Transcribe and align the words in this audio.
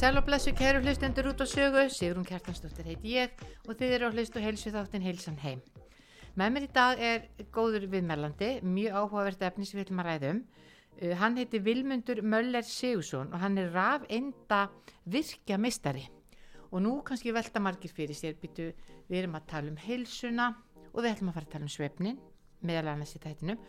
Komið 0.00 0.08
í 0.08 0.14
sæl 0.14 0.20
og 0.22 0.24
blessu 0.24 0.52
kæru 0.56 0.78
hlustendur 0.80 1.26
út 1.28 1.42
á 1.44 1.46
sögu, 1.50 1.80
Sigrun 1.92 2.24
Kjartansdóttir 2.24 2.86
heiti 2.88 3.10
ég 3.18 3.42
og 3.68 3.74
þið 3.76 3.90
eru 3.98 4.06
á 4.08 4.14
hlust 4.14 4.36
og 4.38 4.44
heilsu 4.46 4.70
þáttin 4.72 5.02
heilsan 5.04 5.34
heim. 5.42 5.58
Með 6.40 6.54
mér 6.54 6.64
í 6.64 6.70
dag 6.72 7.02
er 7.04 7.26
góður 7.52 7.84
viðmælandi, 7.92 8.48
mjög 8.64 8.96
áhugavert 8.96 9.44
efni 9.44 9.68
sem 9.68 9.76
við 9.76 9.84
ætlum 9.84 10.00
að 10.00 10.08
ræðum. 10.08 10.40
Uh, 11.02 11.12
hann 11.20 11.36
heiti 11.36 11.60
Vilmundur 11.66 12.22
Möller 12.24 12.64
Sigursson 12.64 13.28
og 13.28 13.44
hann 13.44 13.60
er 13.60 13.68
raf 13.74 14.06
enda 14.08 14.62
virkja 15.04 15.60
mistari. 15.60 16.06
Og 16.72 16.80
nú 16.80 16.94
kannski 17.04 17.36
velta 17.36 17.60
margir 17.60 17.92
fyrir 17.92 18.16
sér, 18.16 18.40
býtu, 18.40 18.70
við 19.04 19.26
erum 19.26 19.36
að 19.36 19.50
tala 19.52 19.68
um 19.68 19.78
heilsuna 19.84 20.48
og 20.94 21.02
við 21.02 21.10
ætlum 21.10 21.34
að 21.34 21.42
fara 21.42 21.50
að 21.50 21.58
tala 21.58 21.68
um 21.68 21.74
svefnin, 21.76 22.16
meðal 22.64 22.94
annars 22.94 23.12
í 23.18 23.20
tættinum. 23.20 23.60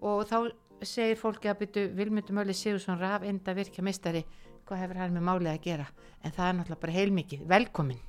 Og 0.00 0.24
þá 0.32 0.48
segir 0.80 1.20
fólki 1.20 1.52
að 1.52 1.60
býtu 1.60 1.86
Vilmundur 1.92 2.40
Möller 2.40 2.56
Sigursson 2.56 3.04
raf 3.04 3.28
enda 3.28 3.52
virkja 3.52 3.84
mistari 3.84 4.24
hvað 4.68 4.82
hefur 4.82 5.00
hann 5.02 5.14
með 5.14 5.26
málið 5.28 5.52
að 5.52 5.62
gera 5.64 5.86
en 6.24 6.34
það 6.34 6.48
er 6.48 6.58
náttúrulega 6.58 6.82
bara 6.84 6.96
heilmikið, 6.98 7.46
velkomin. 7.50 8.02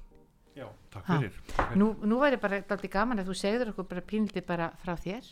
Já, 0.55 0.67
takk 0.93 1.07
fyrir, 1.09 1.39
takk 1.49 1.71
fyrir. 1.71 1.79
nú, 1.81 1.89
nú 2.07 2.19
væri 2.21 2.39
bara 2.39 2.61
alltaf 2.61 2.85
gaman 2.91 3.19
að 3.19 3.31
þú 3.31 3.37
segður 3.41 3.71
okkur 3.73 3.89
bara 3.89 4.03
pínliti 4.07 4.43
bara 4.45 4.69
frá 4.83 4.93
þér 4.95 5.27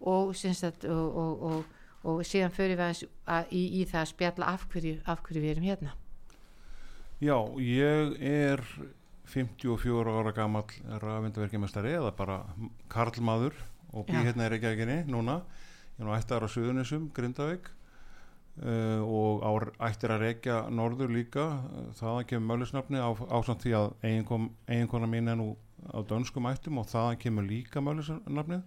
og, 0.00 0.32
að, 0.32 0.86
og, 0.88 1.18
og, 1.20 1.44
og, 1.50 1.82
og 2.08 2.22
síðan 2.24 2.54
fyrir 2.54 2.78
við 2.78 2.84
aðeins 2.86 3.04
að, 3.26 3.52
í, 3.52 3.62
í 3.80 3.84
það 3.90 4.00
að 4.00 4.10
spjalla 4.14 4.50
af 4.54 4.66
hverju, 4.72 4.96
af 5.04 5.22
hverju 5.26 5.44
við 5.44 5.52
erum 5.52 5.68
hérna. 5.68 5.94
Já, 7.20 7.36
ég 7.60 8.16
er 8.24 8.64
54 9.34 10.16
ára 10.16 10.32
gamall 10.36 10.98
rafindverkjumestari 11.04 11.94
eða 11.98 12.10
bara 12.16 12.40
karlmaður 12.92 13.56
og 13.94 14.08
bý 14.08 14.16
Já. 14.16 14.24
hérna 14.30 14.48
í 14.48 14.52
Reykjavíkinni 14.54 14.98
núna. 15.12 15.42
Ég 15.94 16.02
er 16.02 16.08
nú 16.08 16.16
ættar 16.16 16.44
á 16.44 16.48
Suðunisum, 16.50 17.10
Grindavík 17.14 17.68
uh, 18.62 19.02
og 19.02 19.42
á, 19.42 19.50
ættir 19.88 20.14
að 20.14 20.24
reykja 20.28 20.58
norður 20.70 21.12
líka. 21.14 21.46
Uh, 21.66 21.90
þaðan 21.98 22.28
kemur 22.30 22.50
mölusnafni 22.52 23.02
á, 23.02 23.10
ásamt 23.10 23.64
því 23.64 23.76
að 23.80 23.92
eiginkon, 24.04 24.50
eiginkona 24.68 25.10
mín 25.10 25.32
er 25.32 25.40
nú 25.40 25.54
á 25.90 25.98
dönskum 26.08 26.48
ættum 26.48 26.80
og 26.80 26.88
þaðan 26.88 27.20
kemur 27.20 27.48
líka 27.48 27.82
mölusnafnið 27.84 28.62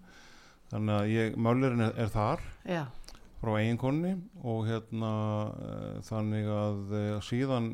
þannig 0.71 0.95
að 0.97 1.11
ég, 1.13 1.37
mölurinn 1.39 1.85
er, 1.87 1.93
er 1.97 2.11
þar 2.13 2.43
já, 2.67 2.83
frá 3.41 3.53
eiginkonni 3.57 4.13
og 4.43 4.67
hérna 4.67 5.13
uh, 5.47 5.95
þannig 6.05 6.51
að 6.51 6.83
uh, 6.91 7.07
síðan 7.25 7.71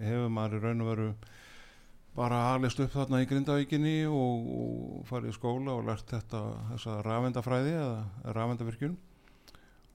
hefur 0.00 0.32
maður 0.32 0.58
í 0.58 0.64
raun 0.64 0.84
og 0.84 0.90
veru 0.94 1.10
bara 2.16 2.40
alist 2.56 2.80
upp 2.82 2.90
þarna 2.90 3.20
í 3.22 3.28
Grindavíkinni 3.30 3.94
og, 4.10 4.48
og 4.56 5.04
farið 5.06 5.30
í 5.30 5.36
skóla 5.36 5.76
og 5.76 5.86
lært 5.86 6.10
þetta 6.10 6.40
þessa 6.72 6.96
rafendafræði 7.06 7.76
eða 7.76 8.32
rafendavirkjun 8.34 8.96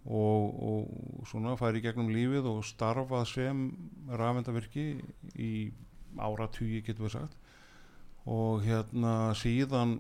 og, 0.06 0.58
og 0.62 1.28
svona 1.30 1.56
farið 1.58 1.82
í 1.82 1.86
gegnum 1.88 2.12
lífið 2.14 2.50
og 2.52 2.66
starfað 2.68 3.26
sem 3.32 3.64
rafendavirki 4.14 4.88
í 5.42 5.54
áratugi 6.22 6.84
getur 6.86 7.08
við 7.08 7.16
sagt. 7.16 7.40
Og 8.30 8.62
hérna 8.66 9.34
síðan 9.38 9.98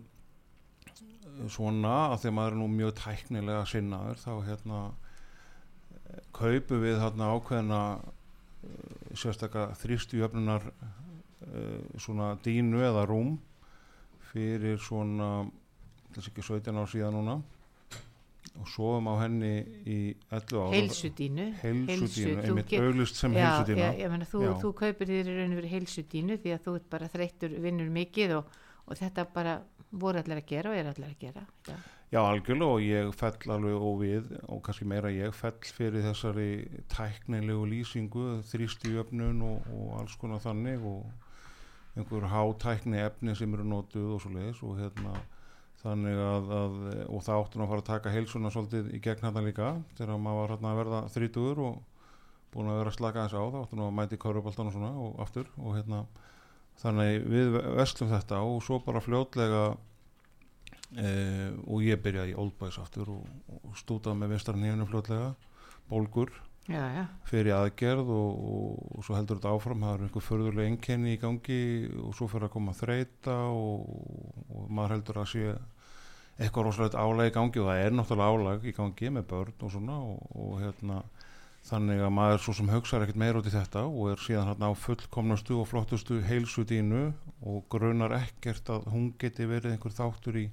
eh, 0.85 1.47
svona 1.49 1.95
að 2.11 2.25
þegar 2.25 2.37
maður 2.37 2.53
er 2.53 2.61
nú 2.61 2.69
mjög 2.73 2.93
tæknilega 3.01 3.65
sinnaður 3.69 4.21
þá 4.21 4.31
hérna 4.49 4.83
eh, 4.85 6.21
kaupum 6.37 6.85
við 6.85 7.01
þarna 7.01 7.31
ákveðna 7.35 7.81
uh, 7.97 8.05
sérstaka 9.17 9.67
þrýstjöfnunar 9.81 10.69
uh, 10.69 11.81
svona 12.01 12.33
dínu 12.45 12.81
eða 12.85 13.05
rúm 13.09 13.35
fyrir 14.31 14.81
svona 14.81 15.45
þess 16.15 16.31
ekki 16.31 16.45
17 16.45 16.81
ár 16.81 16.89
síðan 16.89 17.17
núna 17.17 17.37
og 18.59 18.67
sofum 18.71 19.07
á 19.11 19.13
henni 19.23 19.51
í 19.85 19.97
11 20.31 20.59
ára 20.61 20.69
heilsudínu 20.73 21.47
heilsudínu, 21.61 22.37
einmitt 22.43 22.69
get- 22.71 22.81
auglist 22.85 23.15
sem 23.19 23.33
já, 23.35 23.41
heilsudína 23.49 23.89
já, 23.89 23.97
ég 24.05 24.13
meina, 24.13 24.27
þú, 24.31 24.43
þú 24.61 24.71
kaupir 24.81 25.11
þér 25.11 25.31
í 25.31 25.35
raun 25.39 25.55
og 25.55 25.59
verið 25.61 25.73
heilsudínu 25.75 26.37
því 26.43 26.53
að 26.55 26.63
þú 26.67 26.75
ert 26.79 26.89
bara 26.95 27.09
þreyttur 27.11 27.57
vinnur 27.65 27.91
mikið 27.99 28.37
og, 28.39 28.55
og 28.85 28.97
þetta 29.01 29.27
bara 29.33 29.57
voru 29.91 30.19
allir 30.21 30.41
að 30.41 30.47
gera 30.49 30.71
og 30.71 30.79
er 30.79 30.89
allir 30.93 31.11
að 31.11 31.19
gera 31.19 31.45
já, 31.67 31.75
Já, 32.13 32.19
algjörlega 32.21 32.71
og 32.77 32.83
ég 32.85 33.13
fell 33.17 33.51
alveg 33.51 33.81
og 33.81 33.95
við 33.99 34.27
og 34.45 34.59
kannski 34.63 34.85
meira 34.87 35.09
ég 35.11 35.33
fell 35.35 35.57
fyrir 35.75 36.03
þessari 36.05 36.49
tæknilegu 36.93 37.65
lýsingu, 37.67 38.25
þrýstjöfnun 38.45 39.41
og, 39.43 39.65
og 39.73 39.95
alls 39.99 40.15
konar 40.21 40.39
þannig 40.43 40.85
og 40.85 41.09
einhver 41.97 42.27
hátækni 42.29 43.01
efni 43.03 43.35
sem 43.35 43.53
eru 43.57 43.65
notuð 43.67 44.13
og 44.15 44.21
svo 44.21 44.31
leiðis 44.35 44.61
og 44.63 44.77
hérna 44.79 45.15
þannig 45.85 46.21
að, 46.21 46.53
að 46.59 46.77
og 47.05 47.25
það 47.25 47.41
áttu 47.41 47.59
nú 47.59 47.65
að 47.65 47.71
fara 47.71 47.83
að 47.83 47.89
taka 47.91 48.13
heilsuna 48.13 48.51
svolítið 48.53 48.93
í 48.97 49.01
gegn 49.05 49.25
hérna 49.27 49.43
líka 49.45 49.73
þegar 49.99 50.21
maður 50.21 50.39
var 50.41 50.53
hérna 50.55 50.71
að 50.71 50.79
verða 50.81 51.01
þrítugur 51.13 51.61
og 51.65 51.81
búin 52.55 52.71
að 52.71 52.79
vera 52.79 52.93
að 52.93 52.97
slaka 52.97 53.25
þess 53.25 53.35
á 53.37 53.43
það 53.43 53.59
áttu 53.61 53.79
nú 53.79 53.85
að 53.85 53.97
mæti 53.99 54.21
kauruboltan 54.21 54.71
og 54.71 54.75
svona 54.75 54.93
og 55.05 55.19
aftur 55.25 55.51
og 55.59 55.75
hérna 55.75 56.05
þannig 56.81 57.27
við 57.31 57.59
vestlum 57.77 58.11
þetta 58.11 58.41
og 58.47 58.63
svo 58.63 58.79
bara 58.83 59.03
fljótlega 59.03 59.61
eh, 60.99 61.51
og 61.67 61.85
ég 61.85 62.01
byrjaði 62.03 62.33
í 62.33 62.39
Old 62.39 62.55
Boys 62.59 62.79
aftur 62.81 63.13
og, 63.15 63.29
og 63.61 63.77
stútaði 63.79 64.21
með 64.21 64.35
vinstran 64.35 64.63
nefnum 64.63 64.89
fljótlega 64.89 65.33
bólgur 65.91 66.33
já, 66.65 66.81
já, 66.95 67.03
fyrir 67.29 67.55
aðgerð 67.59 68.09
og, 68.09 68.41
og, 68.55 68.81
og 68.97 69.05
svo 69.05 69.19
heldur 69.19 69.39
þetta 69.39 69.53
áfram 69.53 69.85
það 69.85 69.95
er 69.95 70.07
einhver 70.07 70.27
förðurlega 70.29 70.73
einkenni 70.73 71.15
í 71.15 71.21
gangi 71.21 71.61
og 72.01 72.17
svo 72.17 72.29
fyrir 72.31 72.49
að 72.49 72.55
koma 72.57 72.75
þreita 72.75 73.37
og, 73.53 73.85
og 74.49 74.67
maður 74.73 74.97
heldur 74.97 75.21
að 75.21 75.31
sé 75.35 75.55
eitthvað 76.35 76.67
rosalegt 76.67 76.97
álag 76.99 77.29
í 77.29 77.35
gangi 77.35 77.61
og 77.61 77.69
það 77.69 77.83
er 77.83 77.95
náttúrulega 77.95 78.33
álag 78.35 78.65
í 78.67 78.73
gangi 78.75 79.11
með 79.15 79.27
börn 79.31 79.61
og 79.67 79.71
svona 79.71 79.99
og, 80.03 80.25
og 80.35 80.57
hérna 80.63 81.03
þannig 81.65 82.03
að 82.05 82.11
maður 82.13 82.43
svo 82.43 82.55
sem 82.57 82.69
hugsaður 82.69 83.05
ekkert 83.05 83.21
meira 83.23 83.39
út 83.41 83.47
í 83.49 83.53
þetta 83.53 83.85
og 83.87 84.09
er 84.11 84.21
síðan 84.21 84.49
hérna 84.51 84.69
á 84.69 84.73
fullkomnastu 84.77 85.59
og 85.61 85.69
flottustu 85.71 86.19
heilsudínu 86.27 87.05
og 87.45 87.63
grunar 87.71 88.13
ekkert 88.19 88.69
að 88.73 88.89
hún 88.93 89.07
geti 89.21 89.47
verið 89.49 89.73
einhver 89.73 89.95
þáttur 89.95 90.41
í 90.43 90.45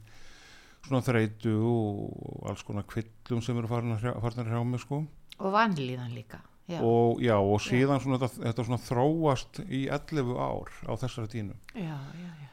svona 0.87 1.03
þreitu 1.05 1.53
og 1.67 2.47
alls 2.51 2.65
konar 2.67 2.87
kvillum 2.89 3.43
sem 3.45 3.59
eru 3.59 3.71
farin 3.71 3.95
að 3.95 4.07
hrjá, 4.49 4.63
mig 4.67 4.83
sko. 4.83 5.05
Og 5.39 5.53
vanlíðan 5.55 6.15
líka 6.17 6.41
já, 6.69 6.81
og 6.81 7.21
já 7.23 7.37
og 7.37 7.61
síðan 7.63 8.01
svona 8.03 8.21
þetta, 8.23 8.47
þetta 8.47 8.67
svona 8.69 8.83
þróast 8.87 9.61
í 9.67 9.83
11 9.91 10.33
ár 10.39 10.73
á 10.87 10.93
þessari 11.01 11.33
dínu 11.33 11.57
já, 11.75 11.97
já, 11.97 12.31
já, 12.31 12.49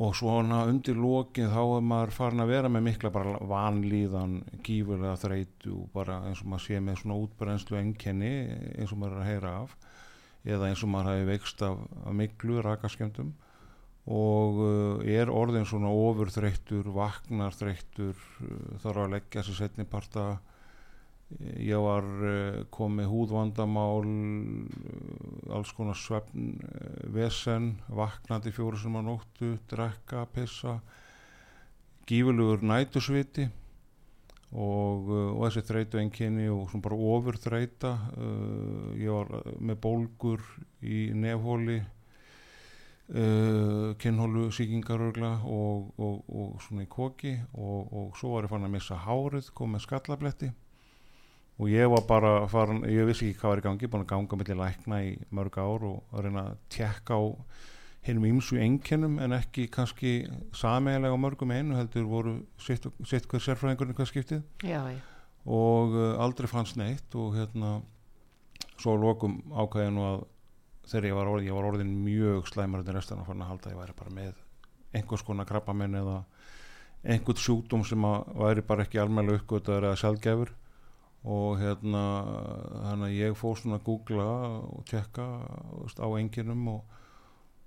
og 0.00 0.14
svona 0.16 0.62
undir 0.70 0.96
lokin 0.96 1.50
þá 1.52 1.60
er 1.60 1.84
maður 1.84 2.14
farin 2.16 2.42
að 2.44 2.52
vera 2.54 2.70
með 2.72 2.86
mikla 2.86 3.10
bara 3.12 3.34
vanlíðan 3.44 4.38
gífurlega 4.64 5.18
þreytu 5.20 5.74
og 5.82 5.90
bara 5.92 6.22
eins 6.28 6.40
og 6.40 6.48
maður 6.48 6.64
sé 6.64 6.80
með 6.80 7.02
svona 7.02 7.18
útbrennslu 7.20 7.78
enkenni 7.80 8.32
eins 8.78 8.94
og 8.94 9.02
maður 9.02 9.18
er 9.18 9.22
að 9.22 9.28
heyra 9.28 9.54
af. 9.60 9.74
Eða 10.42 10.70
eins 10.70 10.82
og 10.82 10.90
maður 10.90 11.12
hafi 11.12 11.26
veikst 11.28 11.64
af, 11.66 11.82
af 12.06 12.16
miklu 12.18 12.62
rakaskjöndum 12.64 13.34
og 14.10 14.56
uh, 14.58 15.04
er 15.06 15.30
orðin 15.30 15.68
svona 15.68 15.92
ofurþreyttur, 15.94 16.88
vaknar 16.90 17.54
þreyttur, 17.54 18.16
uh, 18.42 18.80
þarf 18.82 19.04
að 19.04 19.12
leggja 19.12 19.44
sér 19.46 19.60
setni 19.60 19.86
parta 19.86 20.40
ég 21.40 21.78
var 21.80 22.04
uh, 22.04 22.62
komið 22.74 23.08
húðvandamál 23.10 24.04
uh, 24.06 25.54
alls 25.56 25.72
konar 25.76 25.98
svefn 25.98 26.58
uh, 26.58 27.06
vesen, 27.14 27.72
vaknandi 27.92 28.52
fjóru 28.54 28.80
sem 28.80 28.98
að 28.98 29.08
nóttu, 29.08 29.54
drekka, 29.70 30.26
pissa 30.34 30.78
gífurlegur 32.08 32.64
nætusviti 32.66 33.48
og, 34.52 35.08
og 35.08 35.40
þessi 35.46 35.64
þreytu 35.70 36.02
enginni 36.02 36.50
og 36.52 36.66
svona 36.68 36.86
bara 36.88 37.00
ofur 37.14 37.40
þreyta 37.40 37.96
uh, 38.18 38.92
ég 39.00 39.08
var 39.14 39.32
með 39.58 39.82
bólgur 39.86 40.46
í 40.82 41.08
nefhóli 41.16 41.80
kynhólu 43.12 44.46
síkingarögla 44.54 45.34
og, 45.44 45.90
og, 46.00 46.20
og 46.32 46.62
svona 46.64 46.86
í 46.86 46.88
koki 46.88 47.34
og, 47.60 48.14
svo 48.16 48.30
var 48.32 48.46
ég 48.46 48.52
fann 48.54 48.64
að 48.64 48.72
missa 48.72 48.96
hárið 49.04 49.50
kom 49.58 49.74
með 49.74 49.82
skallabletti 49.84 50.48
og 51.60 51.68
ég 51.68 51.90
var 51.92 52.06
bara 52.08 52.32
farin, 52.50 52.82
ég 52.88 53.06
vissi 53.08 53.28
ekki 53.28 53.40
hvað 53.42 53.52
var 53.52 53.60
í 53.60 53.66
gangi 53.66 53.90
búin 53.92 54.06
að 54.06 54.10
ganga 54.14 54.38
millir 54.40 54.58
lækna 54.58 55.02
í 55.04 55.12
mörg 55.34 55.58
ár 55.60 55.86
og 55.88 56.14
að 56.14 56.26
reyna 56.26 56.46
að 56.48 56.58
tjekka 56.72 57.18
á 57.18 57.22
hinnum 58.06 58.26
ímsu 58.26 58.58
enginnum 58.58 59.18
en 59.22 59.36
ekki 59.36 59.68
kannski 59.70 60.12
sameiginlega 60.58 61.14
á 61.14 61.24
mörgum 61.24 61.52
einu 61.54 61.76
heldur 61.78 62.08
voru 62.10 62.34
sitt, 62.58 62.88
sitt 63.06 63.28
hver 63.30 63.44
sérfræðingurinn 63.44 63.94
hvað 63.94 64.10
skiptið. 64.10 64.42
Já, 64.66 64.80
já, 64.90 64.98
og 65.46 65.94
uh, 65.94 66.22
aldrei 66.22 66.50
fannst 66.50 66.78
neitt 66.78 67.14
og 67.18 67.36
hérna 67.36 67.76
svo 68.78 68.96
að 68.96 69.04
lokum 69.06 69.38
ákvæði 69.54 69.94
nú 69.94 70.06
að 70.06 70.24
þegar 70.90 71.08
ég 71.08 71.18
var 71.18 71.30
orðin, 71.30 71.48
ég 71.48 71.56
var 71.58 71.68
orðin 71.70 71.92
mjög 72.02 72.48
slæmur 72.50 72.82
en 72.82 72.96
restan 72.96 73.22
að 73.22 73.30
fann 73.30 73.44
að 73.44 73.52
halda 73.52 73.68
að 73.68 73.74
ég 73.74 73.82
væri 73.82 73.98
bara 74.00 74.16
með 74.16 74.40
einhvers 74.92 75.24
konar 75.26 75.48
krabbamenn 75.48 76.00
eða 76.00 76.16
einhvern 77.02 77.42
sjúkdóm 77.42 77.84
sem 77.86 78.04
að 78.06 78.32
væri 78.42 78.66
bara 78.66 78.86
ekki 78.86 79.00
almennlega 79.02 79.42
uppgötaður 79.42 79.88
eða 79.88 80.00
sjálfgefur 80.02 80.52
og 81.22 81.60
hérna 81.60 82.04
þannig 82.82 83.06
að 83.06 83.18
ég 83.20 83.36
fór 83.38 83.58
svona 83.58 83.78
að 83.78 83.84
googla 83.86 84.28
og 84.58 84.86
tjekka 84.90 85.26
á 86.02 86.08
enginum 86.18 86.64
og, 86.72 86.96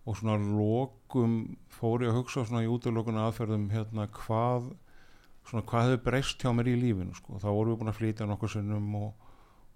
og 0.03 0.17
svona 0.19 0.35
lokum 0.43 1.37
fór 1.71 2.03
ég 2.03 2.11
að 2.11 2.19
hugsa 2.19 2.43
svona 2.43 2.65
í 2.65 2.71
útlökun 2.71 3.21
aðferðum 3.21 3.69
hérna 3.71 4.09
hvað 4.11 4.73
svona 5.45 5.63
hvað 5.69 5.87
hefur 5.87 6.03
breyst 6.09 6.43
hjá 6.43 6.51
mér 6.55 6.73
í 6.73 6.75
lífinu 6.81 7.15
sko. 7.15 7.39
þá 7.39 7.47
vorum 7.47 7.71
við 7.71 7.79
búin 7.79 7.93
að 7.93 7.99
flytja 8.01 8.27
nokkur 8.27 8.51
sinnum 8.51 8.91
og, 8.99 9.31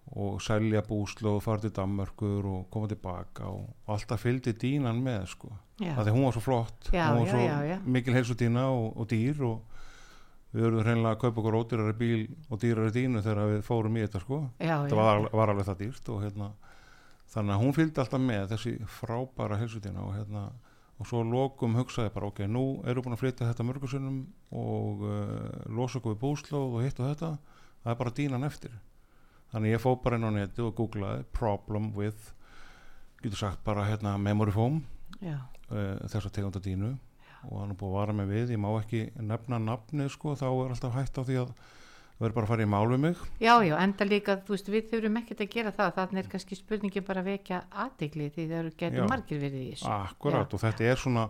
og 0.09 0.41
selja 0.43 0.83
búslu 0.83 1.35
og 1.37 1.43
fara 1.45 1.63
til 1.63 1.73
Danmörkur 1.77 2.47
og 2.49 2.69
koma 2.73 2.89
tilbaka 2.91 3.47
og, 3.47 3.67
alltaf 3.87 4.25
fylgdi 4.25 4.57
dínan 4.59 4.99
með 5.05 5.27
sko. 5.37 5.53
af 5.85 6.03
því 6.03 6.15
hún 6.17 6.27
var 6.27 6.35
svo 6.35 6.43
flott 6.43 6.91
Já, 6.91 7.13
hún 7.13 7.23
var 7.23 7.27
já, 7.27 7.31
svo 7.31 7.67
já, 7.71 7.77
mikil 7.85 8.17
heilsudína 8.17 8.67
og, 8.73 8.97
og 8.97 9.11
dýr 9.13 9.43
og 9.47 9.78
við 10.53 10.65
verðum 10.65 10.87
hreinlega 10.87 11.13
að 11.13 11.21
kaupa 11.23 11.41
okkur 11.41 11.57
ódýrari 11.59 11.95
bíl 11.99 12.23
og 12.49 12.61
dýrari 12.63 12.93
dínu 12.95 13.21
þegar 13.25 13.51
við 13.53 13.61
fórum 13.67 13.99
í 13.99 14.03
þetta 14.05 14.23
sko. 14.23 14.39
Já, 14.57 14.75
þetta 14.83 14.95
já. 14.95 15.01
var, 15.01 15.29
var 15.41 15.53
alveg 15.53 15.69
það 15.69 15.83
dýrt 15.83 16.11
og 16.13 16.23
hérna 16.25 16.49
þannig 17.29 17.53
að 17.55 17.61
hún 17.63 17.77
fylgdi 17.77 18.01
alltaf 18.01 18.23
með 18.23 18.47
þessi 18.53 18.73
frábæra 18.99 19.59
heilsudína 19.61 20.05
og 20.07 20.15
hérna 20.17 20.47
og 20.99 21.07
svo 21.07 21.21
að 21.23 21.31
lokum 21.31 21.77
hugsaði 21.79 22.11
bara 22.11 22.27
ok, 22.27 22.41
nú 22.49 22.63
við 22.83 23.01
búin 23.05 23.15
að 23.15 23.21
flytja 23.21 23.47
þetta 23.47 23.65
mörgursunum 23.69 24.17
og 24.59 25.05
uh, 25.05 25.21
losa 25.71 26.01
okkur 26.01 26.15
við 26.15 26.23
búslóð 26.25 26.75
og 26.75 26.83
hitt 26.83 26.99
og 26.99 27.13
þetta. 27.13 27.29
Það 27.85 27.93
er 27.93 27.99
bara 28.01 28.15
dínan 28.17 28.43
eftir. 28.43 28.73
Þannig 29.53 29.77
ég 29.77 29.81
fóð 29.81 30.01
bara 30.03 30.19
inn 30.19 30.27
á 30.27 30.31
neti 30.35 30.65
og 30.65 30.73
googlaði 30.75 31.23
problem 31.33 31.93
with 31.95 32.33
getur 33.23 33.39
sagt 33.39 33.63
bara 33.63 33.87
hérna 33.87 34.17
memory 34.19 34.51
foam 34.55 34.81
uh, 35.23 35.39
þessa 36.07 36.31
tegunda 36.31 36.61
dínu 36.63 36.93
og 37.47 37.59
hann 37.61 37.71
er 37.71 37.79
búið 37.79 37.91
að 37.93 37.99
vara 38.01 38.13
mig 38.19 38.27
við, 38.33 38.55
ég 38.55 38.59
má 38.61 38.69
ekki 38.81 39.03
nefna 39.21 39.59
nafnið 39.63 40.09
sko, 40.15 40.35
þá 40.39 40.47
er 40.51 40.73
alltaf 40.75 40.97
hægt 40.99 41.19
á 41.19 41.23
því 41.23 41.37
að 41.45 41.53
verður 42.19 42.33
bara 42.35 42.43
að 42.43 42.49
fara 42.51 42.63
í 42.65 42.67
mál 42.67 42.87
við 42.91 42.99
mig 42.99 43.19
Já, 43.39 43.53
já, 43.63 43.75
enda 43.79 44.03
líka, 44.09 44.33
þú 44.43 44.51
veist, 44.51 44.67
við 44.73 44.89
þurfum 44.91 45.19
ekkert 45.21 45.43
að 45.45 45.51
gera 45.53 45.71
það, 45.77 45.91
þannig 45.95 46.19
er 46.19 46.27
kannski 46.33 46.57
spurningin 46.59 47.05
bara 47.07 47.21
að 47.23 47.29
vekja 47.29 47.59
aðdegli 47.71 48.25
því 48.35 48.47
það 48.49 48.57
eru 48.59 48.71
Já. 48.73 48.77
getur 48.81 49.07
margir 49.13 49.39
verið 49.39 49.61
í 49.61 49.69
þessu. 49.71 49.87
akkurat 49.93 50.53
og 50.57 50.63
þetta 50.65 50.89
er 50.91 50.99
svona 50.99 51.23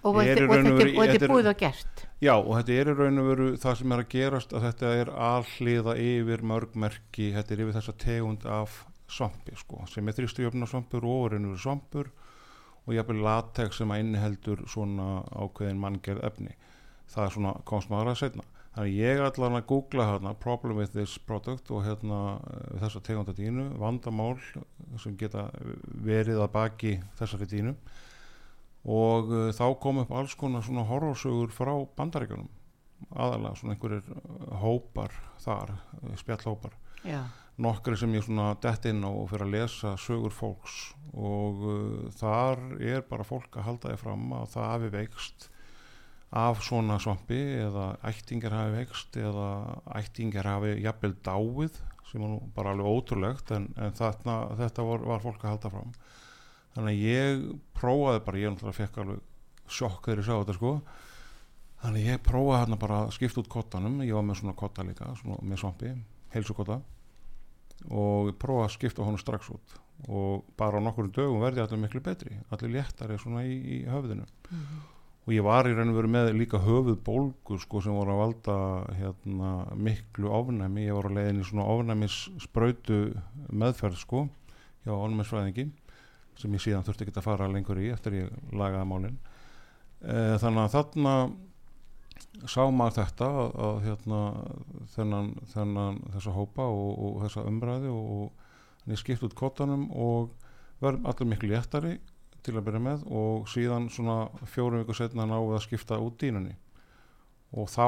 Og, 0.00 0.16
er 0.24 0.40
og, 0.40 0.48
raun 0.48 0.48
og 0.48 0.64
þetta, 0.64 0.78
veru- 0.80 0.94
og 0.96 1.04
þetta 1.04 1.18
er 1.20 1.26
er- 1.28 1.34
búið 1.34 1.50
og 1.52 1.58
gert. 1.60 2.06
Já, 2.24 2.32
og 2.40 2.56
þetta 2.56 2.72
er 2.80 2.88
í 2.88 2.96
raun 3.02 3.18
og 3.20 3.28
veru 3.28 3.50
það 3.60 3.76
sem 3.82 3.92
er 3.92 4.00
að 4.00 4.08
gerast 4.16 4.56
að 4.56 4.64
þetta 4.70 4.94
er 5.02 5.12
alliða 5.28 5.96
yfir 6.08 6.40
mörgmerki, 6.54 7.28
þetta 7.36 7.52
er 7.52 7.62
yfir 7.66 7.76
þessa 7.76 7.96
tegund 8.00 8.46
af 8.48 8.80
svampi, 9.10 9.56
sko, 9.60 9.84
sem 9.92 10.08
er 10.08 10.16
þrýstujöfna 10.16 10.66
svampur 10.72 11.04
og 11.04 11.28
veru 11.34 11.52
svampur 11.60 12.08
og 12.86 12.94
jafnvel 12.96 13.22
latex 13.24 13.80
sem 13.80 13.92
að 13.92 14.04
inniheldur 14.04 14.64
svona 14.70 15.20
ákveðin 15.30 15.82
manngerð 15.82 16.24
efni. 16.26 16.56
Það 17.10 17.26
er 17.26 17.36
svona 17.36 17.54
komst 17.68 17.90
maður 17.92 18.12
að 18.12 18.20
setna. 18.22 18.46
Þannig 18.70 19.00
ég 19.00 19.20
allan 19.24 19.58
að 19.58 19.66
googla 19.66 20.06
hérna 20.06 20.32
problem 20.38 20.78
with 20.78 20.92
this 20.94 21.16
product 21.18 21.72
og 21.74 21.82
hérna 21.82 22.20
eh, 22.38 22.76
þessa 22.84 23.02
tegunda 23.02 23.34
dínu, 23.34 23.66
vandamál 23.82 24.36
sem 25.02 25.16
geta 25.18 25.48
verið 26.06 26.38
að 26.44 26.52
baki 26.54 26.94
þessari 27.18 27.50
dínu 27.50 27.74
og 28.88 29.28
uh, 29.28 29.50
þá 29.52 29.66
kom 29.82 30.00
upp 30.00 30.12
alls 30.16 30.34
konar 30.38 30.64
svona 30.64 30.86
horrorsögur 30.88 31.52
frá 31.52 31.72
bandaríkjunum 31.98 32.48
aðalega 33.10 33.58
svona 33.58 33.74
einhverjir 33.74 34.06
hópar 34.62 35.12
þar, 35.42 35.74
uh, 36.00 36.14
spjallhópar 36.20 36.76
Já, 37.04 37.26
nokkri 37.60 37.96
sem 37.98 38.14
ég 38.14 38.24
svona 38.24 38.52
dett 38.62 38.86
inn 38.88 39.02
á 39.04 39.10
og 39.10 39.28
fyrir 39.30 39.46
að 39.46 39.54
lesa 39.56 39.94
sögur 40.00 40.34
fólks. 40.34 40.76
Og 41.12 41.64
uh, 41.66 42.10
þar 42.16 42.62
er 42.78 43.06
bara 43.08 43.26
fólk 43.26 43.56
að 43.58 43.66
halda 43.66 43.92
því 43.92 44.00
fram 44.00 44.28
að 44.36 44.52
það 44.54 44.70
hafi 44.74 44.92
veikst 44.94 45.48
af 46.30 46.60
svona 46.62 47.00
svampi 47.02 47.40
eða 47.58 47.96
ættingar 48.06 48.54
hafi 48.54 48.76
veikst 48.76 49.16
eða 49.18 49.48
ættingar 49.98 50.46
hafi 50.46 50.76
jafnvel 50.78 51.16
dáið 51.26 51.80
sem 52.06 52.22
er 52.22 52.30
nú 52.30 52.38
bara 52.54 52.72
alveg 52.74 52.86
ótrúlegt 52.86 53.50
en, 53.54 53.68
en 53.78 53.92
þarna, 53.94 54.36
þetta 54.58 54.86
var, 54.86 55.02
var 55.10 55.22
fólk 55.22 55.44
að 55.44 55.54
halda 55.54 55.72
fram. 55.74 55.92
Þannig 56.74 56.94
að 56.96 57.04
ég 57.06 57.44
prófaði 57.74 58.22
bara, 58.26 58.40
ég 58.40 58.54
náttúrulega 58.54 58.78
fekk 58.78 59.02
alveg 59.02 59.20
sjokk 59.70 60.06
þegar 60.06 60.22
ég 60.22 60.26
sá 60.26 60.32
þetta 60.36 60.56
sko. 60.58 60.72
Þannig 61.82 62.00
að 62.00 62.12
ég 62.12 62.24
prófaði 62.26 62.62
hérna 62.62 62.80
bara 62.82 63.02
að 63.04 63.12
skipta 63.16 63.42
út 63.42 63.50
kottanum. 63.50 64.00
Ég 64.06 64.14
var 64.14 64.26
með 64.26 64.40
svona 64.40 64.56
kotta 64.58 64.86
líka, 64.86 65.10
svona 65.18 65.38
með 65.42 65.62
svampi 65.62 65.92
heilsukotta 66.34 66.80
og 67.88 68.30
ég 68.30 68.38
prófaði 68.40 68.66
að 68.66 68.74
skipta 68.76 69.06
honum 69.06 69.20
strax 69.20 69.50
út. 69.54 69.76
Og 70.08 70.46
bara 70.58 70.80
á 70.80 70.84
nokkur 70.84 71.10
dögum 71.12 71.42
verði 71.44 71.62
allir 71.64 71.82
miklu 71.82 72.00
betri 72.04 72.38
allir 72.52 72.72
léttari 72.78 73.18
svona 73.20 73.44
í, 73.44 73.56
í 73.56 73.82
höfðinu. 73.88 74.26
Og 75.28 75.34
ég 75.36 75.44
var 75.44 75.68
í 75.68 75.74
raun 75.76 75.92
og 75.92 75.98
veru 75.98 76.10
með 76.10 76.32
líka 76.34 76.58
höfuð 76.64 76.96
bólgur 77.06 77.60
sko 77.60 77.82
sem 77.84 77.94
voru 77.94 78.14
að 78.14 78.22
valda 78.22 78.56
hérna 78.96 79.50
miklu 79.76 80.32
ofnæmi. 80.32 80.86
Ég 80.88 80.96
var 80.96 81.10
að 81.10 81.18
leiðin 81.18 81.42
í 81.42 81.46
svona 81.46 81.68
ofnæmis 81.70 82.16
sprautu 82.42 83.02
meðferð 83.52 84.00
sko 84.00 84.24
hjá 84.86 84.94
ofnæmisfræðingi 84.96 85.68
sem 86.40 86.56
ég 86.56 86.64
síðan 86.64 86.86
þurfti 86.86 87.04
ekki 87.04 87.18
að 87.20 87.26
fara 87.26 87.50
lengur 87.52 87.78
í 87.82 87.90
eftir 87.92 88.16
ég 88.16 88.56
lagaði 88.56 88.88
málin. 88.88 89.20
E, 90.00 90.16
þannig 90.40 90.62
að 90.64 90.74
þarna 90.78 91.14
sá 92.48 92.62
maður 92.70 92.96
þetta 93.00 93.28
að, 93.40 93.50
að 93.66 93.80
hérna, 93.86 94.20
þennan, 94.94 95.32
þennan 95.52 95.98
þessa 96.14 96.36
hópa 96.36 96.68
og, 96.68 96.90
og 97.06 97.18
þessa 97.24 97.44
umræði 97.48 97.92
og, 97.94 98.46
ég 98.90 98.98
skipt 98.98 99.22
út 99.26 99.36
kottanum 99.38 99.84
og 99.92 100.32
verðum 100.80 101.06
allir 101.10 101.28
miklu 101.30 101.50
léttari 101.52 101.98
til 102.44 102.56
að 102.56 102.64
byrja 102.66 102.80
með 102.82 103.04
og 103.12 103.48
síðan 103.52 103.90
svona 103.92 104.46
fjórum 104.48 104.80
viku 104.82 104.96
setna 104.96 105.28
náðu 105.28 105.54
að 105.54 105.64
skipta 105.66 106.00
út 106.00 106.16
dýnunni. 106.22 106.56
Og 107.60 107.66
þá 107.68 107.86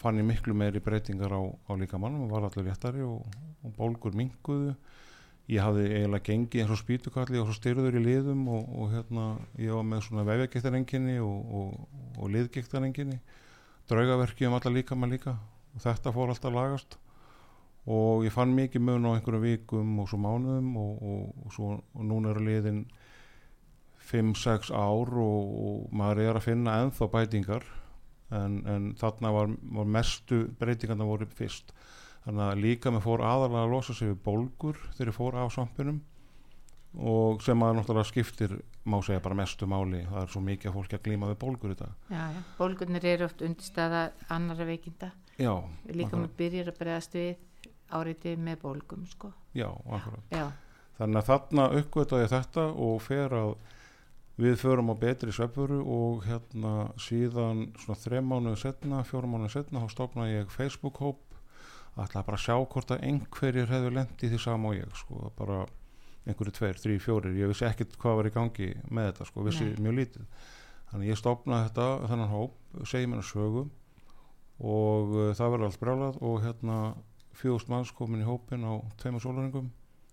fann 0.00 0.18
ég 0.18 0.26
miklu 0.26 0.56
meiri 0.56 0.80
breytingar 0.82 1.32
á, 1.32 1.42
á 1.44 1.72
líkamannum 1.78 2.26
og 2.26 2.34
var 2.34 2.48
allir 2.48 2.66
léttari 2.70 3.04
og, 3.06 3.22
og 3.62 3.74
bólgur 3.76 4.16
minguðu 4.18 4.74
ég 5.50 5.62
hafði 5.62 5.88
eiginlega 5.90 6.26
gengið 6.28 6.62
eins 6.62 6.72
og 6.72 6.80
spýtukalli 6.80 7.40
og 7.42 7.50
styrður 7.56 7.98
í 7.98 8.02
liðum 8.04 8.44
og, 8.52 8.68
og 8.78 8.92
hérna 8.92 9.26
ég 9.58 9.74
var 9.74 9.86
með 9.86 10.04
svona 10.06 10.26
vefjagektarenginni 10.28 11.16
og, 11.22 11.54
og, 11.58 12.02
og 12.18 12.30
liðgektarenginni 12.36 13.18
draugaverki 13.90 14.46
um 14.46 14.56
alla 14.58 14.74
líkamann 14.76 15.12
líka 15.12 15.34
og 15.74 15.82
þetta 15.82 16.12
fór 16.14 16.32
alltaf 16.32 16.54
lagast. 16.54 16.98
Og 17.90 18.22
ég 18.22 18.34
fann 18.34 18.52
mikið 18.54 18.84
mun 18.86 19.08
á 19.10 19.16
einhverjum 19.16 19.42
vikum 19.42 19.96
og 19.98 20.10
svo 20.10 20.20
mánuðum 20.22 20.76
og, 20.78 21.48
svo 21.50 21.80
núna 21.98 22.30
eru 22.30 22.44
liðin 22.46 22.84
5-6 24.12 24.70
ár 24.70 25.10
og, 25.18 25.88
maður 25.90 26.22
er 26.22 26.38
að 26.38 26.46
finna 26.46 26.76
ennþá 26.84 27.08
bætingar. 27.10 27.66
En, 28.32 28.60
en 28.70 28.92
þarna 29.00 29.32
var, 29.34 29.50
var 29.76 29.90
mestu 29.98 30.44
breytingarna 30.60 31.08
voru 31.08 31.26
fyrst 31.36 31.74
þannig 32.24 32.44
að 32.46 32.62
líka 32.62 32.92
með 32.94 33.04
fór 33.06 33.24
aðalega 33.26 33.66
að 33.66 33.72
losa 33.74 33.94
sig 33.98 34.10
við 34.12 34.18
bólgur 34.26 34.80
þegar 34.96 35.16
fór 35.16 35.38
af 35.42 35.52
svampinum 35.54 36.00
og 37.02 37.40
sem 37.42 37.62
að 37.64 37.78
náttúrulega 37.78 38.08
skiptir 38.10 38.54
má 38.84 38.98
segja 39.04 39.22
bara 39.24 39.38
mestu 39.38 39.66
máli 39.70 40.02
það 40.10 40.22
er 40.22 40.32
svo 40.34 40.42
mikið 40.44 40.70
að 40.70 40.76
fólki 40.76 40.98
að 40.98 41.04
glíma 41.06 41.30
við 41.30 41.38
bólgur 41.40 41.72
í 41.72 41.78
dag 41.78 42.12
já, 42.12 42.24
já. 42.34 42.40
Bólgurnir 42.58 43.06
eru 43.14 43.26
oft 43.28 43.42
undirstaða 43.46 44.02
annara 44.28 44.66
veikinda. 44.68 45.12
já, 45.38 45.54
Líka 45.88 46.18
maður 46.18 46.34
byrjar 46.36 46.72
að 46.72 46.78
bregðast 46.82 47.16
við 47.16 47.30
áriði 47.92 48.36
með 48.40 48.60
bólgum, 48.62 49.06
sko. 49.08 49.32
já, 49.56 49.68
akkurat 49.68 50.36
Já, 50.36 50.46
þannig 50.98 51.22
að 51.22 51.28
þarna 51.30 51.68
uppgötaði 51.80 52.26
ég 52.26 52.32
þetta 52.32 52.66
og 52.86 53.02
fer 53.04 53.36
að 53.40 53.54
við 54.42 54.56
förum 54.60 54.92
á 54.92 54.94
betri 54.96 55.32
svefuru 55.32 55.80
og 55.84 56.22
hérna 56.26 56.90
síðan 57.00 57.66
svona 57.80 58.00
þrem 58.00 58.30
mánuðu 58.32 58.60
setna, 58.62 59.02
fjórum 59.04 59.36
mánuðu 59.36 59.52
setna 59.56 59.82
þá 59.84 59.92
stofnaði 59.92 60.38
ég 60.38 60.52
Facebook-hóp 60.52 61.20
ætlaði 61.98 62.24
bara 62.28 62.38
að 62.38 62.44
sjá 62.46 62.54
hvort 62.72 62.92
að 62.94 63.02
einhverjir 63.08 63.68
hefðu 63.68 63.90
lendið 63.98 64.32
því 64.32 64.40
sama 64.40 64.70
og 64.72 64.78
ég 64.78 64.96
sko, 64.96 65.30
bara 65.36 65.58
einhverju 66.26 66.54
tveir, 66.56 66.78
þrý, 66.80 66.96
fjórir 67.02 67.36
ég 67.36 67.50
vissi 67.50 67.66
ekkert 67.68 67.96
hvað 68.00 68.18
var 68.20 68.28
í 68.30 68.34
gangi 68.36 68.68
með 68.88 69.08
þetta 69.10 69.28
sko, 69.28 69.44
vissi 69.48 69.66
Nei. 69.68 69.80
mjög 69.82 69.96
lítið. 69.98 70.26
Þannig 70.92 71.10
ég 71.12 71.18
stofnaði 71.20 71.68
þetta, 71.68 71.86
þennan 72.08 72.32
hóp 72.32 72.84
segi 72.88 73.08
mér 73.10 73.22
að 73.22 73.28
sögu 73.32 73.62
og 74.62 75.14
uh, 75.16 75.30
það 75.36 75.52
verður 75.54 75.66
allt 75.68 75.80
brjálað 75.82 76.18
og 76.22 76.42
hérna 76.44 76.76
fjóðust 77.36 77.70
manns 77.72 77.92
komin 77.96 78.22
í 78.22 78.26
hópin 78.28 78.64
á 78.68 78.72
tveimur 79.00 79.22
sólaringum 79.24 79.70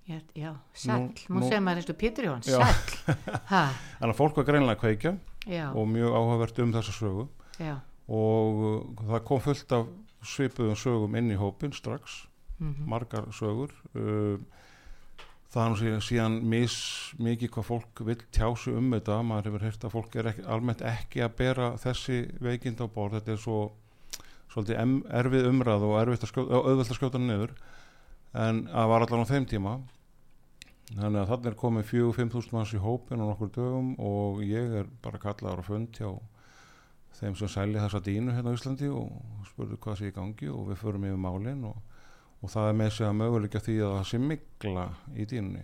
Já, 0.10 0.18
já 0.34 0.54
sæll, 0.74 1.12
Nú- 1.30 1.44
segir 1.46 1.62
maður 1.62 1.84
eins 1.84 1.90
og 1.92 1.98
Pétur 2.02 2.26
Jón, 2.26 2.42
ha, 3.52 3.60
þannig 4.00 4.14
að 4.16 4.18
fólk 4.18 4.40
var 4.40 4.48
greinlega 4.48 4.74
að 4.74 4.82
kveikja 4.82 5.12
já, 5.46 5.68
og 5.70 5.86
mjög 5.92 6.16
áhugavert 6.18 6.62
um 6.64 6.72
þessa 6.74 6.96
sögu. 6.98 7.26
Já, 7.62 7.76
og 8.10 8.64
uh, 8.66 9.04
það 9.12 9.22
kom 9.28 9.44
fullt 9.46 9.76
af 9.78 9.92
svipuðum 10.26 10.78
sögum 10.80 11.16
inn 11.20 11.32
í 11.34 11.38
hópin 11.40 11.76
strax. 11.76 12.26
Mhm, 12.60 12.88
margar 12.92 13.30
sögur. 13.32 13.72
Uh, 13.96 14.40
það 15.50 15.64
er 15.64 15.70
nú 15.74 16.02
síðan, 16.06 16.40
mis, 16.52 16.78
mikið 17.18 17.54
hvað 17.56 17.70
fólk 17.70 18.02
vil 18.06 18.18
tjásu 18.36 18.76
um 18.78 18.92
þetta. 18.94 19.22
Maður 19.24 19.50
hefur 19.50 19.68
heyrt 19.68 19.86
að 19.86 19.96
fólk 19.96 20.18
er 20.20 20.32
ekki, 20.34 20.46
almennt 20.46 20.84
ekki 20.86 21.24
að 21.26 21.38
bera 21.40 21.70
þessi 21.82 22.20
veikind 22.44 22.84
á 22.84 22.88
borð. 22.88 23.20
Þetta 23.20 23.36
er 23.36 23.44
svo 23.46 23.60
svolítið 24.50 25.06
erfið 25.22 25.48
umræð 25.50 25.86
og 25.88 25.96
erfitt 26.02 26.26
að 26.26 26.34
skjóta, 26.34 27.06
að 27.08 27.18
hann 27.20 27.30
niður. 27.30 27.56
En 28.34 28.66
það 28.70 28.92
var 28.92 29.06
allan 29.06 29.26
á 29.26 29.32
þeim 29.32 29.48
tíma. 29.50 29.80
Þannig 30.90 31.22
að 31.22 31.30
þannig 31.30 31.48
er 31.52 31.58
komið 31.58 31.90
4-5 31.92 32.54
manns 32.54 32.74
í 32.74 32.82
hópin 32.82 33.22
á 33.22 33.26
nokkur 33.30 33.52
dögum 33.54 33.92
og 34.02 34.42
ég 34.42 34.72
er 34.82 34.88
bara 35.04 35.22
kallaður 35.22 35.62
á 35.62 35.70
fund 35.70 35.98
hjá 35.98 36.10
þeim 37.20 37.38
sem 37.40 37.52
selja 37.52 37.86
þessa 37.86 38.04
dínu 38.06 38.36
hérna 38.36 38.54
á 38.54 38.58
Íslandi 38.58 38.90
og 38.92 39.46
spurðu 39.50 39.80
hvað 39.84 40.00
sé 40.00 40.10
í 40.10 40.16
gangi 40.16 40.50
og 40.52 40.70
við 40.72 40.82
förum 40.84 41.08
yfir 41.10 41.24
málin 41.28 41.66
og 41.70 41.80
og 42.40 42.48
það 42.48 42.70
er 42.70 42.76
með 42.80 42.92
sig 42.96 43.04
að 43.04 43.18
möguleika 43.20 43.60
því 43.60 43.74
að 43.84 43.94
það 43.98 44.06
sé 44.08 44.18
mikla 44.24 44.84
í 45.12 45.26
dýnunni. 45.28 45.64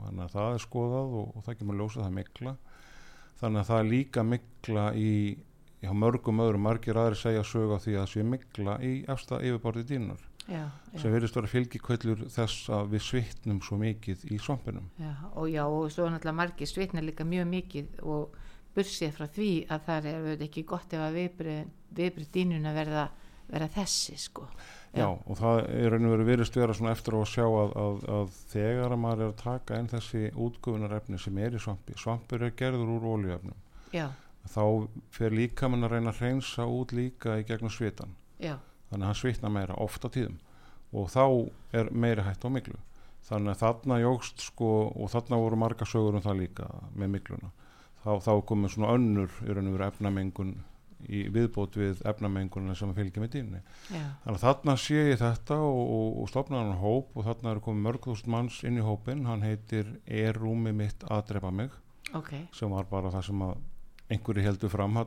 Þannig 0.00 0.22
að 0.24 0.32
það 0.32 0.54
er 0.56 0.62
skoðað 0.64 1.12
og, 1.20 1.28
og 1.36 1.44
það 1.46 1.58
kemur 1.60 1.78
ljósað 1.78 2.02
það 2.02 2.08
er 2.08 2.16
mikla 2.16 2.54
þannig 3.40 3.60
að 3.60 3.68
það 3.70 3.82
er 3.82 3.90
líka 3.90 4.24
mikla 4.26 4.86
í 4.96 5.10
já, 5.82 5.90
mörgum 5.92 6.40
öðrum, 6.44 6.64
margir 6.66 7.00
aðri 7.00 7.20
segja 7.20 7.44
sög 7.46 7.76
á 7.76 7.78
því 7.82 7.96
að 7.96 8.00
það 8.00 8.10
sé 8.12 8.24
mikla 8.30 8.78
í 8.80 8.94
efsta 9.12 9.40
yfirborði 9.44 9.84
dýnunar 9.90 10.22
já, 10.46 10.62
sem 10.94 11.08
já, 11.10 11.14
verðist 11.16 11.38
vera 11.38 11.52
fylgikvöllur 11.52 12.24
þess 12.32 12.70
að 12.72 12.94
við 12.94 13.04
svitnum 13.10 13.60
svo 13.66 13.78
mikið 13.82 14.24
í 14.32 14.40
svampinum 14.40 14.88
já, 15.02 15.12
og 15.34 15.50
já, 15.52 15.62
og 15.66 15.90
svo 15.92 16.08
náttúrulega 16.08 16.40
margir 16.40 16.70
svitna 16.70 17.04
líka 17.04 17.28
mjög 17.28 17.50
mikið 17.52 18.02
og 18.06 18.38
bursið 18.76 19.14
frá 19.16 19.26
því 19.32 19.50
að 19.72 19.86
það 19.86 20.08
er 20.10 20.18
auðvitað 20.20 20.48
ekki 20.48 20.66
gott 20.72 20.96
ef 20.96 21.04
að 21.06 21.20
viðbrið, 21.20 21.70
viðbrið 22.00 22.28
dýnuna 22.36 22.74
verða, 22.76 23.06
verða 23.50 23.70
þessi, 23.76 24.18
sko. 24.20 24.48
Já, 24.96 25.08
og 25.12 25.36
það 25.36 25.58
er 25.76 25.90
raun 25.92 26.06
og 26.08 26.12
veru 26.14 26.26
virðist 26.30 26.56
vera 26.56 26.74
svona 26.76 26.92
eftir 26.96 27.16
að 27.18 27.26
sjá 27.28 27.44
að, 27.44 27.74
að, 27.82 27.98
að 28.16 28.36
þegar 28.52 28.94
að 28.94 29.02
maður 29.02 29.24
er 29.24 29.32
að 29.32 29.42
taka 29.42 29.80
inn 29.80 29.90
þessi 29.90 30.22
útgufunarefni 30.46 31.20
sem 31.20 31.40
er 31.44 31.56
í 31.56 31.60
svampi, 31.60 31.96
svampur 32.00 32.46
er 32.46 32.54
gerður 32.56 32.94
úr 32.94 33.08
ólíuefnum, 33.12 33.58
Já, 33.92 34.06
þá 34.48 34.62
fer 35.12 35.36
líka 35.36 35.68
mann 35.68 35.84
að 35.84 35.96
reyna 35.96 36.14
að 36.14 36.22
hreinsa 36.22 36.66
út 36.70 36.94
líka 36.96 37.36
í 37.40 37.44
gegnum 37.48 37.72
svitan, 37.72 38.14
já, 38.40 38.56
þannig 38.88 39.02
að 39.02 39.10
hann 39.10 39.20
svitna 39.20 39.52
meira 39.52 39.76
oft 39.84 40.06
á 40.06 40.08
tíðum. 40.08 40.40
Og 40.96 41.10
þá 41.12 41.24
er 41.76 41.90
meiri 41.92 42.24
hætt 42.24 42.46
á 42.46 42.48
miklu, 42.54 42.78
þannig 43.26 43.52
að 43.52 43.62
þarna 43.64 44.00
jógst 44.00 44.44
sko 44.46 44.72
og 44.94 45.12
þarna 45.12 45.40
voru 45.42 45.60
marga 45.60 45.88
sögur 45.88 46.16
um 46.16 46.24
það 46.24 46.44
líka 46.44 46.70
með 46.94 47.16
mikluna, 47.18 47.50
þá, 48.06 48.14
þá 48.24 48.32
komið 48.48 48.74
svona 48.74 48.94
önnur 48.96 49.36
í 49.44 49.52
raun 49.52 49.70
og 49.70 49.76
veru 49.76 49.88
efnamengun 49.90 50.56
í 51.12 51.26
viðbót 51.30 51.76
við 51.78 52.00
efnamengunina 52.08 52.74
sem 52.78 52.92
fylgir 52.96 53.22
með 53.22 53.34
dýrni. 53.36 53.62
Þannig 53.90 54.32
að 54.32 54.42
þarna 54.42 54.76
sé 54.80 55.02
ég 55.12 55.20
þetta 55.20 55.58
og, 55.62 55.80
og, 55.84 56.08
og 56.22 56.30
stopnaði 56.32 56.64
hann 56.64 56.80
hóp 56.80 57.14
og 57.14 57.28
þarna 57.28 57.52
eru 57.52 57.64
komið 57.66 57.86
mörg 57.86 58.08
þúsund 58.08 58.32
manns 58.32 58.58
inn 58.66 58.80
í 58.80 58.86
hópin, 58.86 59.26
hann 59.28 59.44
heitir 59.46 59.92
Er 60.06 60.38
rúmi 60.40 60.72
mitt 60.74 61.04
að 61.06 61.26
drepa 61.32 61.52
mig? 61.54 61.74
Ok, 62.16 62.32
sem 62.54 62.70
var 62.70 62.86
bara 62.90 63.10
það 63.12 63.26
sem 63.28 63.42
að 63.44 63.56
einhverju 64.06 64.44
heldur 64.46 64.70
fram 64.70 64.98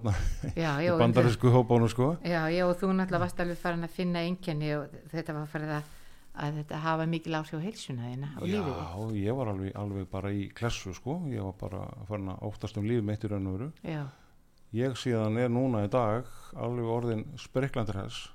já, 0.56 0.72
í 0.84 0.90
bandarísku 1.00 1.52
hópánu 1.54 1.88
sko. 1.92 2.18
Já, 2.24 2.44
já, 2.52 2.66
og 2.68 2.76
þú 2.80 2.92
náttúrulega 2.92 3.24
varst 3.24 3.40
alveg 3.40 3.62
farin 3.62 3.88
að 3.88 3.96
finna 3.96 4.24
einkenni 4.28 4.74
og 4.76 4.92
þetta 5.14 5.36
var 5.38 5.48
farið 5.52 5.76
að, 5.78 5.94
að 6.36 6.62
þetta 6.62 6.80
hafa 6.86 7.06
mikil 7.10 7.36
áhrif 7.40 7.58
á 7.58 7.66
heilsuna 7.66 8.10
þína 8.12 8.32
og 8.38 8.48
lífið 8.48 8.70
þitt. 8.70 8.86
Já, 8.86 9.20
ég 9.26 9.38
var 9.40 9.54
alveg, 9.54 9.76
alveg 9.76 10.10
bara 10.12 10.32
í 10.32 10.48
klessu 10.56 10.94
sko, 10.96 11.20
ég 11.34 11.44
var 11.44 11.56
bara 11.60 11.86
farin 12.08 12.34
að 12.34 12.48
óttast 12.50 12.80
um 12.80 12.88
lífið 12.88 13.08
mitt 13.10 13.26
í 13.26 13.32
raun 13.32 13.50
og 13.50 13.58
veru. 13.58 13.72
Já, 13.84 14.04
Ég 14.76 14.94
síðan 15.02 15.38
er 15.42 15.48
núna 15.50 15.82
í 15.88 15.90
dag 15.90 16.28
alveg 16.54 16.90
orðin 16.94 17.24
spriklandur 17.42 17.98
hess 18.04 18.28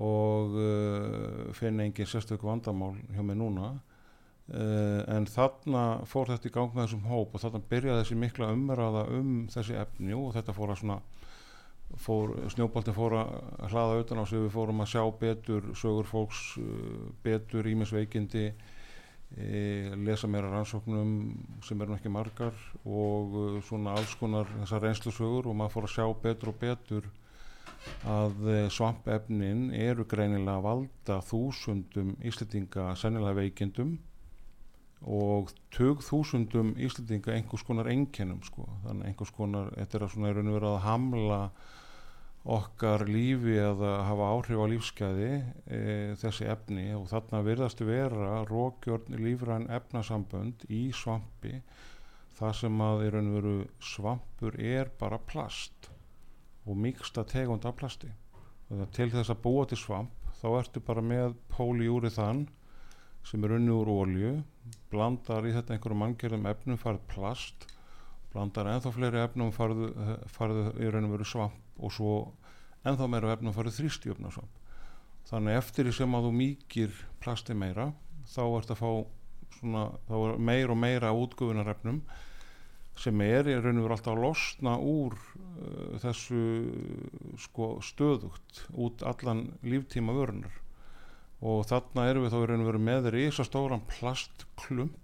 og 0.00 0.54
uh, 0.56 1.50
finn 1.54 1.82
engin 1.84 2.08
sérstök 2.08 2.42
vandamál 2.48 2.94
hjá 3.12 3.20
mig 3.20 3.36
núna 3.36 3.74
uh, 3.74 5.02
en 5.04 5.28
þarna 5.28 6.00
fór 6.08 6.32
þetta 6.32 6.48
í 6.48 6.54
gang 6.54 6.72
með 6.72 6.86
þessum 6.86 7.04
hóp 7.10 7.36
og 7.36 7.44
þarna 7.44 7.60
byrjaði 7.74 8.00
þessi 8.00 8.18
mikla 8.22 8.48
umræða 8.56 9.04
um 9.18 9.34
þessi 9.52 9.76
efni 9.82 10.16
og 10.16 10.32
þetta 10.38 10.56
fór 10.56 10.72
að 10.72 10.80
svona 10.80 10.98
snjóboltin 11.98 12.96
fór 12.96 13.16
að 13.20 13.72
hlaða 13.72 13.98
utan 14.02 14.22
á 14.22 14.24
sig, 14.26 14.40
við 14.42 14.54
fórum 14.54 14.82
að 14.84 14.92
sjá 14.94 15.02
betur 15.20 15.68
sögur 15.78 16.08
fólks, 16.08 16.44
uh, 16.60 17.10
betur 17.24 17.66
ímisveikindi 17.70 18.46
e, 19.34 19.92
lesa 19.98 20.28
meira 20.30 20.50
rannsóknum 20.52 21.12
sem 21.64 21.80
eru 21.82 21.96
ekki 21.96 22.12
margar 22.12 22.54
og 22.84 23.36
uh, 23.38 23.60
svona 23.66 23.94
alls 23.98 24.14
konar 24.20 24.50
þessar 24.60 24.88
reynslusögur 24.88 25.50
og 25.50 25.58
maður 25.58 25.76
fór 25.76 25.88
að 25.88 25.94
sjá 25.96 26.08
betur 26.26 26.52
og 26.52 26.58
betur 26.62 27.12
að 28.08 28.46
svampefnin 28.72 29.66
eru 29.76 30.06
greinilega 30.08 30.56
að 30.56 30.64
valda 30.64 31.18
þúsundum 31.28 32.14
Íslendinga 32.24 32.94
sennilega 32.96 33.42
veikindum 33.42 33.98
og 35.04 35.52
tug 35.74 36.00
þúsundum 36.04 36.72
Íslendinga 36.80 37.34
einhvers 37.34 37.64
konar 37.66 37.88
einkennum 37.92 38.40
sko. 38.44 38.66
þannig 38.86 39.10
einhvers 39.10 39.32
konar, 39.36 39.70
þetta 39.76 39.98
er 39.98 40.06
að 40.06 40.12
svona 40.14 40.30
í 40.30 40.36
raun 40.36 40.50
og 40.50 40.56
vera 40.58 40.70
að 40.72 40.84
hamla 40.86 41.40
okkar 42.44 43.06
lífi 43.08 43.56
eða 43.56 43.94
hafa 44.04 44.28
áhrif 44.34 44.60
á 44.60 44.66
lífskeiði 44.68 45.30
e, 45.64 45.80
þessi 46.20 46.48
efni. 46.52 46.90
Og 46.96 47.08
þarna 47.08 47.40
virðast 47.46 47.80
vera 47.84 48.42
rókjörn 48.48 49.16
lífræn 49.16 49.70
efnasambönd 49.72 50.66
í 50.68 50.86
svampi 50.92 51.60
það 52.34 52.56
sem 52.58 52.82
að 52.82 53.04
í 53.06 53.10
raun 53.14 53.30
og 53.30 53.38
veru 53.38 53.54
svampur 53.92 54.58
er 54.60 54.90
bara 55.00 55.20
plast 55.22 55.88
og 56.66 56.76
miksta 56.80 57.24
tegund 57.28 57.64
af 57.68 57.76
plasti. 57.78 58.10
Þannig 58.68 58.86
að 58.88 58.94
til 58.98 59.10
þess 59.12 59.32
að 59.32 59.42
búa 59.44 59.66
til 59.70 59.80
svamp 59.80 60.30
þá 60.40 60.46
ertu 60.58 60.82
bara 60.84 61.04
með 61.04 61.36
póliúriðan 61.52 62.46
sem 63.24 63.44
er 63.46 63.54
unni 63.56 63.72
úr 63.72 63.88
ólju 63.92 64.34
blandar 64.92 65.46
í 65.48 65.52
þetta 65.54 65.76
einhverju 65.76 66.00
manngjörðum 66.00 66.48
efnum 66.50 66.80
farið 66.80 67.06
plast 67.12 67.68
blandar 68.34 68.68
ennþá 68.72 68.92
fleiri 68.94 69.22
efnum 69.22 69.52
farið, 69.54 69.84
farið 70.34 70.70
í 70.82 70.90
raun 70.90 71.08
og 71.08 71.14
veru 71.14 71.28
svamp 71.28 71.78
og 71.78 71.94
svo 71.94 72.14
ennþá 72.84 73.08
meira 73.10 73.32
efnum 73.36 73.54
farið 73.54 73.78
þrýstjöfna 73.78 74.32
svamp. 74.34 74.60
Þannig 75.30 75.58
eftir 75.60 75.88
því 75.88 75.96
sem 75.96 76.16
að 76.18 76.26
þú 76.26 76.32
mýkir 76.40 76.96
plasti 77.22 77.56
meira 77.56 77.92
þá 78.28 78.42
ert 78.44 78.72
að 78.74 78.80
fá 78.80 78.90
svona, 79.58 79.84
þá 80.08 80.14
er 80.18 80.40
meir 80.50 80.72
og 80.72 80.80
meira 80.80 81.12
útgufunarefnum 81.16 82.02
sem 83.00 83.22
er 83.24 83.48
í 83.50 83.54
raun 83.58 83.80
og 83.80 83.86
veru 83.86 83.96
alltaf 83.96 84.12
að 84.14 84.22
losna 84.22 84.74
úr 84.78 85.16
uh, 85.16 85.94
þessu 86.02 86.42
sko 87.42 87.70
stöðugt 87.82 88.66
út 88.70 89.02
allan 89.06 89.48
líftíma 89.66 90.14
vörunar 90.14 90.60
og 91.44 91.64
þarna 91.68 92.06
erum 92.10 92.26
við 92.26 92.34
þá 92.34 92.38
í 92.38 92.50
raun 92.50 92.62
og 92.62 92.70
veru 92.70 92.82
með 92.90 93.10
risastóran 93.16 93.86
plastklump 93.90 95.00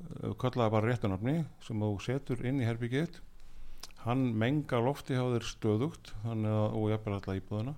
uh, 0.00 0.32
kallaði 0.40 0.74
bara 0.76 0.92
réttunafni 0.92 1.36
sem 1.66 1.84
þú 1.84 1.92
setur 2.04 2.44
inn 2.46 2.62
í 2.62 2.68
herbyggiðt 2.68 3.20
hann 4.04 4.30
menga 4.38 4.80
lofti 4.82 5.16
hjá 5.18 5.26
þér 5.34 5.46
stöðugt 5.46 6.14
að, 6.24 6.48
og 6.48 6.90
bara 7.04 7.18
alltaf 7.18 7.38
íbúðuna 7.38 7.76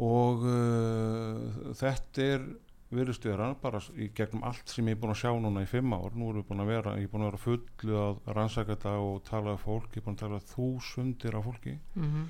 og 0.00 0.44
uh, 0.48 1.72
þetta 1.76 2.28
er 2.36 2.46
virðist 2.92 3.24
vera 3.24 3.52
bara 3.60 3.80
í 3.96 4.10
gegnum 4.16 4.44
allt 4.48 4.68
sem 4.68 4.88
ég 4.88 4.96
er 4.96 5.00
búin 5.00 5.14
að 5.14 5.22
sjá 5.22 5.32
núna 5.40 5.64
í 5.64 5.68
fimm 5.68 5.94
ár. 5.96 6.12
Nú 6.12 6.28
erum 6.28 6.42
við 6.42 6.48
búin 6.50 6.62
að 6.64 6.70
vera, 6.74 6.94
ég 7.00 7.08
er 7.08 7.12
búin 7.12 7.24
að 7.24 7.30
vera 7.30 7.42
fullu 7.46 7.98
að 8.02 8.20
rannsaka 8.36 8.74
þetta 8.74 8.94
og 9.06 9.22
tala 9.28 9.56
af 9.56 9.64
fólk 9.64 9.96
ég 9.96 10.02
er 10.02 10.06
búin 10.06 10.18
að 10.18 10.24
tala 10.26 10.40
þúsundir 10.52 11.38
af 11.38 11.46
fólki. 11.48 11.74
Mhm, 11.96 12.26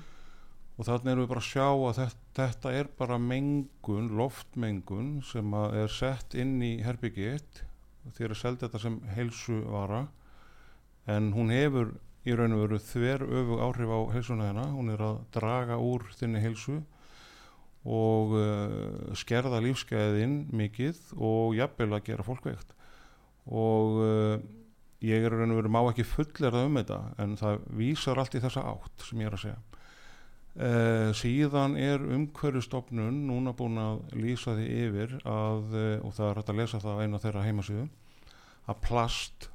og 0.77 0.87
þannig 0.87 1.11
erum 1.11 1.25
við 1.25 1.31
bara 1.33 1.43
að 1.43 1.49
sjá 1.49 1.67
að 1.67 1.99
þetta, 1.99 2.31
þetta 2.39 2.73
er 2.79 2.89
bara 2.97 3.19
mengun, 3.19 4.09
loftmengun 4.17 5.11
sem 5.27 5.53
er 5.53 5.91
sett 5.91 6.33
inn 6.33 6.55
í 6.63 6.73
herbyggiðt 6.85 7.63
þegar 8.11 8.35
er 8.35 8.39
selda 8.39 8.67
þetta 8.67 8.81
sem 8.83 8.97
heilsu 9.15 9.59
vara 9.71 10.05
en 11.09 11.31
hún 11.35 11.51
hefur 11.53 11.93
í 12.23 12.35
raun 12.37 12.55
og 12.55 12.63
veru 12.63 12.79
þver 12.79 13.25
öfug 13.27 13.61
áhrif 13.65 13.91
á 13.91 13.99
heilsuna 14.15 14.49
hennar, 14.49 14.71
hún 14.71 14.93
er 14.93 15.03
að 15.03 15.21
draga 15.35 15.79
úr 15.81 16.05
þinni 16.15 16.43
heilsu 16.43 16.79
og 17.83 18.35
uh, 18.39 19.15
skerða 19.19 19.59
lífskeiðin 19.63 20.45
mikið 20.55 21.01
og 21.19 21.57
jafnvel 21.57 21.91
að 21.97 22.05
gera 22.07 22.23
fólk 22.23 22.47
veikt. 22.47 22.69
Og 23.51 23.99
uh, 23.99 24.37
ég 25.03 25.25
er 25.27 25.35
raun 25.35 25.51
og 25.51 25.59
veru 25.59 25.73
má 25.75 25.81
ekki 25.89 26.07
fullerða 26.07 26.63
um 26.69 26.79
þetta 26.79 26.99
en 27.19 27.35
það 27.39 27.67
vísar 27.75 28.21
allt 28.21 28.37
í 28.39 28.43
þessa 28.43 28.63
átt 28.71 29.07
sem 29.09 29.19
ég 29.19 29.27
er 29.27 29.35
að 29.35 29.43
segja 29.47 29.59
uh, 30.57 31.09
síðan 31.17 31.77
er 31.79 32.03
umhverjustofnun 32.03 33.23
núna 33.29 33.53
búin 33.57 33.79
að 33.81 34.03
lýsa 34.17 34.55
því 34.57 34.67
yfir 34.87 35.17
að, 35.21 35.73
uh, 35.73 36.05
og 36.05 36.15
það 36.17 36.29
er 36.29 36.39
hægt 36.41 36.53
að 36.53 36.61
lesa 36.61 36.83
það 36.83 36.97
á 36.97 37.01
einu 37.03 37.19
af 37.19 37.25
þeirra 37.25 37.45
heimasíðu 37.47 37.87
að 38.63 38.81
plast 38.87 39.49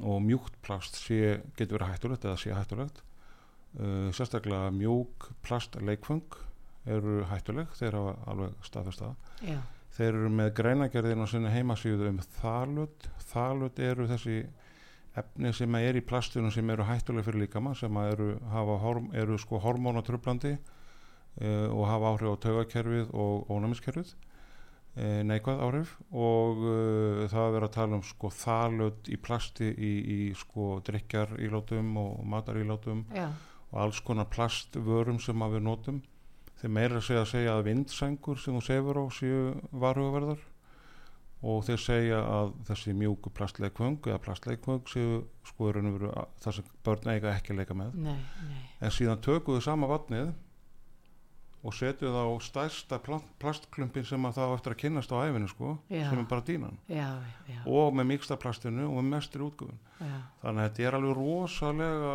og 0.00 0.20
mjúkt 0.22 0.60
plast 0.62 1.00
sé, 1.00 1.40
getur 1.58 1.80
verið 1.80 1.94
hættulegt 1.94 2.26
eða 2.28 2.38
sé 2.38 2.54
hættulegt. 2.54 3.02
Uh, 3.78 4.08
sérstaklega 4.14 4.70
mjúk 4.74 5.30
plastleikfung 5.46 6.38
eru 6.90 7.20
hættuleg 7.30 7.70
þeir 7.78 7.98
hafa 7.98 8.16
alveg 8.30 8.66
staðfest 8.66 9.04
það. 9.04 9.28
Já, 9.46 9.60
þeir 9.96 10.10
eru 10.10 10.30
með 10.32 10.50
greinagerðin 10.58 11.22
á 11.22 11.26
sinni 11.30 11.52
heimasíðu 11.52 12.08
um 12.10 12.20
þalut 12.38 13.08
þalut 13.30 13.80
eru 13.82 14.06
þessi 14.10 14.36
efni 15.18 15.52
sem 15.56 15.74
er 15.80 15.98
í 15.98 16.04
plastunum 16.06 16.52
sem 16.54 16.70
eru 16.70 16.86
hættuleg 16.86 17.26
fyrir 17.26 17.44
líkama 17.44 17.74
sem 17.78 17.96
eru, 18.04 18.34
horm, 18.50 19.10
eru 19.16 19.38
sko 19.40 19.58
hormónatröflandi 19.62 20.54
uh, 20.56 21.68
og 21.70 21.86
hafa 21.88 22.12
áhrif 22.14 22.34
á 22.34 22.42
taugakerfið 22.46 23.14
og 23.14 23.50
ónæmiskerfið. 23.50 24.12
Uh, 24.98 25.20
neikvæð 25.26 25.60
áhrif 25.66 25.96
og 26.10 26.62
uh, 26.66 27.26
það 27.30 27.44
er 27.44 27.56
verið 27.56 27.68
að 27.68 27.74
tala 27.76 27.98
um 27.98 28.06
sko 28.06 28.30
þalut 28.34 29.10
í 29.10 29.18
plasti 29.22 29.70
í, 29.70 29.92
í 30.02 30.20
sko 30.38 30.80
drikjar 30.86 31.36
ílátum 31.38 31.92
og 32.00 32.24
matar 32.26 32.58
ílátum 32.58 33.04
já, 33.14 33.28
og 33.70 33.82
alls 33.84 34.00
konar 34.02 34.30
plastvörum 34.30 35.20
sem 35.22 35.46
við 35.54 35.66
notum. 35.66 36.00
Þeir 36.60 36.74
meira 36.76 36.98
að 36.98 37.06
segja 37.06 37.22
að 37.22 37.30
segja 37.30 37.52
að 37.56 37.66
vindsængur 37.70 38.40
sem 38.42 38.56
þú 38.58 38.64
sefur 38.66 38.98
á 39.00 39.04
séu 39.14 39.44
varhugaverðar 39.70 40.42
og 41.42 41.62
þeir 41.64 41.80
segja 41.80 42.18
að 42.20 42.50
þessi 42.68 42.92
mjúku 43.00 43.30
plastleikvöng 43.32 43.98
eða 44.10 44.20
plastleikvöng 44.26 44.82
séu 44.92 45.22
sko 45.48 45.70
það 45.72 46.52
sem 46.58 46.64
börn 46.84 47.08
eiga 47.14 47.32
ekki 47.36 47.54
að 47.54 47.62
leika 47.62 47.74
með. 47.80 47.94
Nei, 47.96 48.18
nei. 48.50 48.62
En 48.80 48.90
síðan 48.92 49.22
tökum 49.24 49.56
við 49.56 49.64
sama 49.64 49.88
vatnið 49.88 50.34
og 51.60 51.74
setjum 51.76 52.12
það 52.14 52.28
á 52.28 52.36
stærsta 52.40 52.98
pla- 53.04 53.24
plastklumpin 53.40 54.04
sem 54.08 54.24
að 54.24 54.36
það 54.38 54.48
á 54.48 54.56
eftir 54.56 54.72
að 54.74 54.78
kynnast 54.80 55.10
á 55.12 55.16
æfinu 55.28 55.48
sko, 55.50 55.72
Já. 55.92 56.06
sem 56.08 56.18
er 56.22 56.28
bara 56.30 56.40
dínan 56.48 56.78
já, 56.88 57.08
já, 57.48 57.58
og 57.68 57.92
með 57.98 58.06
miksta 58.14 58.36
plastinu 58.40 58.86
og 58.88 58.96
með 59.02 59.10
mestri 59.12 59.44
útgöfun 59.44 59.76
já, 60.00 60.14
þannig 60.40 60.62
að 60.62 60.68
þetta 60.70 60.86
er 60.88 60.96
alveg 60.96 61.18
rosalega 61.18 62.14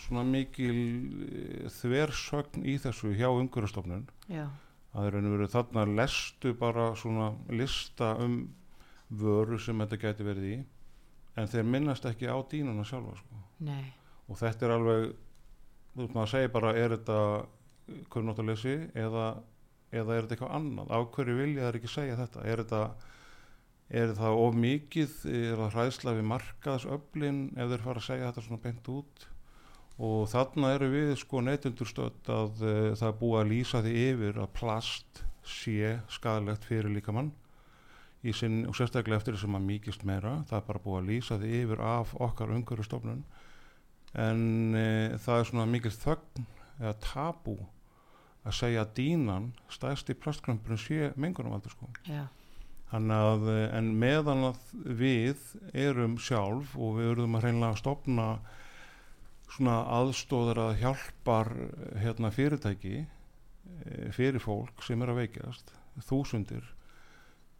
svona 0.00 0.24
mikil 0.24 0.78
eh, 1.28 1.68
þversögn 1.76 2.64
í 2.64 2.78
þessu 2.80 3.12
hjá 3.18 3.28
umhverjastofnun 3.36 4.06
já, 4.32 4.46
að 4.94 5.06
þeir 5.06 5.18
eru 5.18 5.32
verið 5.34 5.54
þarna 5.54 5.84
lestu 5.98 6.54
bara 6.58 6.90
svona 6.98 7.32
lista 7.50 8.14
um 8.22 8.38
vöru 9.10 9.58
sem 9.58 9.78
þetta 9.82 10.00
gæti 10.00 10.26
verið 10.26 10.50
í 10.52 10.56
en 11.40 11.50
þeir 11.50 11.66
minnast 11.66 12.06
ekki 12.08 12.30
á 12.30 12.38
dínuna 12.50 12.86
sjálfa 12.86 13.16
sko. 13.18 13.40
og 14.28 14.38
þetta 14.40 14.66
er 14.66 14.74
alveg 14.76 15.08
þú 15.94 16.02
veist 16.02 16.14
maður 16.14 16.26
að 16.26 16.32
segja 16.34 16.52
bara 16.54 16.76
er 16.78 16.94
þetta 16.96 17.18
kunnáttalesi 18.10 18.76
eða, 18.94 19.26
eða 19.92 20.14
er 20.14 20.24
þetta 20.24 20.36
eitthvað 20.36 20.54
annað? 20.56 20.94
Af 20.96 21.10
hverju 21.14 21.36
vilja 21.38 21.66
þeir 21.66 21.78
ekki 21.80 21.92
segja 21.92 22.16
þetta? 22.22 22.46
Er 22.48 22.62
þetta 22.62 22.80
er 24.00 24.14
það 24.16 24.40
of 24.40 24.56
mikið 24.56 25.14
er 25.28 25.60
það 25.60 25.76
hræðsla 25.76 26.16
við 26.16 26.28
markaðsöflin 26.30 27.40
ef 27.52 27.70
þeir 27.72 27.84
fara 27.84 28.00
að 28.00 28.08
segja 28.08 28.30
þetta 28.30 28.44
svona 28.46 28.62
beint 28.64 28.90
út 28.94 29.26
og 30.02 30.26
þarna 30.32 30.72
eru 30.74 30.90
við 30.90 31.14
sko 31.20 31.42
neytundurstödd 31.44 32.30
að 32.34 32.64
uh, 32.64 32.90
það 32.98 33.08
er 33.08 33.16
búið 33.20 33.40
að 33.40 33.50
lýsa 33.52 33.82
því 33.84 33.94
yfir 34.08 34.42
að 34.42 34.52
plast 34.58 35.24
sé 35.44 35.96
skadalegt 36.10 36.64
fyrir 36.66 36.92
líkamann. 36.94 37.32
Sinn 38.32 38.62
og 38.64 38.72
sérstaklega 38.72 39.20
eftir 39.20 39.34
þess 39.36 39.44
að 39.44 39.50
maður 39.52 39.68
mýkist 39.68 40.04
meira 40.08 40.38
það 40.48 40.56
er 40.56 40.68
bara 40.70 40.80
búið 40.80 41.00
að 41.02 41.08
lýsa 41.10 41.36
því 41.42 41.48
yfir 41.58 41.82
af 41.84 42.14
okkar 42.24 42.54
umhverjastofnun 42.54 43.18
en 44.24 44.44
uh, 44.72 45.16
það 45.20 45.40
er 45.40 45.48
svona 45.50 45.66
mikil 45.68 45.92
þögn 45.92 46.46
eða 46.80 46.94
tabú 47.04 47.58
að 48.44 48.56
segja 48.58 48.84
að 48.84 48.94
dínan 48.98 49.50
stæðst 49.72 50.10
í 50.12 50.16
plastkrampurinn 50.20 50.80
sé 50.80 51.12
mengunumvaldur 51.20 51.72
sko. 51.72 51.88
Já, 52.08 52.26
að, 52.92 53.48
eh, 53.48 53.76
en 53.78 53.94
meðan 53.98 54.50
að 54.50 54.60
við 54.84 55.40
erum 55.72 56.18
sjálf 56.18 56.76
og 56.76 56.98
við 56.98 57.10
erum 57.14 57.38
að 57.38 57.46
hreinlega 57.46 57.72
að 57.72 57.80
stopna 57.80 58.26
svona 59.50 59.80
aðstóðar 59.98 60.60
að 60.68 60.78
hjálpar 60.82 61.52
eh, 61.54 61.98
hérna 62.04 62.30
fyrirtæki 62.34 62.96
eh, 63.02 64.08
fyrir 64.14 64.42
fólk 64.42 64.82
sem 64.86 65.02
er 65.04 65.12
að 65.12 65.22
veikjast, 65.24 65.74
þúsundir 66.08 66.64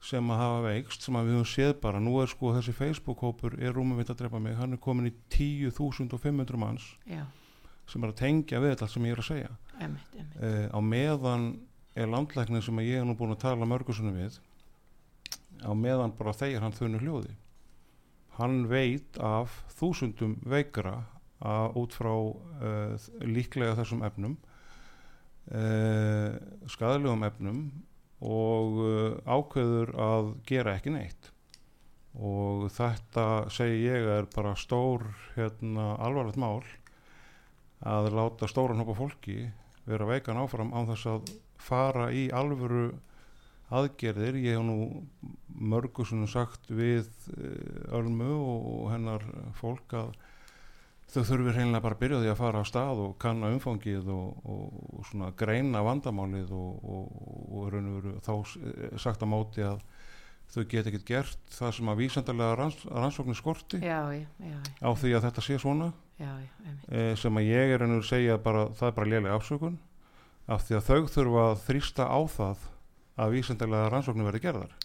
sem 0.04 0.32
að 0.32 0.40
hafa 0.40 0.64
veikst, 0.66 1.04
sem 1.06 1.16
að 1.16 1.28
við 1.28 1.38
höfum 1.38 1.48
séð 1.48 1.74
bara, 1.80 2.00
nú 2.02 2.18
er 2.20 2.28
sko 2.28 2.52
þessi 2.52 2.74
Facebook-hópur 2.76 3.56
er 3.56 3.72
rúmum 3.72 3.96
við 4.00 4.12
að 4.12 4.18
drepa 4.20 4.40
mig, 4.42 4.56
hann 4.58 4.76
er 4.76 4.82
komin 4.84 5.08
í 5.08 5.14
10.500 5.32 6.60
manns 6.60 6.90
já, 7.08 7.22
sem 7.88 8.04
er 8.04 8.12
að 8.12 8.18
tengja 8.20 8.60
við 8.60 8.74
þetta 8.74 8.88
sem 8.92 9.06
ég 9.08 9.16
er 9.16 9.22
að 9.22 9.28
segja. 9.30 9.54
Emmitt, 9.80 10.18
emmitt 10.18 10.42
uh, 10.44 10.66
á 10.76 10.78
meðan 10.84 11.46
er 11.96 12.10
landlæknir 12.10 12.66
sem 12.66 12.82
ég 12.84 13.00
er 13.00 13.08
nú 13.08 13.16
búin 13.16 13.32
að 13.32 13.46
tala 13.46 13.68
mörgursunum 13.68 14.18
við 14.18 14.36
á 15.64 15.72
meðan 15.72 16.12
bara 16.18 16.36
þeir 16.36 16.60
hann 16.60 16.76
þunnu 16.76 17.00
hljóði. 17.00 17.32
Hann 18.36 18.64
veit 18.68 19.16
af 19.22 19.62
þúsundum 19.78 20.36
veikra 20.44 20.98
að 21.42 21.78
út 21.80 21.96
frá 21.96 22.12
uh, 22.14 23.08
líklega 23.26 23.76
þessum 23.80 24.04
efnum 24.06 24.36
uh, 25.52 26.36
skadalegum 26.70 27.26
efnum 27.26 27.60
og 28.24 28.80
uh, 28.80 29.16
ákveður 29.26 29.94
að 30.00 30.32
gera 30.48 30.76
ekki 30.78 30.94
neitt. 30.94 31.30
Og 32.14 32.68
þetta 32.70 33.50
segi 33.50 33.88
ég 33.88 34.06
er 34.20 34.28
bara 34.34 34.54
stór 34.56 35.08
hérna, 35.34 35.94
alvarlegt 35.98 36.38
mál 36.38 36.62
að 37.84 38.12
láta 38.14 38.48
stóran 38.48 38.80
hópa 38.80 38.94
fólki 38.96 39.48
vera 39.84 40.06
veikan 40.08 40.38
áfram 40.40 40.70
án 40.72 40.86
þess 40.92 41.10
að 41.10 41.32
fara 41.60 42.06
í 42.14 42.28
alvöru 42.32 42.92
aðgerðir. 43.74 44.38
Ég 44.40 44.56
hef 44.56 44.64
nú 44.64 45.04
mörgu 45.48 46.06
svona 46.06 46.28
sagt 46.30 46.70
við 46.70 47.08
eh, 47.34 47.96
Ölmu 47.96 48.30
og 48.30 48.86
hennar 48.92 49.26
fólk 49.58 49.96
að 49.98 50.14
þau 51.14 51.22
þurfir 51.28 51.58
hreinlega 51.58 51.84
bara 51.84 51.94
að 51.94 52.02
byrja 52.02 52.20
því 52.22 52.30
að 52.32 52.40
fara 52.40 52.62
á 52.62 52.64
stað 52.66 53.02
og 53.04 53.12
kanna 53.22 53.50
umfangið 53.54 54.08
og, 54.10 54.48
og, 54.50 54.78
og 54.98 55.06
svona 55.10 55.30
greina 55.38 55.82
vandamálið 55.86 56.50
og, 56.56 56.88
og, 56.96 57.20
og 57.54 57.68
raun 57.70 57.90
og 57.90 57.98
veru 58.00 58.14
þá 58.24 58.32
eh, 58.34 58.96
sagt 59.00 59.22
á 59.22 59.26
móti 59.30 59.62
að 59.66 59.84
þau 60.54 60.64
get 60.70 60.88
ekkert 60.90 61.06
gert 61.08 61.54
það 61.54 61.76
sem 61.78 61.90
að 61.90 62.00
vísendalega 62.02 62.56
ranns, 62.58 62.82
rannsóknir 62.90 63.38
skorti 63.38 63.80
já, 63.82 64.00
já, 64.14 64.26
já, 64.38 64.58
á 64.82 64.90
því 64.90 65.14
að 65.16 65.28
þetta 65.28 65.44
sé 65.46 65.58
svona. 65.62 65.92
Eh, 66.94 67.14
sem 67.18 67.40
að 67.40 67.48
ég 67.48 67.74
er 67.74 67.86
ennur 67.86 68.04
segja 68.06 68.38
bara 68.42 68.68
það 68.74 68.90
er 68.90 68.98
bara 68.98 69.10
lélega 69.10 69.38
afsökun 69.38 69.78
af 70.50 70.66
því 70.66 70.78
að 70.78 70.90
þau 70.90 71.08
þurfa 71.14 71.46
að 71.48 71.64
þrýsta 71.68 72.10
á 72.10 72.20
það 72.34 72.68
að 73.24 73.38
vísendalega 73.38 73.88
rannsóknir 73.94 74.28
verði 74.28 74.44
gerðar. 74.44 74.76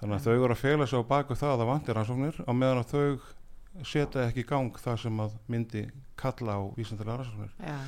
Þannig 0.00 0.18
að 0.18 0.26
þau 0.26 0.34
eru 0.34 0.52
að 0.52 0.60
fela 0.60 0.86
sig 0.90 1.00
á 1.00 1.10
baku 1.14 1.38
það 1.38 1.54
að 1.54 1.60
það 1.62 1.70
vantir 1.70 1.98
rannsóknir 1.98 2.38
á 2.42 2.52
meðan 2.52 2.82
að 2.82 2.94
þau 2.94 3.34
setja 3.82 4.28
ekki 4.28 4.44
í 4.44 4.48
gang 4.48 4.76
það 4.78 5.00
sem 5.04 5.22
að 5.24 5.38
myndi 5.50 5.84
kalla 6.20 6.58
á 6.58 6.62
vísendalega 6.76 7.20
rannsóknir 7.20 7.54
já, 7.58 7.78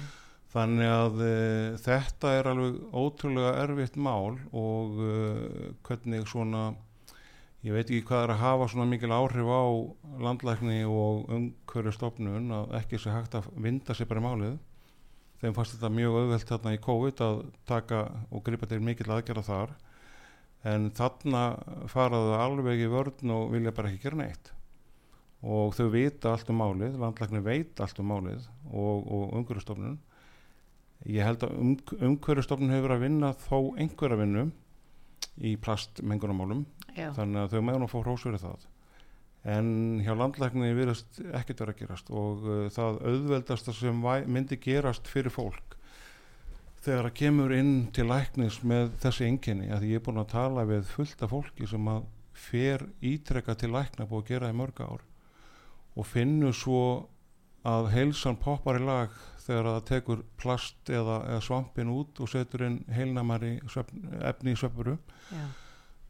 þannig 0.55 0.90
að 0.90 1.20
e, 1.22 1.37
þetta 1.85 2.33
er 2.38 2.51
alveg 2.51 2.81
ótrúlega 2.90 3.53
erfitt 3.62 3.99
mál 4.01 4.38
og 4.51 4.99
e, 4.99 5.12
hvernig 5.87 6.27
svona 6.31 6.64
ég 7.66 7.75
veit 7.75 7.87
ekki 7.87 8.05
hvað 8.07 8.25
er 8.25 8.35
að 8.35 8.42
hafa 8.42 8.68
svona 8.70 8.88
mikil 8.90 9.12
áhrif 9.14 9.51
á 9.51 9.64
landlækni 10.27 10.81
og 10.87 11.31
umhverju 11.35 11.94
stofnun 11.94 12.53
að 12.55 12.75
ekki 12.81 13.01
sé 13.03 13.14
hægt 13.14 13.38
að 13.38 13.49
vinda 13.59 13.94
sér 13.96 14.11
bara 14.11 14.22
í 14.22 14.27
málið. 14.27 14.59
Þeim 15.40 15.57
fannst 15.57 15.75
þetta 15.75 15.90
mjög 15.92 16.18
auðvelt 16.20 16.51
þarna 16.53 16.75
í 16.77 16.83
COVID 16.85 17.22
að 17.27 17.40
taka 17.68 18.05
og 18.31 18.44
gripa 18.46 18.68
til 18.70 18.79
mikill 18.85 19.11
aðgerða 19.11 19.44
þar. 19.49 19.75
En 20.66 20.87
þarna 20.96 21.42
faraðu 21.90 22.38
alveg 22.38 22.87
í 22.87 22.92
vörn 22.92 23.35
og 23.35 23.51
vilja 23.53 23.75
bara 23.75 23.90
ekki 23.90 24.07
gera 24.07 24.22
neitt 24.22 24.53
og 25.46 25.74
þau 25.76 25.87
vita 25.92 26.32
allt 26.32 26.50
um 26.50 26.61
málið 26.61 26.98
landlækni 27.00 27.42
veit 27.44 27.80
allt 27.82 28.00
um 28.02 28.11
málið 28.11 28.46
og, 28.72 29.06
og 29.06 29.35
umhverjastofnun 29.38 29.98
ég 31.04 31.26
held 31.26 31.44
að 31.46 31.59
um, 31.61 31.74
umhverjastofnun 32.11 32.72
hefur 32.74 32.88
verið 32.88 32.96
að 32.96 33.04
vinna 33.06 33.32
þó 33.46 33.59
einhverja 33.78 34.20
vinnu 34.20 34.46
í 35.37 35.52
plastmengunarmálum. 35.61 36.64
Já, 36.96 37.11
þannig 37.16 37.42
að 37.42 37.52
þau 37.52 37.62
meðan 37.68 37.85
að 37.85 37.92
fá 37.92 37.98
hrós 38.00 38.24
fyrir 38.24 38.40
það. 38.40 38.66
En 39.56 39.68
hjá 40.02 40.12
landlækni 40.16 40.72
virðast 40.74 41.20
ekkert 41.37 41.62
vera 41.62 41.74
að 41.74 41.80
gerast 41.82 42.09
og 42.11 42.46
uh, 42.46 42.62
það 42.72 43.00
auðveldasta 43.12 43.74
sem 43.76 44.06
myndi 44.26 44.59
gerast 44.62 45.11
fyrir 45.11 45.35
fólk 45.35 45.76
þegar 46.87 47.09
það 47.09 47.16
kemur 47.18 47.52
inn 47.54 47.72
til 47.94 48.06
læknis 48.06 48.61
með 48.66 48.92
þessi 49.02 49.26
einkenni 49.26 49.72
að 49.74 49.88
ég 49.90 49.98
er 49.98 50.04
búin 50.06 50.22
að 50.22 50.32
tala 50.35 50.66
við 50.68 50.85
fullt 50.87 51.22
af 51.26 51.32
fólki 51.35 51.66
sem 51.66 51.88
að 51.90 52.04
fer 52.37 52.85
ítrekka 53.02 53.56
til 53.59 53.72
lækna 53.74 54.06
búið 54.06 54.22
að 54.22 54.28
gera 54.30 54.50
í 54.52 54.56
mörg 54.56 54.82
ár 54.85 55.02
og 55.96 56.06
finnur 56.06 56.54
svo 56.56 56.82
að 57.66 57.90
heilsan 57.94 58.38
poppar 58.38 58.78
í 58.78 58.85
lag 58.87 59.14
þegar 59.46 59.68
það 59.68 59.85
tekur 59.90 60.24
plast 60.40 60.90
eða, 60.90 61.20
eða 61.30 61.44
svampin 61.44 61.92
út 61.92 62.20
og 62.22 62.30
setur 62.30 62.66
inn 62.66 62.80
heilnamari 62.92 63.56
efni 64.26 64.54
í 64.54 64.59
já, 64.59 65.46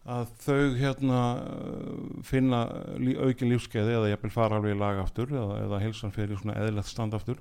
að 0.07 0.33
þau 0.45 0.63
hérna 0.79 1.21
finna 2.27 2.63
lí, 3.03 3.17
aukin 3.19 3.53
lífskeiði 3.53 3.97
eða 3.99 4.13
jafnvel 4.13 4.33
fara 4.35 4.61
alveg 4.61 4.77
í 4.77 4.81
lag 4.81 5.03
aftur 5.03 5.33
eða, 5.33 5.61
eða 5.65 5.83
hilsan 5.83 6.15
fyrir 6.15 6.41
svona 6.41 6.57
eðlilegt 6.61 6.93
stand 6.93 7.17
aftur. 7.17 7.41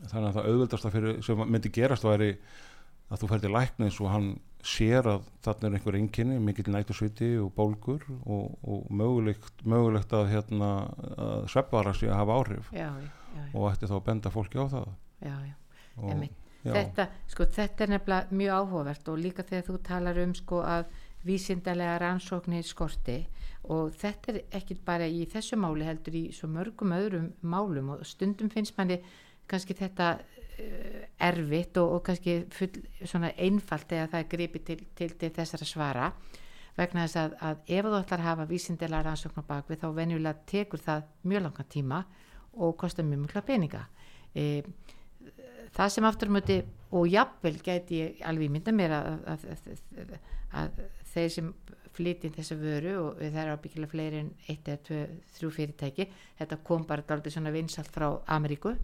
Þannig 0.00 0.30
að 0.30 0.36
það 0.36 0.48
auðvöldasta 0.50 0.92
fyrir 0.92 1.20
sem 1.24 1.42
myndi 1.44 1.72
gerast 1.72 2.06
væri 2.06 2.34
að 3.10 3.22
þú 3.22 3.30
ferði 3.32 3.52
læknis 3.54 4.00
og 4.00 4.12
hann 4.12 4.30
sér 4.66 5.08
að 5.08 5.28
þarna 5.44 5.68
er 5.68 5.76
einhver 5.78 5.98
einkinni, 5.98 6.38
mikill 6.42 6.72
nætursviti 6.74 7.30
og 7.40 7.52
bólgur 7.56 8.04
og, 8.24 8.58
og 8.62 8.90
mögulegt, 8.92 9.64
mögulegt 9.64 10.12
að, 10.16 10.28
hérna, 10.34 10.70
að 11.16 11.48
sveppvara 11.54 11.94
sé 11.96 12.10
að 12.10 12.20
hafa 12.20 12.38
áhrif. 12.40 12.70
Já, 12.76 12.88
já, 12.90 13.10
já, 13.36 13.46
og 13.54 13.70
ætti 13.70 13.90
þá 13.90 13.96
að 13.96 14.06
benda 14.10 14.34
fólki 14.34 14.60
á 14.60 14.66
það. 14.76 14.94
Og, 15.96 16.28
Þetta, 16.60 17.06
sko, 17.32 17.46
þetta 17.48 17.84
er 17.86 17.92
nefnilega 17.94 18.36
mjög 18.36 18.58
áhugavert 18.58 19.06
og 19.08 19.16
líka 19.16 19.44
þegar 19.48 19.62
þú 19.64 19.76
talar 19.86 20.18
um 20.20 20.34
sko, 20.36 20.58
að 20.60 20.90
vísindarlega 21.24 21.94
rannsóknir 22.02 22.66
skorti 22.68 23.16
og 23.72 23.94
þetta 24.00 24.32
er 24.32 24.40
ekki 24.60 24.76
bara 24.84 25.08
í 25.08 25.24
þessu 25.28 25.58
máli 25.60 25.86
heldur 25.88 26.16
í 26.16 26.22
svo 26.36 26.48
mörgum 26.52 26.94
öðrum 26.96 27.30
málum 27.40 27.94
og 27.94 28.04
stundum 28.08 28.50
finnst 28.52 28.76
manni 28.78 29.00
kannski 29.50 29.76
þetta 29.76 30.18
erfitt 31.20 31.80
og, 31.80 31.96
og 31.96 32.04
kannski 32.06 32.36
full, 32.54 32.80
einfalt 33.30 33.92
eða 33.96 34.10
það 34.12 34.22
er 34.22 34.30
gripið 34.34 34.64
til, 34.68 34.78
til, 34.96 35.10
til 35.20 35.32
þessara 35.36 35.68
svara. 35.68 36.12
Vegna 36.78 37.04
þess 37.04 37.20
að, 37.20 37.36
að 37.44 37.72
ef 37.76 37.88
þú 37.88 37.96
ætlar 37.98 38.22
að 38.22 38.28
hafa 38.28 38.48
vísindarlega 38.48 39.06
rannsóknar 39.08 39.48
bakvið 39.48 39.82
þá 39.82 39.88
venjulega 39.96 40.46
tekur 40.48 40.82
það 40.84 41.08
mjög 41.28 41.44
langan 41.46 41.70
tíma 41.74 42.04
og 42.52 42.76
kostar 42.80 43.06
mjög 43.08 43.24
mjög 43.26 43.46
peninga. 43.48 43.82
E, 44.34 44.62
það 45.76 45.92
sem 45.94 46.06
aftur 46.08 46.30
á 46.30 46.34
móti 46.36 46.60
og 46.90 47.10
jafnvel 47.10 47.58
gæti 47.62 48.00
ég 48.00 48.22
alveg 48.26 48.54
mynda 48.54 48.74
mér 48.74 48.96
að, 48.96 49.10
að, 49.34 50.16
að 50.62 50.80
þeir 51.12 51.34
sem 51.34 51.52
flytjum 51.96 52.34
þessa 52.34 52.56
vöru 52.58 52.94
og 53.02 53.20
það 53.20 53.40
er 53.42 53.52
ábyggilega 53.54 53.92
fleiri 53.92 54.22
en 54.22 54.30
eitt 54.46 54.68
eða 54.68 54.82
tvö, 54.86 55.00
þrjú 55.36 55.50
fyrirtæki 55.56 56.06
þetta 56.38 56.58
kom 56.66 56.86
bara 56.88 57.04
dálítið 57.06 57.36
svona 57.36 57.52
vinsalt 57.54 57.90
frá 57.92 58.06
Ameríku 58.30 58.76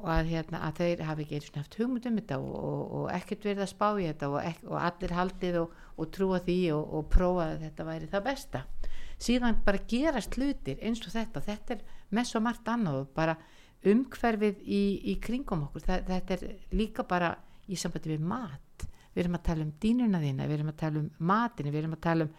og 0.00 0.08
að, 0.14 0.30
hérna, 0.32 0.60
að 0.66 0.80
þeir 0.80 1.02
hafi 1.08 1.24
ekki 1.24 1.38
einu 1.38 1.60
haft 1.60 1.76
hugmynd 1.78 2.08
um 2.08 2.18
þetta 2.20 2.38
og, 2.40 2.50
og, 2.56 2.82
og 2.98 3.06
ekkert 3.14 3.46
verið 3.48 3.64
að 3.64 3.70
spá 3.72 3.86
í 3.92 4.06
þetta 4.08 4.30
og, 4.30 4.38
ek, 4.42 4.60
og 4.68 4.76
allir 4.80 5.14
haldið 5.16 5.58
og, 5.60 5.74
og 5.96 6.10
trúa 6.16 6.40
því 6.46 6.58
og 6.76 7.08
prófa 7.12 7.46
að 7.46 7.64
þetta 7.66 7.88
væri 7.88 8.10
það 8.10 8.26
besta. 8.26 8.62
Síðan 9.20 9.60
bara 9.66 9.82
gerast 9.92 10.38
hlutir 10.38 10.80
eins 10.80 11.02
og 11.04 11.12
þetta. 11.12 11.44
Þetta 11.44 11.76
er 11.76 11.82
með 12.16 12.30
svo 12.30 12.44
margt 12.44 12.70
annað 12.72 13.02
og 13.02 13.10
bara 13.16 13.36
umhverfið 13.90 14.62
í, 14.64 14.82
í 15.12 15.18
kringum 15.20 15.66
okkur. 15.68 15.84
Það, 15.84 16.06
þetta 16.08 16.38
er 16.38 16.46
líka 16.76 17.04
bara 17.08 17.34
í 17.68 17.76
sambandi 17.80 18.14
við 18.14 18.24
mat. 18.32 18.88
Við 19.10 19.24
erum 19.24 19.36
að 19.36 19.46
tala 19.50 19.66
um 19.66 19.76
dýnuna 19.82 20.22
þína 20.22 20.48
við 20.48 20.56
erum 20.56 20.72
að 20.72 20.80
tala 20.80 21.02
um 21.02 21.12
matinu 21.28 21.72
við 21.74 21.82
erum 21.82 21.96
að 21.96 22.04
tala 22.06 22.26
um 22.28 22.34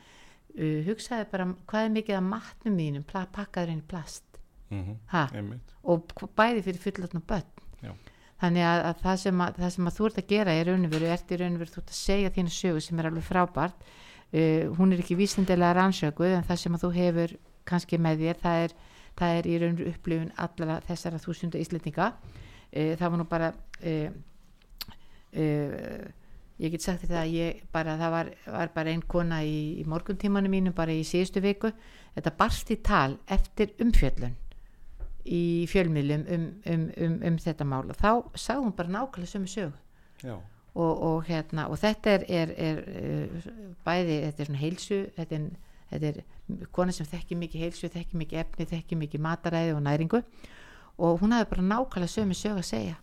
uh, 0.58 0.82
hugsaði 0.88 1.28
bara 1.32 1.48
hvað 1.70 1.88
er 1.88 1.96
mikið 1.98 2.18
af 2.18 2.28
matnum 2.28 2.78
þínum 2.80 3.08
pakkaður 3.12 3.74
inn 3.74 3.84
í 3.84 3.90
plast 3.92 4.31
mm 4.72 5.38
einmitt. 5.38 5.76
Og 5.84 6.06
bæði 6.38 6.64
fyrir 6.66 6.82
fullotna 6.82 7.22
börn. 7.28 7.50
Já. 7.82 7.94
þannig 8.42 8.66
að, 8.66 8.80
að, 8.90 9.02
það, 9.02 9.18
sem 9.22 9.42
að 9.42 9.58
það 9.62 9.72
sem 9.76 9.88
að 9.90 9.96
þú 9.98 10.06
ert 10.08 10.20
að 10.22 10.30
gera 10.32 10.54
er 10.58 10.70
raunveru, 10.70 11.10
ert 11.14 11.32
í 11.32 11.38
raunveru 11.38 11.72
þú 11.72 11.82
ert 11.82 11.92
að 11.92 11.98
segja 11.98 12.32
þínu 12.34 12.54
sögu 12.56 12.82
sem 12.82 13.00
er 13.00 13.10
alveg 13.10 13.26
frábært. 13.28 13.84
Uh, 14.32 14.72
hún 14.78 14.94
er 14.94 15.02
ekki 15.04 15.18
vísindilega 15.20 15.76
rannsökuð 15.76 16.38
en 16.38 16.48
það 16.48 16.62
sem 16.62 16.78
að 16.78 16.86
þú 16.86 16.92
hefur 16.96 17.36
kannski 17.68 18.00
með 18.02 18.24
þér 18.24 18.42
það 18.42 18.64
er, 18.66 18.76
það 19.20 19.38
er 19.38 19.50
í 19.52 19.58
raunveru 19.62 19.92
upplifun 19.92 20.34
allara 20.46 20.80
þessara 20.88 21.22
þúsunda 21.22 21.62
íslendinga. 21.62 22.12
Uh, 22.72 22.94
það 22.96 23.08
var 23.08 23.22
nú 23.22 23.28
bara 23.30 23.52
uh, 23.52 24.12
uh, 25.36 26.06
ég 26.62 26.74
get 26.74 26.86
sagt 26.86 27.06
þetta 27.06 27.22
að 27.26 27.36
ég 27.36 27.66
bara, 27.74 27.98
það 28.00 28.16
var, 28.16 28.32
var 28.58 28.72
bara 28.74 28.94
ein 28.94 29.04
kona 29.06 29.42
í, 29.46 29.82
í 29.82 29.86
morguntímanu 29.90 30.50
mínu 30.50 30.74
bara 30.78 30.96
í 30.96 31.04
síðustu 31.06 31.44
viku. 31.44 31.74
Þetta 32.16 32.38
barst 32.38 32.72
í 32.74 32.80
tal 32.82 33.20
eftir 33.30 33.76
umfjöllun 33.82 34.38
í 35.26 35.68
fjölmiðlum 35.70 36.24
um, 36.36 36.48
um, 36.72 36.88
um, 37.06 37.18
um 37.30 37.38
þetta 37.42 37.68
mál. 37.68 37.84
Og 37.90 37.98
þá 38.00 38.38
sá 38.40 38.56
hún 38.58 38.74
bara 38.78 38.94
nákvæmlega 38.94 39.34
sömu 39.34 39.52
sögu. 39.52 39.74
Já, 40.22 40.38
og, 40.74 41.04
og, 41.04 41.24
hérna, 41.28 41.68
og 41.68 41.80
þetta 41.82 42.16
er, 42.16 42.26
er, 42.30 42.54
er 42.56 42.82
uh, 42.88 43.50
bæði, 43.84 44.18
þetta 44.28 44.44
er 44.44 44.50
svona 44.50 44.62
heilsu 44.62 45.00
þetta 45.18 45.38
er, 45.38 45.48
þetta 45.92 46.12
er 46.12 46.68
kona 46.72 46.96
sem 46.96 47.08
þekki 47.12 47.38
mikið 47.42 47.66
heilsu, 47.66 47.90
þekki 47.92 48.20
mikið 48.22 48.44
efni 48.46 48.68
þekki 48.72 49.00
mikið 49.02 49.24
mataræði 49.26 49.76
og 49.76 49.82
næringu. 49.88 50.22
Og 51.02 51.20
hún 51.22 51.36
hafði 51.36 51.50
bara 51.56 51.68
nákvæmlega 51.74 52.16
sömu 52.16 52.38
sögu 52.38 52.62
að 52.62 52.70
segja. 52.70 53.00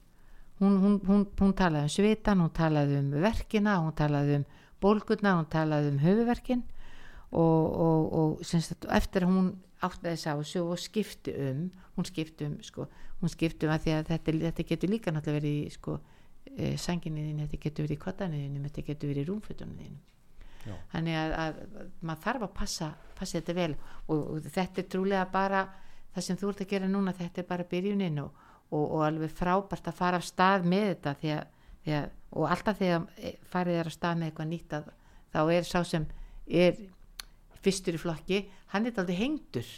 Hún, 0.59 0.78
hún, 0.83 0.96
hún, 1.07 1.26
hún 1.38 1.52
talaði 1.54 1.87
um 1.87 1.92
svitan 1.94 2.40
hún 2.42 2.50
talaði 2.50 2.96
um 2.98 3.12
verkina 3.22 3.76
hún 3.78 3.92
talaði 3.94 4.40
um 4.40 4.46
bólgurna, 4.83 5.37
hún 5.38 5.46
talaði 5.50 5.92
um 5.92 6.00
höfuverkin 6.02 6.64
og, 7.31 7.76
og, 8.18 8.40
eftir 8.96 9.26
að 9.26 9.37
hún 9.37 9.52
þess 9.80 10.26
að 10.26 10.42
þessu 10.42 10.62
og 10.64 10.82
skipti 10.82 11.34
um 11.48 11.64
hún 11.96 12.08
skipti 12.08 12.46
um 12.46 12.58
sko, 12.62 12.88
hún 13.20 13.32
skipti 13.32 13.66
um 13.66 13.74
að 13.74 13.86
því 13.86 13.96
að 13.96 14.12
þetta, 14.12 14.36
þetta 14.44 14.68
getur 14.72 14.92
líka 14.92 15.14
náttúrulega 15.14 15.40
verið 15.40 15.58
í 15.58 15.72
sko, 15.74 15.98
e, 16.56 16.76
sanginni 16.76 17.24
þín, 17.26 17.42
þetta 17.44 17.62
getur 17.64 17.86
verið 17.86 17.96
í 17.98 18.02
kottaninni 18.02 18.62
þetta 18.68 18.86
getur 18.90 19.12
verið 19.14 19.34
í 19.86 19.90
Já. 20.66 20.74
þannig 20.92 21.16
að, 21.16 21.34
að 21.38 21.58
maður 22.02 22.22
þarf 22.24 22.44
að 22.44 22.54
passa, 22.56 22.88
passa 23.18 23.38
þetta 23.38 23.54
vel 23.56 23.70
og, 24.06 24.18
og 24.18 24.48
þetta 24.48 24.82
er 24.82 24.88
trúlega 24.90 25.24
bara 25.32 25.62
það 26.14 26.26
sem 26.26 26.38
þú 26.40 26.50
ert 26.52 26.62
að 26.64 26.72
gera 26.72 26.90
núna, 26.90 27.14
þetta 27.16 27.42
er 27.42 27.48
bara 27.48 27.66
byrjunin 27.70 28.20
og, 28.22 28.44
og, 28.70 28.84
og 28.84 29.04
alveg 29.06 29.34
frábært 29.34 29.90
að 29.90 29.98
fara 29.98 30.20
af 30.20 30.26
stað 30.26 30.68
með 30.68 30.86
þetta 30.90 31.14
því 31.22 31.32
að, 31.36 31.56
því 31.84 31.96
að, 31.98 32.08
og 32.30 32.52
alltaf 32.52 32.80
þegar 32.82 33.34
farið 33.52 33.80
er 33.80 33.90
af 33.90 33.96
stað 33.96 34.20
með 34.20 34.30
eitthvað 34.30 34.50
nýtt 34.52 34.76
að, 34.78 34.90
þá 35.34 35.40
er 35.44 35.68
sá 35.68 35.78
sem 35.86 36.08
er 36.48 36.80
fyrstur 37.68 37.98
í 37.98 38.00
flokki, 38.00 38.40
hann 38.72 38.88
er 38.88 38.96
aldrei 38.98 39.18
hengdur. 39.20 39.68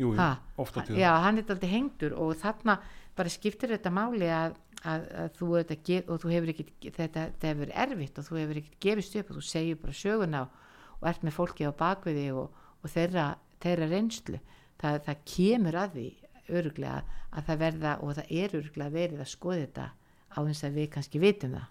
Jú, 0.00 0.12
Ha, 0.16 0.34
ofta 0.56 0.82
til 0.86 0.98
já, 0.98 1.10
hann 1.22 1.38
er 1.38 1.50
aldrei 1.52 1.70
hengdur 1.70 2.14
og 2.18 2.34
þarna 2.40 2.78
bara 3.16 3.32
skiptir 3.32 3.74
þetta 3.74 3.92
máli 3.92 4.28
að, 4.32 4.56
að, 4.88 5.04
að 5.20 5.34
þú 5.36 5.48
þetta 5.58 6.16
þú 6.22 6.32
hefur 6.32 6.52
ekki 6.52 6.66
þetta, 6.88 7.06
þetta 7.12 7.50
hefur 7.50 7.72
erfitt 7.84 8.18
og 8.18 8.26
þú 8.28 8.38
hefur 8.40 8.60
ekki 8.62 8.78
gefist 8.86 9.18
upp 9.20 9.30
og 9.30 9.38
þú 9.38 9.44
segir 9.50 9.80
bara 9.82 9.98
söguna 9.98 10.42
og, 10.46 10.56
og 11.00 11.08
ert 11.12 11.26
með 11.26 11.36
fólki 11.36 11.68
á 11.68 11.72
bakviði 11.76 12.28
og, 12.32 12.62
og 12.80 12.92
þeirra, 12.92 13.26
þeirra 13.62 13.90
reynslu. 13.92 14.40
Það, 14.80 14.98
það 15.06 15.24
kemur 15.34 15.78
að 15.78 15.98
því 15.98 16.06
öruglega 16.52 17.02
að 17.32 17.44
það 17.48 17.60
verða 17.66 17.92
og 18.02 18.16
það 18.18 18.32
er 18.40 18.56
öruglega 18.58 18.96
verið 18.96 19.22
að 19.22 19.30
skoða 19.30 19.60
þetta 19.66 19.86
á 20.32 20.38
þess 20.40 20.66
að 20.66 20.78
við 20.80 20.88
kannski 20.96 21.20
vitum 21.22 21.58
það. 21.58 21.68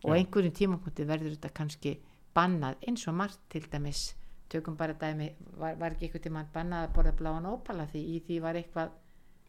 Og 0.00 0.08
Já. 0.08 0.16
einhverjum 0.16 0.56
tímapunkti 0.56 1.06
verður 1.06 1.36
þetta 1.36 1.52
kannski 1.60 1.92
bannað 2.34 2.88
eins 2.88 3.04
og 3.10 3.16
margt 3.20 3.42
til 3.52 3.62
dæmis 3.68 4.14
tökum 4.50 4.76
bara 4.78 4.96
dæmi, 4.98 5.30
var, 5.58 5.76
var 5.80 5.94
ekki 5.94 6.08
einhvern 6.08 6.24
tímann 6.26 6.50
bannað 6.54 6.86
að 6.86 6.94
borða 6.96 7.14
bláan 7.18 7.48
ópala 7.50 7.86
því 7.90 8.02
í 8.14 8.20
því 8.26 8.40
var 8.44 8.58
eitthvað 8.60 8.96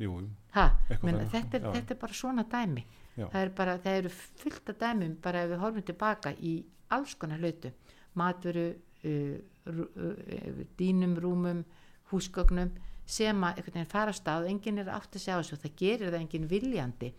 jú, 0.01 0.17
ha, 0.55 0.67
Eitthvað 0.89 1.09
þannig, 1.09 1.31
þetta, 1.33 1.57
er, 1.57 1.67
þetta 1.75 1.95
er 1.95 2.01
bara 2.01 2.17
svona 2.17 2.45
dæmi. 2.51 2.85
Já. 3.11 3.25
það 3.27 3.41
er 3.41 3.49
bara, 3.55 3.73
það 3.83 3.97
eru 3.99 4.11
fullt 4.15 4.69
af 4.71 4.77
dæmum 4.79 5.17
bara 5.23 5.41
ef 5.43 5.49
við 5.51 5.59
horfum 5.61 5.83
tilbaka 5.89 6.31
í 6.39 6.53
alls 6.95 7.15
konar 7.19 7.41
hlutu 7.43 7.73
matvöru 8.19 8.67
uh, 8.71 9.35
rú, 9.67 9.87
uh, 9.89 10.61
dýnum, 10.79 11.17
rúmum 11.19 11.65
húsgögnum 12.11 12.71
sem 13.05 13.43
að 13.43 13.59
einhvern 13.59 13.77
veginn 13.81 13.91
fara 13.91 14.15
á 14.15 14.15
stað 14.15 14.45
og 14.45 14.53
enginn 14.53 14.79
er 14.79 14.93
átt 14.95 15.17
að 15.17 15.25
sjá 15.25 15.33
þessu. 15.35 15.57
Og 15.57 15.63
það 15.65 15.77
gerir 15.81 16.13
það 16.13 16.19
enginn 16.21 16.49
viljandi 16.51 17.11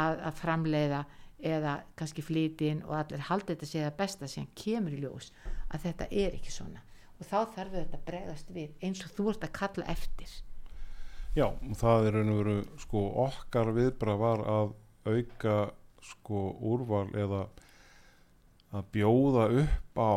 að, 0.00 0.20
að 0.30 0.40
framleiða 0.40 1.04
eða 1.36 1.76
kannski 1.98 2.24
flytin 2.24 2.80
og 2.86 2.96
allir 2.96 3.26
haldi 3.28 3.52
þetta 3.52 3.68
það 3.74 3.96
besta 3.98 4.28
sem 4.30 4.48
kemur 4.56 4.96
í 4.96 5.02
ljós 5.02 5.32
að 5.68 5.82
þetta 5.90 6.08
er 6.08 6.36
ekki 6.38 6.54
svona 6.54 6.80
og 7.16 7.24
þá 7.26 7.38
þarf 7.54 7.78
þetta 7.78 7.98
að 7.98 8.06
bregðast 8.10 8.52
við 8.54 8.84
eins 8.84 9.04
og 9.04 9.14
þú 9.16 9.30
ert 9.32 9.46
að 9.48 9.56
kalla 9.60 9.88
eftir 9.92 10.36
Já, 11.36 11.50
og 11.52 11.76
það 11.76 12.06
er 12.08 12.14
veru 12.24 12.56
sko 12.80 13.00
okkar 13.26 13.72
viðbrað 13.76 14.20
var 14.22 14.42
að 14.48 14.70
auka 15.06 15.56
sko 16.06 16.44
úrval 16.64 17.08
eða 17.12 17.42
að 18.76 18.86
bjóða 18.94 19.44
upp 19.62 20.00
á 20.00 20.16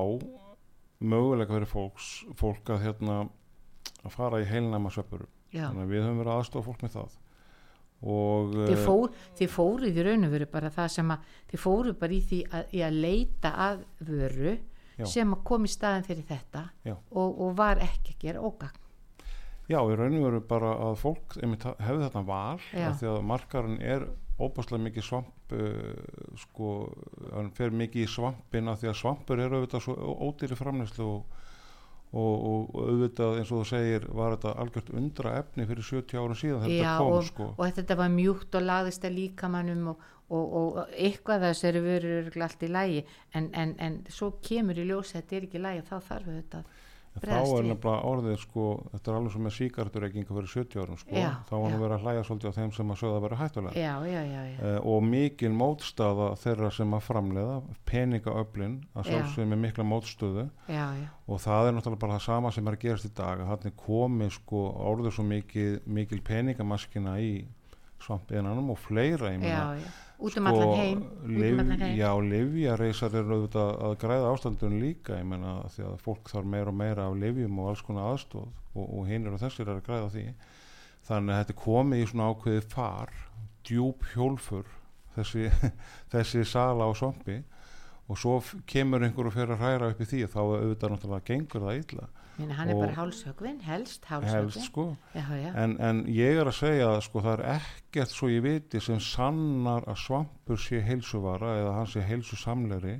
möguleika 1.00 1.56
fyrir 1.56 1.70
fólks, 1.70 2.08
fólk 2.40 2.72
að 2.72 2.86
hérna 2.86 3.18
að 4.00 4.16
fara 4.16 4.40
í 4.40 4.48
heilnæma 4.48 4.92
sveppurum. 4.94 5.32
Já. 5.52 5.66
Þannig 5.68 5.84
að 5.84 5.92
við 5.92 6.06
höfum 6.06 6.22
verið 6.22 6.34
aðstofa 6.36 6.68
fólk 6.70 6.86
með 6.86 6.96
það. 6.96 7.20
Og 8.00 8.52
þið, 8.56 8.74
eh, 8.78 8.84
fór, 8.86 9.16
þið 9.36 9.54
fóruð 9.58 10.00
í 10.00 10.04
raun 10.08 10.28
og 10.28 10.32
veru 10.32 10.46
bara 10.54 10.72
það 10.72 10.92
sem 10.94 11.10
að 11.12 11.32
þið 11.52 11.64
fóruð 11.66 11.96
bara 12.00 12.16
í 12.16 12.22
því 12.30 12.40
að, 12.48 12.70
í 12.72 12.84
að 12.88 13.00
leita 13.04 13.52
að 13.68 13.82
vöru 14.08 14.54
Já. 15.00 15.08
sem 15.08 15.34
kom 15.48 15.66
í 15.66 15.72
staðin 15.72 16.06
fyrir 16.08 16.26
þetta 16.28 16.66
og, 16.92 17.28
og 17.30 17.54
var 17.58 17.82
ekki 17.84 18.16
að 18.16 18.24
gera 18.26 18.44
ógagn. 18.44 18.86
Já, 19.70 19.78
í 19.86 19.96
raun 19.96 20.18
og 20.18 20.26
veru 20.26 20.40
bara 20.50 20.72
að 20.88 20.96
fólk 20.98 21.36
hefði 21.38 22.02
þetta 22.08 22.24
val 22.26 22.58
því 22.64 23.12
að 23.12 23.20
markarinn 23.30 23.82
er 23.86 24.08
óbáslega 24.40 24.82
mikið 24.86 25.06
svamp 25.06 25.54
uh, 25.54 26.34
sko, 26.40 26.72
hann 27.34 27.52
fer 27.56 27.76
mikið 27.76 28.06
í 28.06 28.10
svampin 28.10 28.72
af 28.72 28.80
því 28.82 28.92
að 28.92 29.00
svampur 29.02 29.44
eru 29.44 29.60
auðvitað 29.60 29.86
svo 29.86 30.16
ódýri 30.26 30.58
framneyslu 30.58 31.06
og, 31.06 31.38
og, 32.10 32.46
og, 32.50 32.70
og 32.74 32.88
auðvitað 32.90 33.40
eins 33.40 33.52
og 33.54 33.62
þú 33.62 33.66
segir 33.70 34.06
var 34.18 34.36
þetta 34.36 34.54
algjört 34.64 34.94
undra 34.98 35.34
efni 35.44 35.68
fyrir 35.70 35.86
70 35.86 36.22
árum 36.22 36.40
síðan 36.40 36.64
þegar 36.64 36.74
Já, 36.74 36.80
þetta 36.80 37.04
kom 37.04 37.18
og, 37.18 37.28
sko. 37.28 37.50
og 37.54 37.76
þetta 37.78 37.98
var 38.00 38.14
mjúkt 38.16 38.58
og 38.58 38.66
lagðist 38.66 39.06
að 39.06 39.18
líkamannum 39.20 39.92
og, 39.92 40.08
og, 40.30 40.56
og 40.62 40.80
eitthvað 40.96 41.46
þess 41.46 41.68
eru 41.70 41.84
verið 41.86 42.16
örugglega 42.24 42.50
allt 42.50 42.66
í 42.66 42.72
lægi 42.74 43.04
en, 43.38 43.50
en, 43.54 43.76
en 43.78 44.00
svo 44.10 44.32
kemur 44.42 44.82
í 44.82 44.88
ljósi 44.90 45.16
að 45.16 45.22
þetta 45.22 45.38
er 45.38 45.50
ekki 45.50 45.64
lægi 45.68 45.86
þá 45.92 45.96
þarf 46.10 46.32
þetta 46.34 46.64
þá 47.24 47.36
er 47.40 47.68
nefnilega 47.70 48.10
orðið 48.10 48.38
sko, 48.44 48.66
þetta 48.94 49.12
er 49.12 49.18
alveg 49.20 49.34
sem 49.34 49.46
með 49.48 49.56
síkarturreikinga 49.58 50.36
fyrir 50.38 50.52
70 50.54 50.84
árum 50.84 51.00
sko, 51.02 51.16
Já, 51.20 51.30
þá 51.50 51.54
var 51.56 51.66
hann 51.70 51.84
verið 51.84 51.96
að 51.98 52.06
hlæja 52.06 52.24
svolítið 52.28 52.50
á 52.50 52.58
þeim 52.60 52.74
sem 52.78 52.94
að 52.94 53.00
sögða 53.02 53.20
að 53.20 53.26
vera 53.26 53.40
hættulega. 53.40 53.76
Já, 53.80 53.94
já, 54.10 54.22
já, 54.30 54.42
já, 54.50 54.58
uh, 54.60 54.80
og 54.94 55.06
mikil 55.10 55.52
mótstaða 55.60 56.30
þeirra 56.44 56.72
sem 56.80 56.98
að 56.98 57.06
framleiða 57.10 57.60
peningaöflin 57.90 58.76
að 58.96 59.04
Já. 59.04 59.12
sjálfsögum 59.12 59.54
með 59.54 59.64
mikla 59.68 59.88
mótstöðu. 59.92 60.50
Já, 60.70 60.86
já, 61.00 61.08
og 61.30 61.42
það 61.46 61.70
er 61.70 61.78
náttúrulega 61.78 62.04
bara 62.06 62.18
það 62.18 62.28
sama 62.30 62.52
sem 62.56 62.68
er 62.68 62.78
að 62.78 62.84
gerast 62.88 63.10
í 63.10 63.14
dag 63.20 63.44
að 63.44 63.54
þannig 63.54 63.80
komið 63.86 64.36
sko 64.40 64.66
orðið 64.90 65.16
svo 65.18 65.26
mikil, 65.30 65.72
mikil 65.86 66.22
peningamaskina 66.26 67.18
í 67.22 67.34
svampiðinanum 68.00 68.72
og 68.74 68.80
fleira 68.80 69.34
ég 69.34 69.42
meina. 69.44 69.74
Út 70.20 70.38
um 70.38 70.48
allan 70.52 70.74
heim 70.76 71.04
út 71.04 71.30
um 71.32 71.60
allan 71.64 71.82
heim. 71.82 71.98
já, 71.98 72.10
livjareysar 72.34 73.16
eru 73.16 73.38
auðvitað 73.38 73.70
að 73.88 73.96
græða 74.04 74.32
ástandun 74.34 74.80
líka 74.82 75.20
ég 75.20 75.28
meina 75.28 75.54
því 75.76 75.86
að 75.88 76.02
fólk 76.04 76.32
þarf 76.34 76.50
meira 76.56 76.74
og 76.74 76.80
meira 76.82 77.08
af 77.08 77.16
livjum 77.22 77.60
og 77.60 77.72
alls 77.72 77.84
konar 77.88 78.10
aðstóð 78.14 78.50
og, 78.76 78.86
og 78.86 79.08
hinn 79.08 79.28
eru 79.30 79.40
þessir 79.40 79.72
að 79.72 79.84
græða 79.88 80.12
því. 80.16 80.26
Þannig 81.10 81.36
að 81.36 81.40
þetta 81.44 81.58
komið 81.64 82.04
í 82.04 82.10
svona 82.12 82.30
ákveðið 82.34 82.68
far 82.74 83.16
djúb 83.70 84.06
hjólfur 84.14 84.68
þessi, 85.16 85.50
þessi 86.14 86.46
sala 86.46 86.90
á 86.90 86.92
svampi. 86.98 87.42
Og 88.10 88.18
svo 88.18 88.40
kemur 88.66 89.04
einhver 89.06 89.30
og 89.30 89.36
fyrir 89.36 89.54
að 89.54 89.64
hræra 89.64 89.92
upp 89.94 90.00
í 90.02 90.08
því 90.10 90.24
þá 90.34 90.40
auðvitað 90.42 90.96
náttúrulega 90.96 91.28
gengur 91.28 91.66
það 91.68 91.82
illa 91.84 92.08
Minna, 92.40 92.56
hann 92.56 92.72
er 92.72 92.80
bara 92.80 92.96
hálshögvin, 92.96 93.60
helst 93.68 94.06
helst 94.08 94.10
hálshögvin 94.10 94.64
sko. 94.64 94.86
Já, 95.14 95.26
já, 95.36 95.50
en, 95.60 95.76
en 95.84 96.02
ég 96.08 96.40
er 96.40 96.48
að 96.48 96.56
segja 96.62 96.90
að 96.94 97.02
sko 97.10 97.24
það 97.26 97.34
er 97.36 97.46
ekkert 97.58 98.16
svo 98.16 98.32
ég 98.32 98.44
viti 98.46 98.82
sem 98.84 99.00
sannar 99.04 99.88
að 99.92 100.00
svampur 100.06 100.62
sé 100.64 100.80
heilsuvara 100.88 101.58
eða 101.60 101.78
hann 101.78 101.90
sé 101.92 102.06
heilsusamleri 102.08 103.00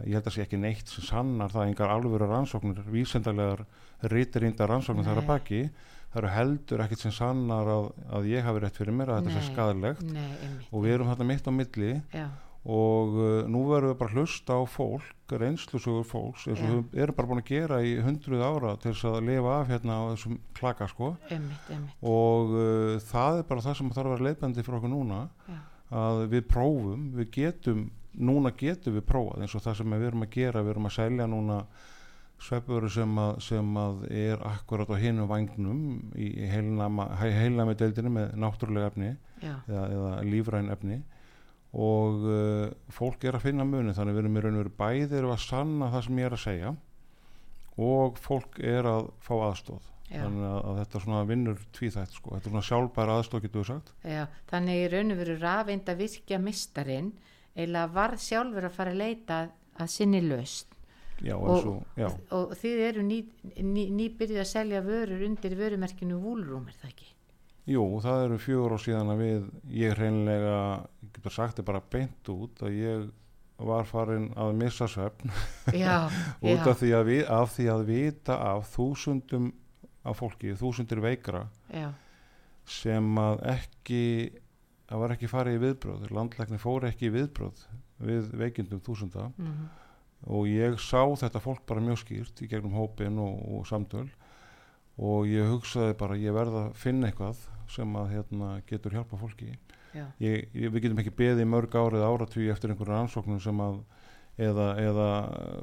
ég 0.00 0.16
held 0.16 0.28
að 0.28 0.34
sé 0.34 0.44
ekki 0.46 0.60
neitt 0.60 0.88
sem 0.90 1.04
sannar 1.04 1.52
það 1.52 1.70
engar 1.70 1.90
alvöru 1.92 2.28
rannsóknir, 2.30 2.80
vísendalegar 2.90 3.66
rítirínda 4.12 4.66
rannsóknir 4.68 5.06
þar 5.06 5.20
að 5.20 5.28
baki. 5.28 5.60
Það 6.12 6.20
eru 6.20 6.30
heldur 6.34 6.82
ekkert 6.84 7.02
sem 7.04 7.14
sannar 7.16 7.68
að, 7.72 7.90
að 8.12 8.30
ég 8.32 8.44
hafi 8.44 8.62
rétt 8.62 8.80
fyrir 8.80 8.96
mér 8.96 9.12
að 9.12 9.20
þetta 9.28 9.36
sé 9.36 9.52
skadalegt 9.52 10.02
og 10.68 10.82
við 10.84 10.96
erum 10.96 11.12
þarna 11.12 11.28
mitt 11.28 11.48
á 11.48 11.52
milli. 11.56 11.92
Já, 12.12 12.26
og 12.62 13.16
uh, 13.18 13.28
nú 13.50 13.64
verðum 13.66 13.90
við 13.90 13.98
bara 13.98 14.12
að 14.12 14.20
hlusta 14.20 14.54
á 14.54 14.62
fólk 14.70 15.32
reynslusugur 15.32 16.04
fólks 16.06 16.44
eins 16.46 16.60
og 16.60 16.68
Já. 16.68 16.74
við 16.92 17.00
erum 17.02 17.16
bara 17.16 17.30
búin 17.30 17.40
að 17.40 17.48
gera 17.48 17.78
í 17.82 17.94
hundruð 18.04 18.44
ára 18.44 18.74
til 18.78 18.92
þess 18.92 19.08
að 19.08 19.24
lifa 19.30 19.54
af 19.56 19.70
hérna 19.72 19.96
á 19.98 20.02
þessum 20.12 20.36
klaka 20.54 20.88
sko. 20.90 21.08
Einmitt, 21.30 21.70
einmitt. 21.72 21.96
Og 22.06 22.52
uh, 22.54 22.92
það 23.08 23.40
er 23.40 23.48
bara 23.48 23.64
það 23.64 23.78
sem 23.80 23.90
þarf 23.96 24.04
að 24.04 24.14
vera 24.14 24.28
leiðbandi 24.28 24.66
fyrir 24.66 24.78
okkur 24.78 24.92
núna 24.92 25.22
já, 25.48 25.58
að 26.02 26.22
við 26.34 26.46
prófum, 26.52 27.08
við 27.16 27.32
getum 27.38 27.82
núna 28.12 28.52
getum 28.60 28.98
við 28.98 29.06
prófað 29.08 29.42
eins 29.42 29.56
og 29.56 29.64
það 29.64 29.80
sem 29.80 29.96
við 29.96 30.06
erum 30.10 30.26
að 30.26 30.36
gera, 30.36 30.62
við 30.62 30.74
erum 30.74 30.88
að 30.90 30.96
selja 30.98 31.26
núna 31.32 31.58
svepuru 32.42 32.90
sem, 32.90 33.18
sem 33.44 33.76
að 33.78 34.04
er 34.10 34.42
akkurat 34.46 34.90
á 34.90 34.96
hinum 34.98 35.30
vagnum 35.30 35.82
í 36.18 36.28
heilnami 36.50 37.76
deildinu 37.78 38.12
með 38.12 38.32
náttúrulega 38.42 38.90
efni 38.90 39.12
já, 39.42 39.54
eða, 39.68 39.84
eða 39.86 40.12
lífræn 40.26 40.70
efni 40.74 40.98
og 41.72 42.24
uh, 42.28 42.66
fólk 42.92 43.24
er 43.24 43.38
að 43.38 43.46
finna 43.46 43.64
muni 43.64 43.94
þannig 43.96 44.16
við 44.18 44.24
erum 44.26 44.36
í 44.36 44.42
raun 44.44 44.58
og 44.58 44.64
veru 44.64 44.74
bæði 44.82 45.18
erum 45.18 45.32
að 45.32 45.44
sanna 45.46 45.88
það 45.94 46.04
sem 46.06 46.18
ég 46.20 46.26
er 46.28 46.36
að 46.36 46.42
segja 46.42 46.72
og 47.82 48.18
fólk 48.20 48.58
er 48.60 48.88
að 48.90 49.06
fá 49.24 49.32
aðstóð 49.48 49.86
já, 50.12 50.18
þannig 50.26 50.44
að, 50.50 50.58
að 50.68 50.80
þetta 50.82 51.00
svona 51.06 51.22
vinnur 51.30 51.62
tvíþætt 51.78 52.12
sko. 52.18 52.34
þetta 52.34 52.44
er 52.50 52.52
svona 52.52 52.66
sjálfbæra 52.68 53.14
aðstóð 53.22 53.46
getur 53.46 53.62
við 53.62 53.70
sagt. 53.70 53.94
Já 54.04 54.26
þannig 54.52 54.82
í 54.82 54.90
raun 54.92 55.14
og 55.14 55.22
veru 55.22 55.38
rafeind 55.40 55.88
að 55.88 56.02
virkja 56.04 56.42
mistarinn 56.42 57.08
eða 57.56 57.86
varð 57.92 58.20
sjálfur 58.26 58.68
að 58.68 58.76
fara 58.76 58.92
að 58.92 59.00
leita 59.00 59.40
að 59.80 59.88
sinni 59.94 60.20
löst 60.26 60.68
já, 61.22 61.36
Og- 61.38 61.66
og, 61.70 62.12
og 62.36 62.52
þið 62.60 62.84
eru 62.90 63.02
ný, 63.06 63.22
ný, 63.62 63.88
nýbyrðið 63.96 64.42
að 64.44 64.50
selja 64.52 64.84
vörur 64.84 65.24
undir 65.24 65.56
vörumerkinu 65.56 66.20
Woolroom 66.20 66.68
er 66.68 66.76
það 66.82 66.92
ekki? 66.92 67.08
jú, 67.72 67.84
það 68.02 68.24
eru 68.26 68.38
fjögur 68.42 68.74
á 68.74 68.78
síðan 68.82 69.12
að 69.14 69.20
við 69.22 69.44
ég 69.70 69.92
hreinlega, 69.96 70.56
getur 71.16 71.34
sagt 71.34 71.56
þetta 71.56 71.66
bara 71.70 71.82
beint 71.92 72.30
út 72.32 72.62
að 72.64 72.78
ég 72.78 73.10
var 73.62 73.86
farin 73.86 74.30
að 74.40 74.54
missa 74.58 74.88
svefn. 74.90 75.30
Já, 75.76 76.08
út 76.52 76.64
af 76.66 76.80
því 76.80 76.94
að, 76.98 77.04
vi, 77.10 77.18
af 77.40 77.52
því 77.56 77.66
að 77.74 77.84
vita 77.90 78.38
af 78.52 78.72
þúsundum 78.72 79.52
af 80.02 80.18
fólki, 80.18 80.56
þúsundir 80.58 80.98
veikra 81.02 81.44
já, 81.70 81.92
sem 82.66 83.18
að 83.22 83.44
ekki 83.52 84.02
það 84.88 85.04
var 85.04 85.14
ekki 85.14 85.30
farið 85.30 85.54
í 85.54 85.60
viðbröð 85.62 86.08
landlækni 86.10 86.58
fór 86.58 86.88
ekki 86.88 87.06
í 87.06 87.12
viðbröð 87.14 87.62
við 88.02 88.32
veikindum 88.40 88.82
þúsunda 88.82 89.28
mm 89.36 89.70
og 90.30 90.46
ég 90.46 90.78
sá 90.78 91.02
þetta 91.18 91.42
fólk 91.42 91.64
bara 91.66 91.82
mjög 91.82 92.02
skýrt 92.04 92.42
í 92.44 92.48
gegnum 92.50 92.76
hópin 92.76 93.18
og, 93.22 93.40
og 93.56 93.66
samtöl 93.66 94.06
og 95.02 95.26
ég 95.26 95.48
hugsaði 95.50 95.96
bara 95.98 96.18
ég 96.20 96.34
verð 96.36 96.58
að 96.60 96.76
finna 96.78 97.08
eitthvað 97.08 97.40
sem 97.72 97.96
að 97.96 98.12
hérna, 98.12 98.50
getur 98.68 98.94
hjálpa 98.94 99.18
fólki 99.18 99.54
ég, 100.20 100.48
ég, 100.54 100.70
við 100.72 100.82
getum 100.86 101.02
ekki 101.02 101.14
beðið 101.18 101.48
mörg 101.52 101.74
árið 101.76 102.04
áratví 102.06 102.48
eftir 102.52 102.72
einhverjum 102.72 103.02
ansóknum 103.04 103.40
sem 103.44 103.60
að 103.60 103.80
eða, 104.42 104.66
eða 104.80 105.08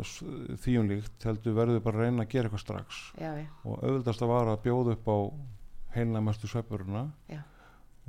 s- 0.06 0.24
þýjunlíkt 0.66 1.26
heldur 1.26 1.56
verður 1.58 1.82
bara 1.86 1.98
að 1.98 2.04
reyna 2.06 2.24
að 2.26 2.30
gera 2.36 2.50
eitthvað 2.50 2.64
strax. 2.66 3.00
Já, 3.18 3.32
já, 3.42 3.48
og 3.66 3.80
auðvitaðst 3.84 4.22
að 4.28 4.34
vara 4.36 4.54
að 4.54 4.62
bjóða 4.68 4.94
upp 4.98 5.10
á 5.10 5.18
heilnæmastu 5.96 6.48
sveppuruna 6.52 7.08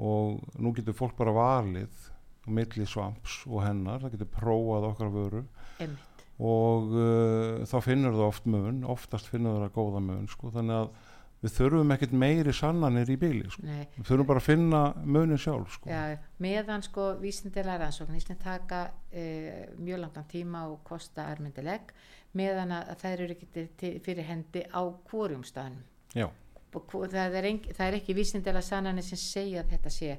og 0.00 0.40
nú 0.60 0.72
getur 0.76 0.96
fólk 0.96 1.16
bara 1.16 1.32
valið 1.32 2.06
milli 2.50 2.86
svamps 2.88 3.40
og 3.48 3.62
hennar 3.64 4.00
það 4.04 4.14
getur 4.18 4.30
prófað 4.36 4.86
okkar 4.90 5.10
vöru. 5.12 5.42
Einmitt, 5.80 6.24
og 6.40 6.92
uh, 6.96 7.64
þá 7.68 7.76
finnur 7.84 8.14
það 8.16 8.26
oft 8.30 8.46
mun 8.48 8.78
oftast 8.88 9.28
finnur 9.28 9.58
það 9.60 9.74
góða 9.76 10.00
mun 10.04 10.28
sko. 10.32 10.48
þannig 10.54 10.76
að 10.78 11.09
við 11.40 11.54
þurfum 11.56 11.92
ekkert 11.94 12.12
meiri 12.12 12.52
sannanir 12.52 13.08
í 13.10 13.16
bíli 13.20 13.48
sko. 13.50 13.62
við 13.64 14.04
þurfum 14.10 14.26
bara 14.28 14.42
að 14.42 14.46
finna 14.50 14.80
munin 15.04 15.38
sjálf 15.40 15.72
sko. 15.78 15.88
já, 15.88 16.18
meðan 16.38 16.82
sko 16.84 17.06
vísindilega 17.22 17.78
rannsóknir 17.84 18.20
sem 18.26 18.36
taka 18.36 18.82
uh, 18.90 19.76
mjög 19.78 20.02
langan 20.04 20.28
tíma 20.28 20.66
og 20.68 20.82
kosta 20.84 21.30
ermyndileg, 21.32 21.92
meðan 22.36 22.72
að 22.76 22.94
þær 23.00 23.24
eru 23.26 23.36
ekki 23.38 23.92
fyrir 24.04 24.24
hendi 24.28 24.62
á. 24.70 26.28
Og 26.74 26.84
hvor- 26.86 27.08
Það 27.10 27.34
það 27.74 27.86
er 27.88 27.94
ekki 27.98 28.14
vísindilega 28.14 28.62
sannanir 28.62 29.02
sem 29.02 29.18
segja 29.18 29.62
að 29.64 29.70
þetta 29.72 29.90
sé 29.90 30.18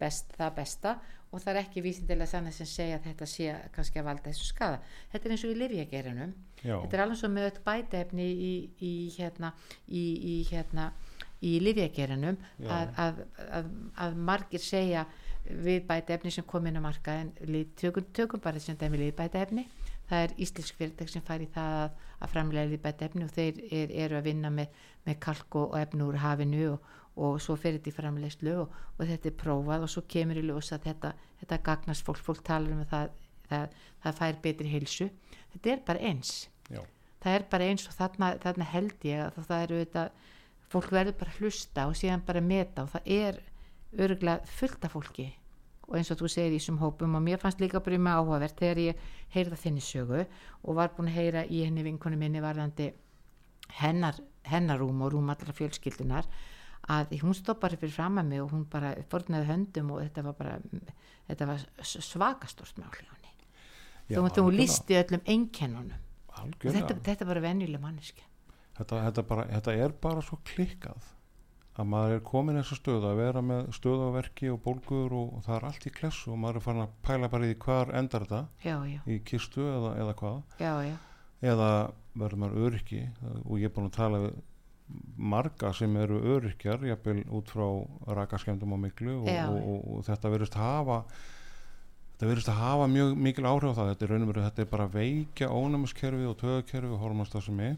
best, 0.00 0.30
það 0.38 0.54
besta 0.56 0.94
og 1.30 1.38
það 1.42 1.52
er 1.54 1.60
ekki 1.62 1.82
vísindilega 1.84 2.26
sannanir 2.30 2.56
sem 2.56 2.66
segja 2.66 2.98
að 2.98 3.04
þetta 3.10 3.26
sé 3.30 3.54
kannski 3.76 4.00
að 4.00 4.08
valda 4.10 4.30
þessu 4.30 4.48
skada. 4.50 4.80
Þetta 5.12 5.28
er 5.28 5.34
eins 5.36 5.44
og 5.46 5.52
í 5.54 5.58
livjagerinum. 5.60 6.32
Þetta 6.82 6.96
er 6.98 7.02
alveg 7.04 7.20
svo 7.20 7.30
með 7.32 7.48
öll 7.50 7.62
bætaefni 7.68 8.26
í, 8.50 8.52
í 8.82 8.92
hérna 9.16 9.52
í, 9.88 10.04
í 10.32 10.36
hérna 10.50 10.90
í 11.40 11.54
livjagerinum 11.64 12.36
að, 12.68 12.90
að, 13.00 13.20
að, 13.60 13.70
að 14.04 14.18
margir 14.28 14.60
segja 14.60 15.06
við 15.50 15.86
bætaefni 15.88 16.30
sem 16.34 16.44
kom 16.44 16.66
inn 16.68 16.76
á 16.76 16.84
markaðin 16.84 17.30
lið- 17.48 17.72
tökum, 17.80 18.04
tökum 18.12 18.42
bara 18.44 18.60
sem 18.60 18.76
dæmi 18.76 19.00
liðbætaefni 19.00 19.64
það 20.10 20.24
er 20.26 20.34
íslensk 20.44 20.76
fyrirtæk 20.76 21.08
sem 21.12 21.24
fær 21.24 21.42
í 21.44 21.48
það 21.54 21.76
að, 21.84 21.98
að 22.20 22.32
framlega 22.34 22.70
liðbætaefni 22.74 23.24
og 23.24 23.32
þeir 23.34 23.60
er, 23.70 23.94
eru 24.04 24.18
að 24.18 24.26
vinna 24.28 24.50
með, 24.52 24.80
með 25.06 25.18
kalk 25.24 25.56
og, 25.62 25.76
úr 26.10 26.18
hafinu 26.20 26.64
og, 26.74 26.90
og 27.20 27.40
svo 27.42 27.56
fyrir 27.60 27.78
þetta 27.78 27.90
í 27.92 27.96
framlegslu 27.96 28.54
og, 28.62 28.78
og 28.96 29.08
þetta 29.08 29.28
er 29.28 29.36
prófað 29.42 29.84
og 29.84 29.92
svo 29.92 30.04
kemur 30.08 30.40
í 30.40 30.44
ljós 30.46 30.72
að 30.72 30.86
þetta, 30.88 31.12
þetta 31.42 31.58
gagnast 31.66 32.06
fólk, 32.06 32.22
fólk 32.24 32.40
talar 32.46 32.72
um 32.72 32.80
að 32.84 32.94
það, 32.94 33.18
það, 33.50 33.76
það 34.04 34.18
fær 34.20 34.40
betri 34.46 34.72
heilsu. 34.72 35.08
Þetta 35.54 35.72
er 35.74 35.82
bara 35.90 36.10
eins. 36.10 36.34
Já. 36.70 36.80
það 37.20 37.36
er 37.36 37.44
bara 37.52 37.66
eins 37.68 37.88
og 37.90 37.96
þarna, 37.98 38.30
þarna 38.40 38.66
held 38.70 39.04
ég 39.04 39.24
að 39.26 39.40
það 39.50 39.64
eru 39.66 39.80
þetta 39.82 40.04
fólk 40.70 40.92
verður 40.94 41.18
bara 41.18 41.36
hlusta 41.40 41.86
og 41.90 41.98
síðan 41.98 42.24
bara 42.26 42.40
meta 42.44 42.86
og 42.86 42.92
það 42.94 43.10
er 43.10 43.40
örgulega 43.98 44.54
fullt 44.58 44.86
af 44.86 44.94
fólki. 44.94 45.26
Og 45.90 45.96
eins 45.98 46.12
og 46.14 46.20
þú 46.20 46.30
segir 46.30 46.54
í 46.54 46.60
þessum 46.60 46.78
hópum 46.78 47.16
og 47.18 47.24
mér 47.26 47.40
fannst 47.42 47.60
líka 47.60 47.82
bara 47.82 47.98
með 47.98 48.20
áhugavert 48.20 48.60
þegar 48.62 48.80
ég 48.84 49.04
heyrða 49.34 49.58
þinni 49.58 49.82
sögu 49.82 50.20
og 50.22 50.78
var 50.78 50.92
búin 50.94 51.10
að 51.10 51.18
heyra 51.18 51.42
í 51.50 51.64
henni 51.66 51.82
vinkonu 51.82 52.18
minni 52.20 52.42
varðandi 52.44 52.92
hennar, 53.80 54.14
hennar 54.46 54.78
rúm 54.78 55.02
og 55.02 55.12
rúm 55.16 55.32
allra 55.34 55.54
fjölskyldunar 55.56 56.28
að 56.90 57.16
hún 57.22 57.36
stoppar 57.38 57.76
fyrir 57.78 57.94
fram 57.94 58.18
að 58.22 58.32
mig 58.32 58.42
og 58.42 58.54
hún 58.54 58.64
bara 58.70 58.94
fornaði 59.12 59.50
höndum 59.50 59.92
og 59.94 60.02
þetta 60.04 60.26
var 60.26 60.38
bara 60.38 60.56
þetta 61.28 61.50
var 61.52 61.66
svakastort 61.86 62.80
mál 62.82 62.90
hjá 62.96 63.06
henni. 63.06 64.30
Þú 64.34 64.48
lísti 64.54 64.98
öllum 64.98 65.22
einkennunum. 65.24 66.08
Og 66.40 66.52
þetta, 66.64 66.96
þetta 67.04 67.26
bara 67.28 67.42
venjuleg 67.44 67.82
manneski 67.82 68.24
þetta, 68.80 69.00
þetta, 69.06 69.24
bara, 69.28 69.46
þetta 69.50 69.74
er 69.84 69.96
bara 70.02 70.22
svo 70.24 70.38
klikkað 70.48 71.08
að 71.80 71.88
maður 71.92 72.14
er 72.16 72.24
komin 72.26 72.58
í 72.58 72.60
þessa 72.60 72.78
stöðu 72.80 73.08
að 73.08 73.20
vera 73.20 73.42
með 73.44 73.68
stöðaverki 73.76 74.50
og 74.52 74.58
bólgur 74.64 75.14
og, 75.16 75.36
og 75.36 75.44
það 75.46 75.56
er 75.56 75.66
allt 75.68 75.86
í 75.86 75.92
klessu 75.96 76.32
og 76.34 76.40
maður 76.42 76.60
er 76.60 76.64
farin 76.66 76.84
að 76.84 76.96
pæla 77.06 77.30
bara 77.32 77.48
í 77.48 77.56
hvar 77.64 77.92
endar 78.00 78.26
þetta? 78.26 78.40
Já, 78.66 78.76
já, 78.90 79.00
í 79.06 79.18
kistu 79.30 79.64
eða, 79.70 79.94
eða 80.02 80.16
hvað? 80.20 80.40
Já, 80.60 80.72
já, 80.88 80.94
eða 81.52 81.70
verður 82.20 82.42
maður 82.42 82.68
öryggi 82.68 83.02
og 83.46 83.54
ég 83.60 83.70
er 83.70 83.74
búin 83.76 83.88
að 83.88 83.96
tala 83.96 84.22
við 84.26 84.40
marga 85.16 85.72
sem 85.76 85.96
eru 86.00 86.20
öryggjar 86.36 86.86
jafnvel 86.88 87.22
út 87.36 87.52
frá 87.52 87.66
rakaskemdum 88.16 88.72
og 88.76 88.80
miklu 88.86 89.18
og, 89.20 89.28
og, 89.28 89.60
og, 89.60 89.84
og 89.96 90.08
þetta 90.08 90.32
verðist 90.32 90.58
hafa 90.58 91.02
þetta 92.20 92.30
verðist 92.30 92.50
að 92.52 92.60
hafa 92.60 92.88
mjög 92.92 93.14
mikil 93.16 93.46
áhrif 93.48 93.72
á 93.72 93.78
það. 93.78 93.90
Þetta 93.90 94.04
er 94.04 94.10
raunum 94.12 94.30
verið, 94.30 94.46
þetta 94.48 94.62
er 94.62 94.70
bara 94.74 94.88
veikja 94.92 95.46
ónæmiskerfi 95.56 96.26
og 96.28 96.36
tögakerfi 96.42 96.92
og 96.92 97.00
hormonstafsemi 97.04 97.70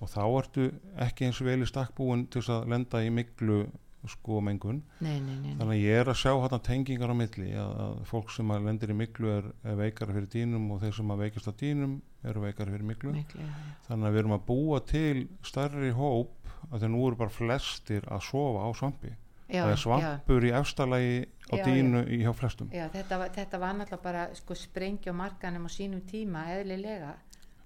og 0.00 0.08
þá 0.08 0.22
ertu 0.38 0.66
ekki 1.02 1.26
eins 1.26 1.40
vel 1.44 1.60
í 1.60 1.68
stakkbúin 1.68 2.24
til 2.32 2.44
að 2.46 2.68
lenda 2.72 3.02
í 3.04 3.10
miklu 3.12 3.64
sko 4.08 4.40
mengun 4.40 4.80
nei, 5.00 5.18
nei, 5.20 5.34
nei, 5.34 5.50
nei. 5.50 5.56
þannig 5.58 5.74
að 5.74 5.82
ég 5.82 6.00
er 6.00 6.10
að 6.12 6.18
sjá 6.22 6.30
hérna 6.32 6.58
tengingar 6.64 7.12
á 7.12 7.16
milli 7.20 7.50
að, 7.52 7.72
að 7.84 7.96
fólk 8.08 8.30
sem 8.32 8.52
að 8.54 8.68
lendir 8.68 8.92
í 8.92 8.96
miklu 8.96 9.32
er, 9.34 9.48
er 9.64 9.76
veikara 9.76 10.14
fyrir 10.16 10.30
dýnum 10.32 10.70
og 10.72 10.80
þeir 10.84 10.94
sem 10.96 11.12
að 11.12 11.24
veikast 11.26 11.50
á 11.50 11.54
dýnum 11.60 11.96
eru 12.30 12.44
veikara 12.44 12.72
fyrir 12.72 12.86
miklu 12.88 13.12
Miklu, 13.16 13.44
já, 13.44 13.50
já. 13.50 13.74
þannig 13.88 14.08
að 14.08 14.14
við 14.14 14.22
erum 14.22 14.36
að 14.36 14.46
búa 14.48 14.80
til 14.88 15.26
stærri 15.46 15.90
hóp 15.96 16.54
að 16.70 16.78
þeir 16.84 16.92
nú 16.94 17.02
eru 17.08 17.20
bara 17.20 17.34
flestir 17.34 18.08
að 18.08 18.24
sofa 18.28 18.64
á 18.64 18.70
svampi 18.76 19.12
Já, 19.50 19.64
það 19.64 19.70
er 19.70 19.74
já. 19.74 19.82
svampur 19.82 20.46
í 20.46 20.50
efstalagi 20.54 21.14
á 21.50 21.54
Já, 21.58 21.64
dýnu 21.66 22.04
hjá 22.06 22.32
flestum 22.38 22.70
Já, 22.72 22.84
þetta 22.92 23.20
þetta 23.34 23.60
var 23.60 23.76
náttúrulega 23.76 24.04
bara 24.04 24.26
sko 24.38 24.54
sprengja 24.54 25.12
á 25.12 25.20
markanum 25.20 25.66
á 25.66 25.70
sínum 25.72 26.04
tíma 26.06 26.46
eðlilega 26.54 27.16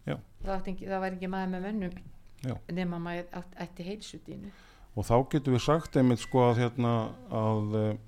Já. 0.09 0.17
það, 0.45 0.71
það 0.81 1.01
var 1.01 1.11
ekki 1.13 1.31
maður 1.33 1.53
með 1.55 1.67
mönnum 1.69 1.99
Já. 2.45 2.57
nema 2.73 3.01
maður 3.01 3.29
ætti 3.61 3.87
heilsudínu 3.87 4.53
og 4.95 5.09
þá 5.09 5.17
getum 5.33 5.57
við 5.57 5.65
sagt 5.67 5.99
einmitt 5.99 6.23
sko 6.23 6.47
að 6.49 6.63
hérna 6.63 6.95
að, 7.35 7.77
eh, 7.81 7.99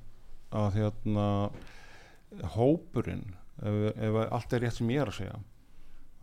að 0.55 0.81
hérna 0.81 1.27
hópurinn 2.57 3.27
ef, 3.63 3.77
ef 3.97 4.19
allt 4.27 4.57
er 4.57 4.67
rétt 4.67 4.79
sem 4.79 4.91
ég 4.95 5.03
er 5.03 5.13
að 5.13 5.21
segja 5.21 5.39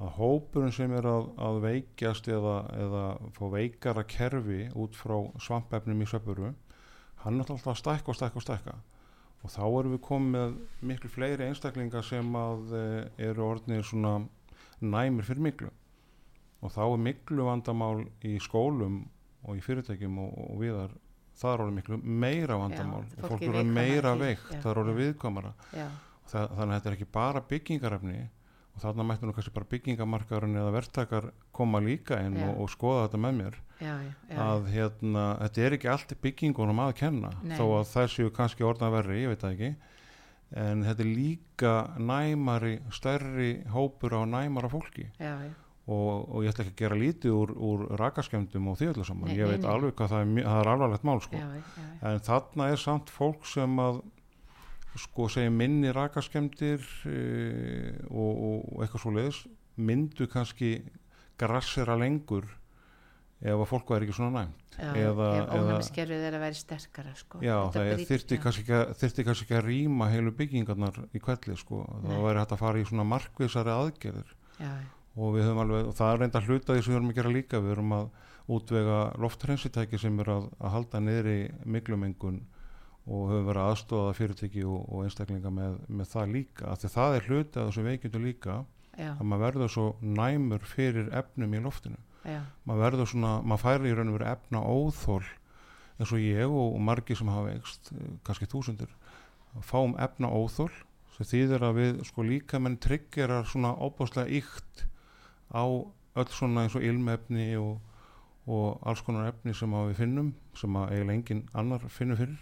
að 0.03 0.15
hópurinn 0.17 0.73
sem 0.75 0.91
er 0.97 1.05
að, 1.07 1.29
að 1.39 1.61
veikjast 1.63 2.27
eða, 2.27 2.57
eða 2.75 3.03
fá 3.35 3.43
veikara 3.53 4.03
kerfi 4.09 4.65
út 4.75 4.97
frá 4.97 5.17
svampefnum 5.41 6.03
í 6.03 6.09
söpuru 6.09 6.53
hann 7.23 7.39
er 7.39 7.47
alltaf 7.47 7.71
að 7.71 7.79
stækka 7.79 8.11
og 8.11 8.17
stækka 8.17 8.39
og 8.39 8.45
stækka. 8.45 8.75
Og 9.43 9.51
þá 9.51 9.63
erum 9.67 9.93
við 9.95 10.01
komið 10.07 10.57
miklu 10.87 11.11
fleiri 11.11 11.47
einstaklingar 11.47 12.05
sem 12.07 12.35
að 12.39 12.75
e, 12.79 12.83
eru 13.29 13.47
orðnir 13.47 13.83
svona 13.87 14.13
næmir 14.83 15.27
fyrir 15.27 15.43
miklu 15.43 15.71
og 16.63 16.71
þá 16.71 16.83
er 16.85 17.01
miklu 17.03 17.47
vandamál 17.47 18.05
í 18.23 18.37
skólum 18.43 19.01
og 19.43 19.57
í 19.59 19.63
fyrirtækjum 19.65 20.21
og, 20.23 20.37
og 20.49 20.61
viðar 20.61 20.95
það 21.39 21.53
er 21.53 21.63
orðið 21.65 21.77
miklu 21.79 21.99
meira 22.03 22.59
vandamál 22.61 23.03
Já, 23.09 23.23
fólk 23.25 23.41
er 23.41 23.49
er 23.49 23.57
viðkvæmara 23.57 23.75
meira 23.79 24.15
veikt 24.19 24.53
það 24.53 24.71
er 24.71 24.81
orðið 24.83 25.01
Já, 25.73 25.87
það, 26.29 26.55
þannig 26.57 26.63
að 26.63 26.73
þetta 26.77 26.89
er 26.91 26.97
ekki 26.97 27.11
bara 27.17 27.43
byggingarefni 27.49 28.23
og 28.73 28.81
þarna 28.81 29.05
mættu 29.05 29.27
nú 29.27 29.33
kannski 29.35 29.53
bara 29.53 29.69
byggingamarkarinn 29.69 30.57
eða 30.57 30.73
verktakar 30.73 31.29
koma 31.53 31.81
líka 31.83 32.17
inn 32.25 32.39
og, 32.41 32.55
og 32.63 32.71
skoða 32.73 33.05
þetta 33.05 33.21
með 33.21 33.35
mér. 33.39 33.57
Já, 33.83 33.93
já, 34.01 34.37
að 34.39 34.69
hérna, 34.73 35.25
þetta 35.43 35.65
er 35.65 35.75
ekki 35.77 35.89
allt 35.93 36.13
byggingunum 36.23 36.81
að 36.81 36.93
kenna 37.03 37.33
Nei. 37.43 37.57
þó 37.59 37.65
að 37.79 37.89
það 37.91 38.07
séu 38.15 38.31
kannski 38.33 38.65
orðna 38.65 38.89
verri, 38.93 39.19
ég 39.21 39.33
veit 39.33 39.43
það 39.43 39.57
ekki. 39.57 39.71
En 40.63 40.85
þetta 40.85 41.03
er 41.03 41.09
líka 41.09 41.73
næmari, 41.97 42.73
stærri 42.93 43.51
hópur 43.73 44.17
á 44.17 44.21
næmara 44.29 44.69
fólki. 44.73 45.09
Já, 45.21 45.35
já. 45.45 45.53
Og, 45.87 46.29
og 46.31 46.43
ég 46.45 46.53
ætla 46.53 46.63
ekki 46.63 46.73
að 46.73 46.81
gera 46.83 46.95
lítið 46.95 47.33
úr, 47.35 47.51
úr 47.59 47.81
rakaskemdum 47.99 48.67
og 48.71 48.77
því 48.79 48.91
öllu 48.93 49.03
saman 49.07 49.27
Nei, 49.27 49.35
ég 49.37 49.43
nei, 49.47 49.51
veit 49.57 49.65
nei. 49.65 49.71
alveg 49.73 49.95
hvað 49.99 50.13
það 50.13 50.21
er, 50.23 50.29
mjög- 50.37 50.47
það 50.47 50.61
er 50.63 50.71
alvarlegt 50.73 51.03
mál 51.09 51.21
sko. 51.25 51.35
já, 51.35 51.47
já, 51.57 51.63
já. 51.75 52.11
en 52.13 52.19
þarna 52.29 52.67
er 52.71 52.77
samt 52.79 53.09
fólk 53.11 53.45
sem 53.51 53.79
að 53.83 54.01
sko 55.03 55.27
segja 55.33 55.49
minni 55.51 55.91
rakaskemdir 55.91 56.83
e, 57.09 57.17
og, 58.13 58.43
og, 58.47 58.81
eitthvað 58.85 59.01
svo 59.03 59.11
leiðis 59.15 59.39
myndu 59.75 60.27
kannski 60.29 60.69
grassera 61.41 61.95
lengur 61.97 62.45
ef 63.43 63.57
að 63.59 63.65
fólk 63.67 63.89
væri 63.91 64.05
ekki 64.07 64.15
svona 64.15 64.43
næmt 64.45 64.59
Eða- 64.79 65.27
ef 65.43 65.49
ónæmiskerfið 65.53 66.23
er 66.29 66.33
að 66.37 66.43
vera 66.47 66.57
sterkara 66.57 67.11
sko. 67.17 67.41
já 67.43 67.57
Þetta 67.59 67.73
það 67.73 67.89
já. 67.91 68.41
kannski 68.41 69.23
kannski 69.27 69.45
ekki 69.45 69.57
að 69.59 69.67
rýma 69.67 70.07
heilu 70.13 70.31
byggingarnar 70.31 70.95
í 71.13 71.19
kvelli 71.21 71.57
sko. 71.59 71.83
það 71.89 72.07
Nei. 72.13 72.21
væri 72.23 72.39
hægt 72.39 72.55
að 72.55 72.61
fara 72.63 72.79
í 72.79 72.85
svona 72.87 73.03
markvisari 73.05 73.73
aðgerðir 73.73 74.31
já. 74.63 74.71
Og 75.13 75.35
við 75.35 75.47
höfum 75.47 75.61
alveg, 75.63 75.89
og 75.89 75.97
það 75.97 76.11
er 76.11 76.21
reynda 76.23 76.43
hluta 76.47 76.75
því 76.75 76.83
sem 76.83 76.93
við 76.93 76.97
höfum 76.97 77.11
að 77.11 77.19
gera 77.19 77.33
líka, 77.33 77.61
við 77.61 77.75
höfum 77.75 77.95
að 77.97 78.07
útvega 78.53 78.99
loftrensitæki 79.23 79.99
sem 80.01 80.19
er 80.19 80.31
að, 80.33 80.47
að 80.59 80.73
halda 80.73 81.01
niðri 81.03 81.37
miklumengun 81.75 82.39
og 83.03 83.27
höfum 83.31 83.49
verið 83.49 83.61
að 83.63 83.73
aðstofa 83.73 84.15
fyrirtæki 84.17 84.63
og, 84.65 84.87
og 84.87 85.05
einstaklinga 85.05 85.51
með, 85.53 85.77
með 85.87 86.09
það 86.13 86.33
líka. 86.37 86.65
Af 86.71 86.81
því 86.81 86.89
að 86.89 86.95
það 86.97 87.17
er 87.17 87.29
hluti 87.29 87.59
að 87.59 87.69
þessu 87.69 87.85
veikjöndu 87.87 88.23
líka 88.23 88.57
já, 88.97 89.11
að 89.13 89.23
maður 89.27 89.45
verður 89.47 89.73
svo 89.75 89.85
næmur 90.01 90.67
fyrir 90.67 91.13
efnum 91.21 91.53
í 91.53 91.63
loftinu. 91.63 92.01
Maður 92.63 92.85
verður 92.85 93.09
svona, 93.11 93.31
maður 93.43 93.63
færi 93.65 93.91
í 93.91 93.95
raun 93.97 94.11
og 94.13 94.17
verið 94.17 94.31
efna 94.31 94.61
óþól 94.63 95.23
eins 95.99 96.13
og 96.15 96.23
ég 96.23 96.47
og, 96.47 96.73
og 96.73 96.81
margi 96.81 97.17
sem 97.17 97.29
hafa 97.29 97.51
veikst, 97.51 97.91
eh, 97.93 98.15
kannski 98.25 98.49
þúsundir 98.49 98.91
fáum 99.61 99.93
efna 100.01 100.31
óþól 100.31 100.71
sem 101.13 101.27
þýðir 101.29 101.67
að 101.67 101.77
við 101.77 102.01
sko 102.07 102.25
líka 102.25 102.59
menn 102.59 102.79
tryggerar 102.81 103.45
svona 103.45 103.75
óbáslega 103.77 104.31
ykt 104.39 104.87
á 105.53 105.65
öll 105.65 106.33
svona 106.33 106.65
eins 106.65 106.75
og 106.77 106.85
ilmefni 106.85 107.53
og, 107.57 107.77
og 108.45 108.81
alls 108.89 109.03
konar 109.05 109.31
efni 109.31 109.53
sem 109.57 109.73
að 109.73 109.91
við 109.91 110.01
finnum 110.01 110.33
sem 110.57 110.75
að 110.77 110.91
eiginlega 110.95 111.19
engin 111.19 111.45
annar 111.53 111.87
finnur 111.89 112.19
fyrir. 112.19 112.41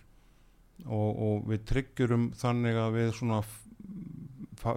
Og, 0.88 1.10
og 1.22 1.46
við 1.52 1.68
tryggurum 1.70 2.32
þannig 2.34 2.80
að 2.82 2.98
við 2.98 3.14
svona 3.20 3.44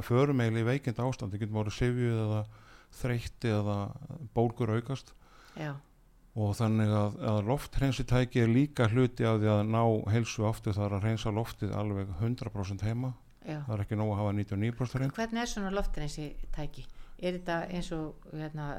förum 0.05 0.43
eiginlega 0.43 0.67
í 0.67 0.69
veikind 0.69 1.01
ástand, 1.01 1.33
við 1.33 1.47
getum 1.47 1.59
voru 1.63 1.73
sifjuð 1.73 2.21
eða 2.27 2.45
þreytti 2.95 3.51
eða 3.51 3.79
bólgur 4.37 4.77
aukast. 4.77 5.15
Já, 5.57 5.73
og 6.35 6.55
þannig 6.59 6.91
að, 6.91 7.19
að 7.31 7.41
loftrensitæki 7.47 8.43
er 8.43 8.51
líka 8.51 8.89
hluti 8.91 9.27
af 9.27 9.39
því 9.39 9.51
að 9.53 9.61
ná 9.71 9.83
heilsu 10.11 10.47
aftur. 10.49 10.75
Það 10.75 10.87
er 10.89 10.97
að 10.97 11.07
reynsa 11.07 11.33
loftið 11.35 11.75
alveg 11.79 12.11
100% 12.19 12.87
heima. 12.89 13.15
Já. 13.45 13.59
það 13.67 13.75
er 13.75 13.83
ekki 13.85 13.97
nóg 14.01 14.11
að 14.15 14.21
hafa 14.23 14.37
99% 14.39 14.99
hreint. 14.99 15.19
Hvernig 15.19 15.43
er 15.43 15.51
svona 15.51 15.71
loftreinsi 15.75 16.31
tæki? 16.55 16.87
Er 17.19 17.37
þetta 17.39 17.59
eins 17.71 17.91
og 17.95 18.25
hérna, 18.33 18.71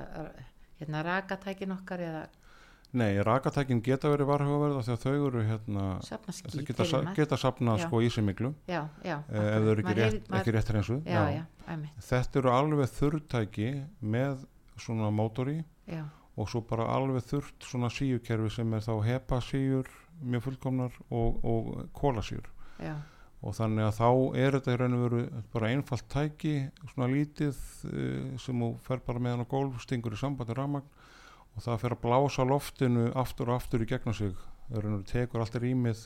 hérna 0.80 1.04
rakatækin 1.06 1.72
okkar 1.76 2.04
eða? 2.04 2.26
Nei, 2.96 3.18
rakatækin 3.28 3.82
geta 3.84 4.08
verið 4.12 4.30
varhugaverða 4.30 4.84
að 4.94 5.02
þau 5.04 5.14
eru 5.28 5.42
hérna 5.44 5.86
geta, 6.68 6.86
geta 7.18 7.40
sapnað 7.40 7.82
sko 7.84 8.00
í 8.06 8.10
sig 8.14 8.24
miklu 8.24 8.54
Já, 8.72 8.86
já. 9.04 9.18
eh, 9.28 9.48
ef 9.58 9.66
þau 9.66 9.72
eru 9.74 9.84
ekki 9.84 9.96
rétt, 10.00 10.30
ekki 10.40 10.54
rétt 10.56 10.72
reynsuð 10.76 11.10
Já, 11.10 11.24
þetta 12.10 12.40
eru 12.40 12.54
alveg 12.56 12.94
þurrtæki 12.96 13.72
með 14.00 14.46
svona 14.80 15.10
mótori 15.12 15.58
og 16.36 16.50
svo 16.52 16.62
bara 16.68 16.88
alveg 16.96 17.24
þurrt 17.30 17.68
svona 17.68 17.90
síukerfi 17.92 18.54
sem 18.58 18.74
er 18.78 18.84
þá 18.84 18.94
hepa 19.08 19.42
síur 19.44 19.90
mjög 20.24 20.48
fullkomnar 20.50 20.96
og, 21.10 21.44
og 21.44 21.70
kólasíur 21.96 22.48
já, 22.80 22.96
og 23.46 23.54
þannig 23.54 23.86
að 23.86 23.98
þá 24.00 24.10
er 24.42 24.56
þetta 24.58 24.74
í 24.74 24.80
raun 24.82 24.98
og 24.98 25.04
veru 25.06 25.22
bara 25.54 25.70
einfalt 25.70 26.08
tæki 26.10 26.56
svona 26.90 27.10
lítið 27.12 27.60
uh, 27.92 28.34
sem 28.42 28.64
þú 28.64 28.72
fer 28.88 29.04
bara 29.06 29.22
með 29.22 29.36
hann 29.36 29.46
á 29.46 29.54
gólf 29.54 29.84
stingur 29.86 30.18
í 30.18 30.20
sambandi 30.20 30.58
ramagn 30.58 30.88
og 31.56 31.64
það 31.64 31.82
fer 31.84 31.96
að 31.96 32.04
blása 32.04 32.46
loftinu 32.48 33.06
aftur 33.16 33.52
og 33.52 33.62
aftur 33.62 33.86
í 33.86 33.90
gegnum 33.90 34.18
sig. 34.18 34.34
Það 34.68 34.82
raun 34.82 34.96
og 34.96 35.02
veru 35.04 35.12
tekur 35.12 35.44
allt 35.44 35.60
rýmið 35.62 36.02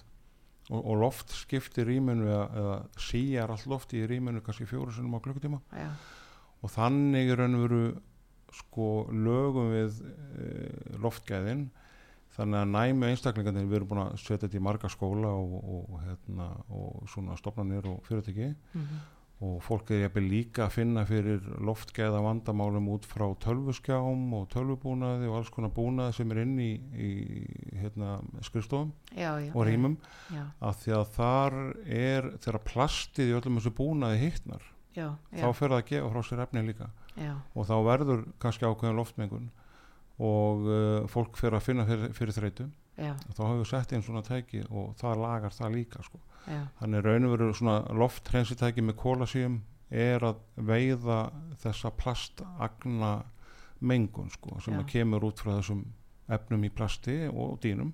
og, 0.70 0.82
og 0.84 1.00
loft 1.02 1.34
skiptir 1.34 1.88
rýminu 1.90 2.28
eða, 2.28 2.44
eða 2.62 2.76
síjar 3.08 3.56
allt 3.56 3.70
lofti 3.72 4.04
í 4.04 4.10
rýminu 4.10 4.44
kannski 4.46 4.68
fjóru 4.70 4.94
sinnum 4.94 5.18
á 5.18 5.24
klukkutíma. 5.24 5.62
Já, 5.74 5.90
og 6.60 6.74
þannig 6.76 7.32
í 7.32 7.40
raun 7.40 7.58
og 7.58 7.66
veru 7.66 7.84
sko 8.60 8.90
lögum 9.14 9.72
við 9.74 10.02
uh, 10.04 10.98
loftgæðin 11.02 11.70
þannig 12.36 12.60
að 12.62 12.74
næmi 12.74 13.12
einstaklingarnir 13.12 13.70
við 13.70 13.80
erum 13.80 13.92
búin 13.92 14.04
að 14.06 14.18
setja 14.22 14.44
þetta 14.48 14.60
í 14.60 14.66
marga 14.66 14.92
skóla 14.92 15.32
og, 15.36 15.56
og, 15.78 15.96
hérna, 16.06 16.50
og 16.70 17.08
svona 17.10 17.38
stofnanir 17.40 17.88
og 17.90 18.04
fyrirtæki. 18.08 18.52
Mhm, 18.74 19.00
og 19.40 19.62
fólk 19.64 19.94
er 19.96 20.02
jafnvel 20.04 20.26
líka 20.28 20.66
að 20.66 20.74
finna 20.76 21.06
fyrir 21.08 21.46
loftgæða 21.64 22.20
vandamálum 22.26 22.90
út 22.92 23.06
frá 23.08 23.24
tölvuskjám 23.40 24.34
og 24.36 24.50
tölvubúnaði 24.52 25.30
og 25.30 25.38
alls 25.38 25.52
konar 25.56 25.72
búnaði 25.72 26.18
sem 26.18 26.34
er 26.34 26.42
inn 26.44 26.58
í, 26.60 26.74
í 26.76 27.12
hérna, 27.80 28.18
skrifstofum 28.44 28.92
já, 29.14 29.32
já. 29.40 29.54
og 29.54 29.64
rýmum. 29.70 29.96
Af 30.60 30.82
því 30.84 30.98
að 30.98 31.06
þar 31.16 31.58
er 31.86 32.28
þegar 32.36 32.60
plastið 32.68 33.32
í 33.32 33.38
öllum 33.40 33.62
þessu 33.62 33.74
búnaði 33.80 34.20
hittnar 34.26 34.68
þá 34.98 35.48
fer 35.56 35.70
það 35.70 35.78
að 35.78 35.88
gefa 35.94 36.12
frá 36.12 36.28
sér 36.28 36.44
efni 36.44 36.66
líka. 36.68 36.92
Já, 37.20 37.34
og 37.56 37.68
þá 37.68 37.76
verður 37.88 38.28
kannski 38.44 38.68
ákveðin 38.68 39.00
loftmengun 39.00 39.50
og 40.20 40.68
uh, 40.68 41.08
fólk 41.12 41.38
fer 41.40 41.56
að 41.56 41.66
finna 41.66 41.86
fyrir, 41.88 42.14
fyrir 42.16 42.36
þreytu. 42.36 42.68
Já, 43.00 43.14
og 43.16 43.36
þá 43.36 43.44
hefur 43.46 43.60
við 43.62 43.70
sett 43.72 43.94
inn 43.96 44.04
svona 44.04 44.24
tæki 44.28 44.66
og 44.68 44.96
það 45.00 45.22
lagar 45.24 45.56
það 45.56 45.76
líka 45.78 46.04
sko. 46.04 46.20
þannig 46.80 47.04
raun 47.06 47.28
og 47.28 47.32
veru 47.36 47.54
svona 47.56 47.76
loftrensitæki 47.96 48.84
með 48.84 48.98
kólasíum 49.00 49.60
er 49.90 50.24
að 50.26 50.42
veiða 50.56 51.20
þessa 51.62 51.92
plastagna 51.96 53.14
mengun 53.80 54.30
sko, 54.34 54.58
sem 54.60 54.76
kemur 54.90 55.30
út 55.30 55.40
frá 55.40 55.54
þessum 55.56 55.86
efnum 56.30 56.66
í 56.68 56.72
plasti 56.74 57.22
og 57.30 57.60
dýnum. 57.64 57.94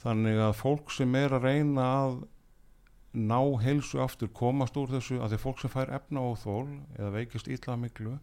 Þannig 0.00 0.38
að 0.40 0.58
fólk 0.58 0.92
sem 0.92 1.14
er 1.16 1.32
að 1.36 1.46
reyna 1.48 1.86
að 2.02 2.20
ná 3.12 3.40
heilsu 3.62 4.00
aftur 4.04 4.30
komast 4.30 4.76
úr 4.78 4.92
þessu 4.92 5.18
að 5.18 5.34
því 5.34 5.40
fólk 5.42 5.62
sem 5.62 5.72
fær 5.72 5.90
efna 5.96 6.22
og 6.28 6.38
þól 6.44 6.68
eða 6.98 7.14
veikist 7.16 7.48
illa 7.50 7.76
miklu 7.80 8.18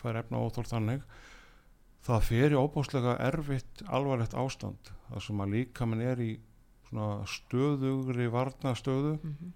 fær 0.00 0.20
efna 0.20 0.38
óþól 0.38 0.68
þannig 0.68 1.02
það 2.06 2.26
fer 2.28 2.54
í 2.54 2.60
óbúslega 2.60 3.16
erfitt 3.22 3.82
alvarlegt 3.88 4.36
ástand. 4.38 4.92
Það 5.08 5.24
sem 5.26 5.42
að 5.44 5.56
líka 5.56 5.88
mann 5.88 6.04
er 6.04 6.22
í 6.22 6.32
stöðugri 6.90 8.28
varnastöðu 8.32 9.16
mhm. 9.20 9.50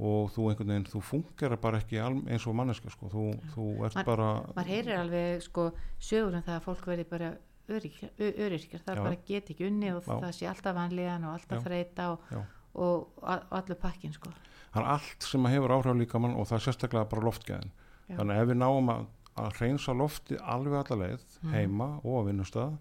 og 0.00 0.30
þú 0.32 0.50
einhvern 0.50 0.70
veginn, 0.72 0.86
þú 0.88 1.02
funkar 1.04 1.56
bara 1.60 1.80
ekki 1.82 2.00
eins 2.00 2.46
og 2.48 2.56
manneska 2.56 2.92
sko, 2.92 3.10
þú, 3.12 3.24
þú 3.52 3.66
ert 3.84 3.98
Man- 4.00 4.06
bara 4.08 4.28
maður 4.54 4.70
heyrir 4.72 5.00
alveg 5.02 5.44
sko 5.44 5.72
sögur 6.00 6.38
um 6.38 6.46
það 6.46 6.56
að 6.56 6.64
fólk 6.64 6.88
verði 6.88 7.04
bara 7.10 7.34
öryrkjar, 7.68 8.80
það 8.84 8.96
Já. 8.96 9.02
bara 9.02 9.16
get 9.26 9.50
ekki 9.50 9.68
unni 9.68 9.92
og 9.92 10.02
Já. 10.04 10.20
það 10.20 10.32
sé 10.36 10.48
alltaf 10.48 10.76
vanlíðan 10.76 11.24
og 11.24 11.36
alltaf 11.38 11.64
þreita 11.64 12.08
og, 12.12 12.34
og, 12.74 13.06
og, 13.22 13.46
allur 13.50 13.80
pakkin 13.80 14.12
sko. 14.12 14.32
Það 14.74 14.82
er 14.82 14.90
allt 14.96 15.22
sem 15.22 15.46
hefur 15.48 15.72
áhrif 15.76 15.96
líka 15.96 16.20
mann 16.20 16.34
og 16.36 16.48
það 16.50 16.58
er 16.58 16.64
sérstaklega 16.66 17.08
bara 17.08 17.24
loftgæðin. 17.28 17.70
Þannig 18.10 18.34
að 18.34 18.42
ef 18.42 18.48
við 18.50 18.58
náum 18.60 18.90
að, 18.92 19.06
að 19.36 19.60
reynsa 19.60 19.92
lofti 19.96 20.36
alveg 20.40 20.74
alla 20.90 21.06
leið 21.06 21.24
Mhm. 21.42 21.52
heima 21.52 21.88
og 22.04 22.12
á 22.14 22.20
vinnustað. 22.30 22.76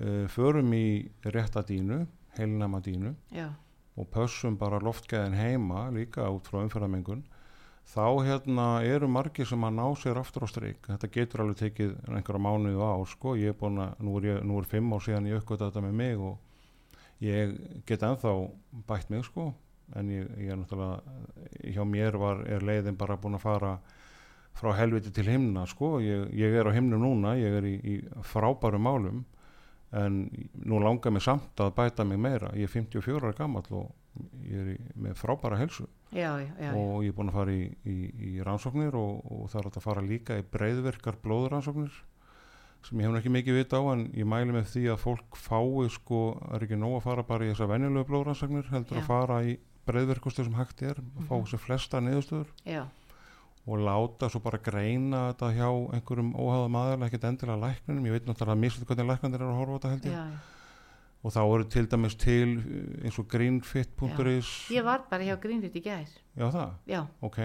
Uh, 0.00 0.26
förum 0.28 0.72
í 0.74 1.08
rétta 1.22 1.62
dínu 1.62 2.06
heilnæma 2.36 2.80
dínu 2.82 3.14
já, 3.32 3.48
og 3.96 4.08
pössum 4.10 4.56
bara 4.58 4.80
loftgæðin 4.80 5.36
heima 5.38 5.88
líka 5.94 6.26
út 6.34 6.48
frá 6.50 6.64
umferðamengun 6.66 7.22
þá 7.86 8.24
hérna 8.26 8.82
eru 8.82 9.06
margir 9.06 9.46
sem 9.46 9.60
að 9.62 9.74
ná 9.76 9.86
sér 9.94 10.18
aftur 10.18 10.42
á 10.42 10.48
streik 10.50 10.82
þetta 10.88 11.10
getur 11.14 11.40
alveg 11.44 11.56
tekið 11.62 11.94
einhverja 12.08 12.42
mánuði 12.42 12.74
á 12.82 12.98
sko, 13.06 13.36
ég 13.38 13.52
er 13.52 13.58
búin 13.60 13.78
að, 13.78 13.94
nú 14.00 14.16
er, 14.18 14.22
ég, 14.24 14.42
nú 14.42 14.58
er 14.58 14.64
fimm 14.64 14.92
ár 14.92 15.00
síðan 15.06 15.28
ég 15.30 15.38
uppgöta 15.38 15.70
þetta 15.70 15.82
með 15.86 15.92
mig 15.94 16.18
og 16.18 16.38
ég 17.20 17.54
get 17.86 18.02
ennþá 18.02 18.50
bætt 18.88 19.10
mig 19.10 19.22
sko. 19.24 19.54
En 19.94 20.08
ég, 20.10 20.26
ég 20.40 20.50
er 20.50 20.56
náttúrulega 20.56 21.02
hjá 21.70 21.84
mér 21.86 22.16
var, 22.18 22.40
er 22.48 22.60
leiðin 22.66 22.96
bara 22.96 23.16
búin 23.16 23.36
að 23.38 23.44
fara 23.46 23.78
frá 24.54 24.72
helviti 24.78 25.10
til 25.14 25.26
himna 25.28 25.66
sko, 25.66 25.98
ég, 26.00 26.28
ég 26.38 26.54
er 26.54 26.68
á 26.70 26.72
himnum 26.76 27.02
núna 27.02 27.34
ég 27.40 27.56
er 27.58 27.64
í, 27.66 27.74
í 27.82 27.94
frábærum 28.22 28.84
málum 28.86 29.24
en 29.94 30.24
nú 30.66 30.80
langar 30.82 31.12
mig 31.14 31.22
samt 31.22 31.60
að 31.62 31.74
bæta 31.76 32.04
mig 32.06 32.18
meira, 32.18 32.48
ég 32.58 32.66
er 32.66 32.72
54 32.72 33.20
ára 33.28 33.36
gammal 33.38 33.66
og 33.70 33.92
ég 34.46 34.58
er 34.62 34.72
í, 34.74 34.78
með 34.98 35.14
frábæra 35.18 35.58
helsu 35.58 35.86
já, 36.14 36.32
já, 36.38 36.48
já, 36.58 36.72
og 36.74 37.02
ég 37.04 37.12
er 37.12 37.18
búin 37.18 37.30
að 37.30 37.38
fara 37.38 37.54
í, 37.54 37.68
í, 37.86 37.98
í 38.30 38.32
rannsóknir 38.46 38.94
og, 38.98 39.20
og 39.30 39.46
það 39.52 39.60
er 39.60 39.70
að 39.70 39.84
fara 39.86 40.02
líka 40.06 40.38
í 40.38 40.46
breyðverkar 40.54 41.18
blóðrannsóknir 41.22 41.94
sem 42.84 43.00
ég 43.00 43.08
hef 43.08 43.20
ekki 43.22 43.32
mikið 43.32 43.56
vita 43.62 43.78
á 43.80 43.84
en 43.94 44.02
ég 44.12 44.26
mæli 44.28 44.52
með 44.54 44.66
því 44.74 44.82
að 44.92 44.98
fólk 45.06 45.38
fái 45.40 45.86
sko, 45.94 46.18
er 46.52 46.66
ekki 46.66 46.76
nóg 46.78 46.98
að 46.98 47.06
fara 47.06 47.22
bara 47.30 47.46
í 47.46 47.52
þessar 47.54 47.70
venjulegu 47.74 48.10
blóðrannsóknir 48.10 48.68
heldur 48.74 49.00
að 49.00 49.06
fara 49.08 49.38
í 49.46 49.54
breyðverkustu 49.88 50.44
sem 50.44 50.54
hægt 50.58 50.82
er 50.82 51.00
Mhm. 51.00 51.26
fá 51.28 51.34
sem 51.48 51.58
flesta 51.60 52.00
niðurstöður. 52.00 52.50
Já, 52.64 52.84
og 53.64 53.80
láta 53.80 54.28
svo 54.28 54.40
bara 54.44 54.60
greina 54.60 55.28
þetta 55.30 55.52
hjá 55.56 55.68
einhverjum 55.96 56.34
óháðum 56.36 56.76
aðeins 56.80 57.06
ekkert 57.06 57.28
endilega 57.30 57.62
læknunum, 57.62 58.08
ég 58.08 58.16
veit 58.18 58.26
náttúrulega 58.28 58.60
mislut 58.60 58.90
hvernig 58.90 59.08
læknandir 59.08 59.40
eru 59.40 59.54
að 59.54 59.60
horfa 59.62 59.72
á 59.72 59.78
þetta 59.78 59.92
held 59.94 60.08
ég. 60.08 60.18
Já, 60.18 60.54
og 61.24 61.32
þá 61.32 61.40
eru 61.42 61.68
til 61.72 61.86
dæmis 61.88 62.16
til 62.20 62.50
uh, 62.60 63.04
eins 63.08 63.18
og 63.22 63.28
greenfit.is 63.32 64.50
ég 64.74 64.84
var 64.84 65.06
bara 65.08 65.24
hjá 65.24 65.38
Greenfit 65.40 65.78
í 65.80 65.84
gær. 65.84 66.10
Já 66.36 66.48
það, 66.52 66.74
já, 66.92 67.00
ok, 67.24 67.38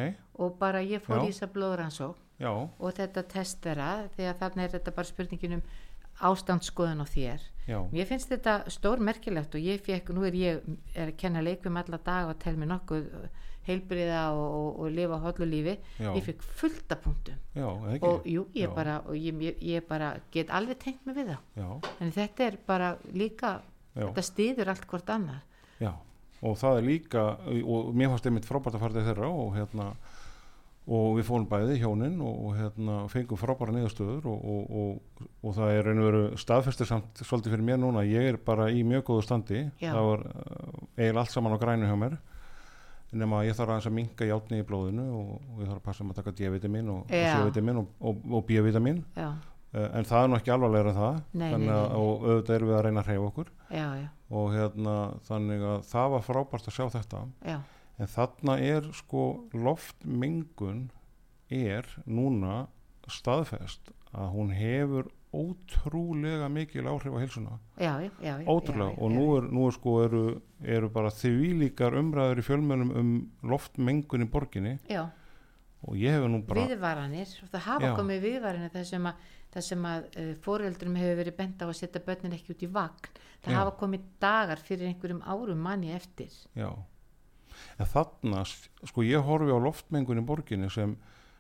og 0.43 0.57
bara 0.59 0.84
ég 0.84 1.05
fór 1.05 1.24
í 1.24 1.30
þess 1.30 1.47
að 1.47 1.53
blóðrannsók 1.55 2.17
já, 2.39 2.51
og 2.51 2.97
þetta 2.99 3.24
test 3.32 3.63
þeirra 3.63 3.93
því 4.17 4.28
að 4.28 4.41
þarna 4.43 4.65
er 4.65 4.76
þetta 4.76 4.95
bara 4.99 5.11
spurningin 5.13 5.59
um 5.61 5.63
ástandsskoðun 6.20 6.99
á 6.99 7.07
þér. 7.07 7.45
Já, 7.70 7.80
Mér 7.93 8.07
finnst 8.09 8.32
þetta 8.34 8.65
stór 8.67 8.99
merkilegt 8.99 9.55
og 9.55 9.63
ég 9.63 9.80
fekk, 9.86 10.11
nú 10.11 10.26
er 10.28 10.36
ég 10.36 10.65
er 10.95 11.13
að 11.13 11.20
kenna 11.22 11.39
leikum 11.45 11.78
alla 11.80 11.99
dag 12.03 12.28
og 12.28 12.39
tel 12.41 12.57
mér 12.59 12.74
nokkuð 12.74 13.07
heilbriða 13.70 14.26
og, 14.36 14.49
og, 14.59 14.84
og 14.84 14.91
lifa 14.97 15.22
hóllu 15.24 15.49
lífi, 15.49 15.78
já, 16.01 16.09
ég 16.09 16.26
fekk 16.28 16.45
fullta 16.59 16.99
punktum. 16.99 17.39
Já, 17.55 17.70
og 18.01 18.28
jú, 18.28 18.45
ég 18.57 18.76
bara, 18.76 18.99
og 19.05 19.15
ég, 19.15 19.39
ég, 19.45 19.63
ég 19.76 19.88
bara 19.88 20.15
get 20.34 20.51
alveg 20.51 20.82
tengt 20.84 21.07
mig 21.07 21.17
við 21.22 21.32
það, 21.32 21.47
já, 21.63 21.70
en 22.01 22.13
þetta 22.20 22.49
er 22.49 22.59
bara 22.67 22.93
líka, 23.13 23.55
þetta 23.95 24.28
stýður 24.34 24.74
allt 24.76 24.89
hvort 24.89 25.15
annar 25.15 25.45
já 25.80 25.93
og 26.45 26.55
það 26.59 26.80
er 26.80 26.88
líka, 26.88 27.26
og 27.67 27.91
mér 27.97 28.13
fannst 28.13 28.28
einmitt 28.30 28.47
frábært 28.47 28.78
að 28.78 28.84
fara 28.86 28.95
til 28.95 29.05
þeirra 29.09 29.30
og 29.30 29.53
hérna 29.57 29.89
og 30.89 31.20
við 31.20 31.28
fórum 31.28 31.45
bæði 31.49 31.76
hjónin 31.84 32.15
og, 32.26 32.38
og 32.47 32.55
hérna 32.57 32.95
fengum 33.11 33.38
frábæra 33.38 33.76
niðurstöður 33.76 34.30
og, 34.32 34.45
og, 34.53 34.72
og, 34.80 35.28
og 35.43 35.55
það 35.57 35.74
er 35.76 35.89
og 35.91 36.01
veru 36.07 36.22
staðfestir 36.41 36.89
samt 36.89 37.22
svolítið 37.22 37.53
fyrir 37.53 37.67
mér 37.67 37.82
núna, 37.84 38.05
ég 38.07 38.32
er 38.32 38.39
bara 38.41 38.70
í 38.74 38.82
mjög 38.88 39.05
góðu 39.11 39.26
standi, 39.28 39.65
Já. 39.84 39.91
það 39.91 40.07
var 40.07 40.26
uh, 40.32 40.80
eiginlega 40.95 41.26
allt 41.26 41.36
saman 41.36 41.57
á 41.59 41.61
grænu 41.61 41.91
hjá 41.91 41.97
mér 41.99 42.17
nema 43.18 43.43
ég 43.47 43.55
þarf 43.57 43.74
aðeins 43.74 43.89
að 43.89 43.95
minka 43.95 44.28
játni 44.28 44.60
í 44.62 44.66
blóðinu 44.68 45.05
og, 45.18 45.30
og 45.39 45.62
ég 45.64 45.70
þarf 45.70 45.80
að 45.80 45.86
passa 45.88 46.03
um 46.03 46.12
að 46.14 46.20
taka 46.20 46.34
D-vitamin 46.38 46.91
og. 46.93 47.10
C-vitamin 47.10 47.82
og, 47.82 47.89
og, 47.99 48.22
og 48.30 48.45
B-vitamin 48.49 49.01
uh, 49.18 49.34
en 49.74 50.07
það 50.10 50.22
er 50.22 50.30
nú 50.30 50.38
ekki 50.38 50.53
alvarlegra 50.53 50.93
en 50.93 50.99
það. 50.99 51.20
Nei, 51.34 51.49
þannig 51.55 51.74
að 51.74 51.84
nei, 51.84 51.89
nei. 51.89 51.99
og 52.03 52.26
auðvitað 52.28 52.55
erum 52.57 52.72
við 52.72 52.78
að 52.78 52.86
reyna 52.86 53.03
að 53.03 53.12
hreyfa 53.12 53.30
okkur. 53.32 53.51
Já, 53.70 53.88
já, 53.99 54.07
og 54.39 54.47
hérna 54.55 54.95
þannig 55.30 55.68
að 55.74 55.84
það 55.89 56.16
var 56.16 56.26
frábært 56.30 56.72
að 56.72 56.78
sjá 56.78 56.86
þetta. 56.97 57.24
Já. 57.49 57.60
En 57.99 58.12
þarna 58.14 58.57
er 58.64 58.91
sko 58.95 59.24
loftmengun 59.51 60.84
er 61.49 61.88
núna 62.07 62.60
staðfest 63.10 63.89
að 64.14 64.30
hún 64.36 64.53
hefur 64.53 65.10
ótrúlega 65.30 66.49
mikil 66.49 66.88
áhrif 66.89 67.13
á 67.13 67.19
hilsuna 67.21 67.59
já, 67.77 68.01
já, 68.01 68.11
já, 68.17 68.34
ótrúlega. 68.49 68.97
og 68.97 69.11
nú 69.13 69.25
er, 69.38 69.45
nú 69.53 69.67
er 69.67 69.75
sko 69.75 69.93
eru, 70.03 70.23
eru 70.63 70.89
bara 70.89 71.11
þvílíkar 71.13 71.97
umræður 71.99 72.41
í 72.41 72.45
fjölmjölum 72.47 72.93
um 72.97 73.11
loftmengun 73.45 74.25
í 74.25 74.30
borginni. 74.30 74.80
Já, 74.89 75.05
og 75.86 75.99
ég 76.01 76.17
hefur 76.17 76.34
nú 76.34 76.41
bara 76.47 76.65
viðvaranir 76.65 77.36
það 77.51 77.65
hafa 77.67 77.91
komið 77.99 78.23
viðvaranir 78.25 78.73
þar 78.73 78.88
sem 78.89 79.05
að, 79.11 79.27
að 79.59 80.07
uh, 80.23 80.32
foreldrum 80.41 80.97
hefur 80.97 81.21
verið 81.21 81.38
bent 81.38 81.61
á 81.61 81.65
að 81.69 81.77
setja 81.77 82.01
börnin 82.05 82.34
ekki 82.34 82.55
út 82.55 82.65
í 82.65 82.71
vagn. 82.80 83.13
Það 83.45 83.59
hafa 83.61 83.75
komið 83.80 84.09
dagar 84.19 84.59
fyrir 84.65 84.89
einhverjum 84.89 85.21
árum 85.23 85.61
manni 85.63 85.93
eftir. 85.95 86.34
Já. 86.57 86.73
En 87.80 87.88
þarna, 87.88 88.41
sko 88.89 89.05
ég 89.05 89.23
horfi 89.23 89.53
á 89.53 89.59
loftmengun 89.61 90.19
í 90.19 90.25
borginni 90.25 90.73
sem 90.73 90.97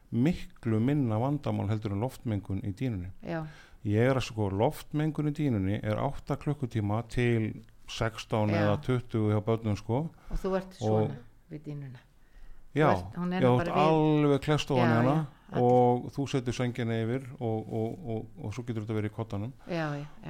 miklu 0.09 0.79
minna 0.81 1.19
vandamál 1.21 1.69
heldur 1.69 1.93
en 1.93 2.01
loftmengun 2.01 2.63
í 2.65 2.71
dýnunni 2.73 3.11
já, 3.21 3.43
ég 3.85 4.09
er 4.11 4.15
að 4.19 4.25
sko 4.27 4.49
loftmengun 4.51 5.29
í 5.31 5.35
dýnunni 5.37 5.79
er 5.83 5.97
8 6.03 6.35
klukkutíma 6.41 7.03
til 7.09 7.63
16 7.89 8.49
Já. 8.51 8.59
eða 8.61 8.77
20 8.85 9.31
hjá 9.33 9.39
börnum 9.45 9.77
sko. 9.79 10.09
Og 10.29 10.37
þú 10.37 10.55
ert 10.59 10.73
svona 10.77 11.15
við 11.49 11.63
dýnuna? 11.65 12.05
Já, 12.77 12.91
ert- 12.93 13.17
er 13.33 13.43
ert 13.43 13.67
við- 13.67 13.77
alveg 13.81 14.41
klest 14.45 14.69
ofan 14.69 14.91
hana 14.93 15.13
já, 15.49 15.57
og 15.57 16.11
þú 16.13 16.25
setur 16.29 16.53
sengina 16.53 16.93
yfir 17.01 17.23
og, 17.39 17.65
og, 17.73 17.95
og, 18.05 18.27
og 18.45 18.53
svo 18.53 18.61
getur 18.67 18.83
þetta 18.85 18.93
verið 18.99 19.09
í 19.09 19.15
kottanum. 19.15 19.53
Já, 19.65 19.87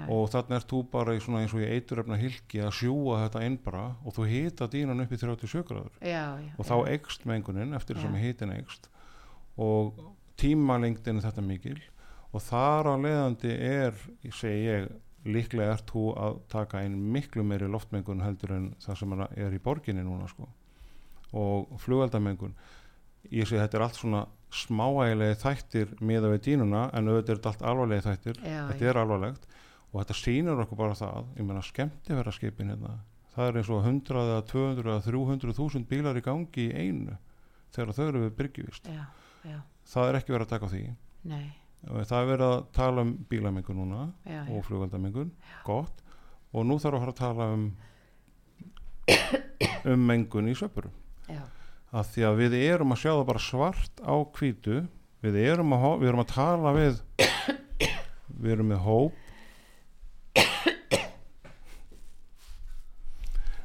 og 0.08 0.30
þarna 0.32 0.56
ert 0.56 0.70
þú 0.72 0.80
bara 0.93 1.18
í 1.18 1.20
svona 1.20 1.41
eins 1.43 1.52
og 1.54 1.60
í 1.60 1.68
eiturefna 1.68 2.16
hilki 2.22 2.62
að 2.64 2.72
sjúa 2.80 3.18
þetta 3.26 3.43
inn 3.43 3.58
bara 3.66 3.89
og 4.06 4.16
þú 4.16 4.30
hita 4.32 4.70
dýnan 4.72 5.04
upp 5.04 5.12
í 5.12 5.20
37 5.20 5.66
gráður. 5.68 5.91
Já, 6.00 6.39
já 6.39 6.54
og 6.56 6.64
þá 6.66 6.76
já, 6.80 6.88
eikst 6.95 7.26
mengunin 7.28 7.74
eftir 7.76 7.97
Já. 8.00 8.02
sem 8.08 8.16
hitin 8.16 8.56
eikst 8.56 8.88
og 9.60 10.00
tímalengdin 10.39 11.18
er 11.20 11.26
þetta 11.28 11.43
mikil 11.43 11.82
og 12.34 12.41
þar 12.45 12.89
á 12.91 12.95
leiðandi 13.01 13.51
er, 13.55 13.93
segi 14.32 14.65
ég 14.67 14.89
líklega 15.30 15.73
ert 15.75 15.89
þú 15.91 16.03
að 16.15 16.38
taka 16.51 16.84
inn 16.86 16.95
miklu 17.13 17.43
meiri 17.43 17.67
loftmengun 17.67 18.21
heldur 18.23 18.53
en 18.55 18.67
það 18.80 18.97
sem 19.01 19.13
er- 19.21 19.55
í 19.55 19.59
borginni 19.59 20.03
núna 20.05 20.27
sko. 20.30 20.47
Og 21.34 21.73
flugaldamengun 21.82 22.53
ég 23.32 23.45
segi 23.47 23.59
þetta 23.61 23.77
er 23.77 23.86
allt 23.86 23.99
svona 23.99 24.25
smáægilegi 24.49 25.38
þættir 25.43 25.91
miða 26.01 26.32
við 26.34 26.41
dýnuna 26.47 26.89
en 26.93 27.07
auðvitað 27.11 27.30
er 27.30 27.38
þetta 27.41 27.49
allt 27.51 27.65
alvarlegi 27.71 28.05
þættir. 28.07 28.39
Já, 28.45 28.61
þetta 28.71 28.89
er 28.89 29.01
alvarlegt. 29.03 29.47
Og 29.91 30.01
þetta 30.03 30.17
sýnur 30.21 30.61
okkur 30.63 30.77
bara 30.77 30.93
það 30.97 31.25
ég 31.38 31.45
meina 31.49 31.61
skemmti 31.65 32.13
vera 32.17 32.32
skipin 32.32 32.69
hérna 32.73 32.99
það 33.36 33.47
er 33.49 33.57
eins 33.61 33.69
og 33.69 33.84
100 33.86 34.19
eða 34.19 34.41
200 34.49 34.89
eða 34.89 35.03
300 35.05 35.53
þúsund 35.57 35.88
bílar 35.89 36.17
í 36.17 36.21
gangi 36.25 36.65
í 36.65 36.73
einu 36.75 37.17
þegar 37.73 37.93
þau 37.95 38.07
eru 38.09 38.21
við 38.25 38.34
byrgjuvist 38.39 38.89
já, 38.89 39.05
já, 39.45 39.59
það 39.93 40.09
er 40.09 40.17
ekki 40.19 40.34
verið 40.34 40.45
að 40.47 40.53
taka 40.55 40.65
á 40.65 40.73
því. 40.73 40.82
Nei 41.30 41.45
það 41.88 42.17
er 42.19 42.27
verið 42.34 42.45
að 42.49 42.65
tala 42.75 43.05
um 43.05 43.13
bílamengun 43.30 43.80
núna 43.80 44.01
já, 44.27 44.41
og 44.51 44.65
flugvaldamengun 44.67 45.32
gott. 45.67 46.03
Og 46.51 46.65
nú 46.65 46.80
þarf 46.82 46.97
að 46.97 47.05
fara 47.05 47.13
að 47.13 47.21
tala 47.21 47.49
um 47.55 47.69
um 49.89 50.03
mengun 50.05 50.49
í 50.49 50.55
já, 50.55 51.41
að 51.91 52.11
því 52.13 52.25
að 52.27 52.39
við 52.43 52.57
erum 52.59 52.93
að 52.93 53.01
sjá 53.03 53.11
það 53.11 53.25
bara 53.32 53.45
svart 53.45 54.03
á 54.03 54.15
hvítu. 54.38 54.84
Við 55.19 55.39
erum 55.41 55.73
að, 55.75 55.88
við 56.01 56.11
erum 56.11 56.23
að 56.23 56.34
tala 56.34 56.75
við 56.75 57.01
við 58.39 58.53
erum 58.55 58.71
með 58.71 58.86
hóp. 58.86 59.25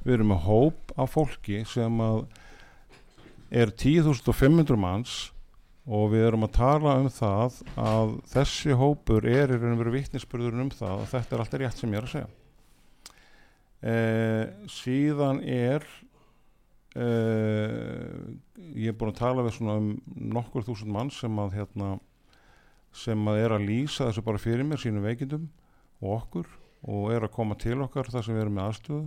Við 0.05 0.17
erum 0.19 0.33
með 0.35 0.43
hóp 0.45 0.97
af 1.01 1.15
fólki 1.15 1.63
sem 1.69 2.01
að 2.05 2.25
er 3.55 3.71
10.500 3.71 4.77
manns 4.81 5.15
og 5.85 6.07
við 6.15 6.29
erum 6.31 6.47
að 6.47 6.55
tala 6.57 6.95
um 7.03 7.11
það 7.13 7.59
að 7.77 8.15
þessi 8.33 8.77
hópur 8.81 9.27
er 9.29 9.53
í 9.53 9.59
raun 9.59 9.75
og 9.75 9.83
veru 9.83 9.93
vittnisspurður 9.99 10.63
um 10.65 10.73
það 10.73 10.95
að 11.03 11.11
þetta 11.13 11.37
er 11.37 11.45
alltaf 11.45 11.61
rétt 11.61 11.83
sem 11.83 11.93
ég 11.93 12.01
er 12.01 12.09
að 12.09 12.15
segja. 12.15 12.31
Eh, 13.85 14.45
síðan 14.73 15.43
er 15.45 15.85
uh, 16.97 18.33
ég 18.73 18.89
er 18.89 18.97
búin 18.97 19.13
að 19.13 19.21
tala 19.21 19.45
við 19.45 19.59
svona 19.59 19.75
um 19.81 19.91
nokkur 20.35 20.65
þúsund 20.65 20.95
mann 20.95 21.13
sem 21.13 21.41
að 21.43 21.59
hérna 21.59 21.91
sem 22.95 23.29
að 23.29 23.41
er 23.43 23.57
að 23.57 23.67
lýsa 23.69 24.07
þessu 24.09 24.25
bara 24.25 24.41
fyrir 24.41 24.65
mér 24.65 24.81
sínum 24.81 25.05
veikindum 25.05 25.49
og 26.01 26.15
okkur 26.21 26.49
og 26.87 27.11
er 27.13 27.27
að 27.27 27.35
koma 27.35 27.59
til 27.61 27.77
okkar 27.83 28.09
þar 28.13 28.25
sem 28.25 28.37
við 28.37 28.45
erum 28.45 28.57
með 28.57 28.71
aðstöðu. 28.71 29.05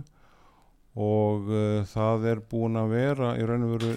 Og 0.98 1.50
uh, 1.50 1.82
það 1.90 2.30
er 2.32 2.44
búin 2.50 2.78
að 2.78 2.94
vera 2.94 3.34
í 3.38 3.44
raun 3.46 3.66
og 3.66 3.74
veru 3.76 3.92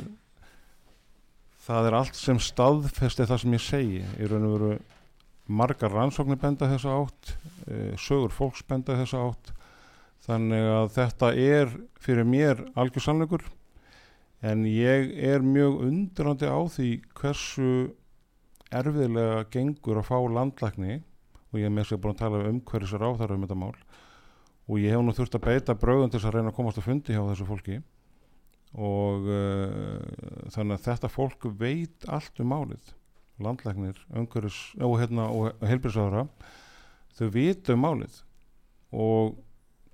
það 1.62 1.88
er 1.88 1.98
allt 2.00 2.18
sem 2.18 2.40
staðfesti 2.42 3.28
það 3.30 3.42
sem 3.44 3.56
ég 3.56 3.64
segi. 3.66 4.02
Í 4.18 4.30
raun 4.30 4.48
og 4.48 4.54
veru 4.56 4.74
margar 5.52 5.94
rannsóknir 5.94 6.40
benda 6.42 6.70
þessa 6.72 6.96
átt 6.96 7.34
uh, 7.68 7.94
sögur 8.00 8.34
fólks 8.34 8.64
benda 8.68 8.98
þessa 9.00 9.24
átt. 9.28 9.54
Þannig 10.26 10.68
að 10.76 10.92
þetta 10.98 11.32
er 11.34 11.74
fyrir 12.02 12.28
mér 12.30 12.62
algjör 12.78 13.08
sannleikur. 13.08 13.46
En 14.42 14.66
ég 14.66 15.12
er 15.22 15.44
mjög 15.46 15.82
undrandi 15.86 16.50
á 16.50 16.62
því 16.66 16.92
hversu 17.18 17.72
erfiðlega 18.72 19.46
gengur 19.54 20.00
að 20.02 20.08
fá 20.08 20.18
landlækni 20.18 21.02
og 21.52 21.60
ég 21.60 21.68
er 21.68 21.74
með 21.74 21.86
þess 21.86 21.98
að 21.98 22.04
búin 22.04 22.16
að 22.16 22.22
tala 22.22 22.44
um 22.48 22.62
hverjus 22.72 22.94
er 22.96 23.06
áþara 23.06 23.36
um 23.36 23.44
þetta 23.46 23.60
mál 23.60 23.74
og 24.72 24.78
ég 24.80 24.94
hef 24.96 25.04
nú 25.04 25.16
þurft 25.16 25.36
að 25.36 25.48
beita 25.50 25.76
bröðum 25.76 26.12
til 26.12 26.20
þess 26.20 26.30
að 26.30 26.38
reyna 26.38 26.54
að 26.54 26.58
komast 26.58 26.80
að 26.80 26.88
fundi 26.88 27.16
hjá 27.16 27.22
þessu 27.28 27.48
fólki 27.50 27.80
og 28.72 29.28
uh, 29.28 30.00
þannig 30.54 30.78
að 30.78 30.86
þetta 30.86 31.12
fólk 31.12 31.48
veit 31.60 32.08
allt 32.08 32.40
um 32.40 32.52
málið. 32.54 32.94
Landlæknir, 33.42 33.98
umhverjus 34.14 34.60
og, 34.78 35.00
hérna, 35.02 35.26
og 35.34 35.64
helbriðsáðara 35.66 36.28
þau 37.18 37.28
vita 37.34 37.74
um 37.74 37.82
málið 37.84 38.22
og 38.92 39.40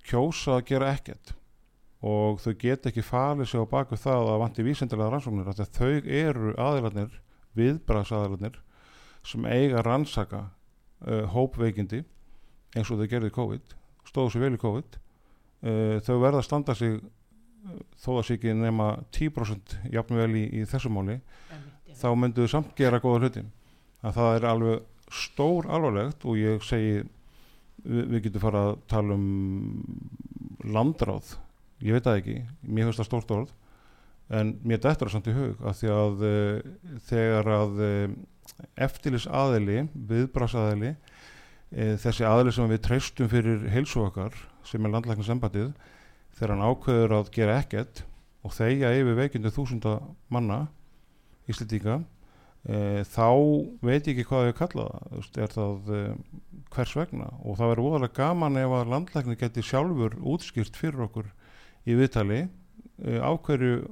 kjósa 0.08 0.58
að 0.58 0.66
gera 0.68 0.92
ekkert. 0.94 1.32
Og 2.04 2.38
þau 2.42 2.52
get 2.60 2.86
ekki 2.86 3.02
falið 3.02 3.50
sig 3.50 3.64
á 3.64 3.66
baku 3.66 3.98
það 3.98 4.28
að 4.34 4.42
vanti 4.44 4.66
vísendilega 4.66 5.10
rannsóknir 5.14 5.50
að 5.50 5.64
þau 5.74 6.10
eru 6.20 6.52
aðilarnir 6.60 7.16
viðbraðsaðilarnir 7.58 8.60
sem 9.26 9.48
eiga 9.50 9.82
rannsaka 9.82 10.44
uh, 10.46 11.24
hópveikindi 11.32 12.04
eins 12.76 12.92
og 12.92 13.00
þau 13.00 13.10
gerði 13.10 13.34
COVID 13.34 13.74
stóðu 14.08 14.34
sér 14.34 14.46
vel 14.46 14.56
í 14.56 14.62
COVID. 14.62 14.98
Uh, 15.58 15.96
þau 16.06 16.20
verða 16.22 16.42
að 16.42 16.46
standa 16.46 16.76
sig 16.78 17.00
þó 17.98 18.10
að 18.16 18.24
sér 18.26 18.38
ekki 18.38 18.54
nema 18.56 18.88
10% 19.14 19.76
jafnvel 19.92 20.30
í, 20.38 20.44
í 20.60 20.64
þessu 20.68 20.90
máli 20.92 21.18
þá 21.98 22.08
myndu 22.14 22.46
þau 22.46 22.52
samt 22.52 22.74
gera 22.78 23.00
góða 23.02 23.26
hluti. 23.26 23.44
Að 24.06 24.18
það 24.18 24.36
er 24.36 24.48
alveg 24.52 25.14
stór 25.18 25.68
alvarlegt 25.72 26.26
og 26.28 26.38
ég 26.38 26.64
segi 26.66 26.98
við, 27.82 28.02
við 28.12 28.24
getum 28.26 28.44
fara 28.44 28.64
að 28.68 28.80
tala 28.90 29.16
um 29.16 29.28
landráð. 30.68 31.34
Ég 31.82 31.96
veit 31.96 32.06
það 32.06 32.20
ekki, 32.20 32.36
mér 32.66 32.88
finnst 32.88 33.02
það 33.02 33.10
stórt 33.10 33.34
orð. 33.36 33.54
En 34.38 34.52
mér 34.60 34.82
dættur 34.84 35.08
það 35.08 35.14
samt 35.16 35.30
í 35.30 35.36
hug 35.36 35.62
að 35.64 35.78
því 35.78 35.92
að 35.94 36.24
uh, 36.28 36.72
þegar 37.08 37.52
að 37.54 37.78
uh, 37.86 38.16
eftirlis 38.84 39.26
aðili 39.30 39.82
viðbrasaðili 40.08 40.90
e, 40.92 41.96
þessi 42.00 42.26
aðli 42.26 42.54
sem 42.54 42.70
við 42.70 42.82
treystum 42.86 43.30
fyrir 43.30 43.66
heilsu 43.72 44.02
okkar 44.06 44.36
sem 44.66 44.84
er 44.84 44.94
landlækningsembatið 44.94 45.70
þegar 46.38 46.54
hann 46.54 46.68
ákveður 46.68 47.16
að 47.18 47.32
gera 47.34 47.58
ekkert 47.62 48.04
og 48.46 48.54
þeia 48.54 48.92
yfir 48.96 49.18
veikindu 49.18 49.52
þúsunda 49.52 49.98
manna 50.32 50.60
íslitíka 51.50 51.98
e, 52.64 53.04
þá 53.08 53.28
veit 53.84 54.06
ég 54.06 54.14
ekki 54.14 54.26
hvað 54.28 54.50
ég 54.50 54.58
kalla 54.60 54.86
það. 54.92 55.30
Er 55.42 55.54
það 55.54 55.92
e, 55.92 56.02
hvers 56.74 56.94
vegna? 56.98 57.30
Og 57.42 57.58
það 57.58 57.72
verður 57.72 57.90
óðarlega 57.90 58.18
gaman 58.20 58.60
ef 58.60 58.76
að 58.78 58.92
landlækni 58.94 59.38
geti 59.40 59.64
sjálfur 59.66 60.18
útskýrt 60.22 60.78
fyrir 60.78 61.08
okkur 61.08 61.32
í 61.88 61.96
viðtali 61.98 62.44
e, 62.44 63.18
ákveður 63.18 63.88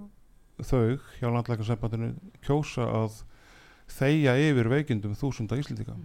þau 0.64 0.96
hjá 1.18 1.28
landlækningsembatinu 1.28 2.12
kjósa 2.46 2.86
að 3.02 3.20
þeia 3.92 4.36
yfir 4.40 4.70
veikindum 4.72 5.16
þúsunda 5.18 5.58
íslendika 5.60 5.96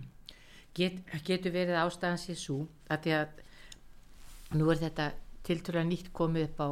Get, 0.76 1.02
Getur 1.28 1.52
verið 1.52 1.80
ástæðan 1.82 2.20
sér 2.20 2.38
svo 2.40 2.58
að 2.92 3.06
því 3.06 3.14
að 3.18 3.40
nú 4.60 4.70
er 4.72 4.80
þetta 4.80 5.08
tilturlega 5.48 5.88
nýtt 5.90 6.12
komið 6.16 6.48
upp 6.50 6.62
á 6.62 6.70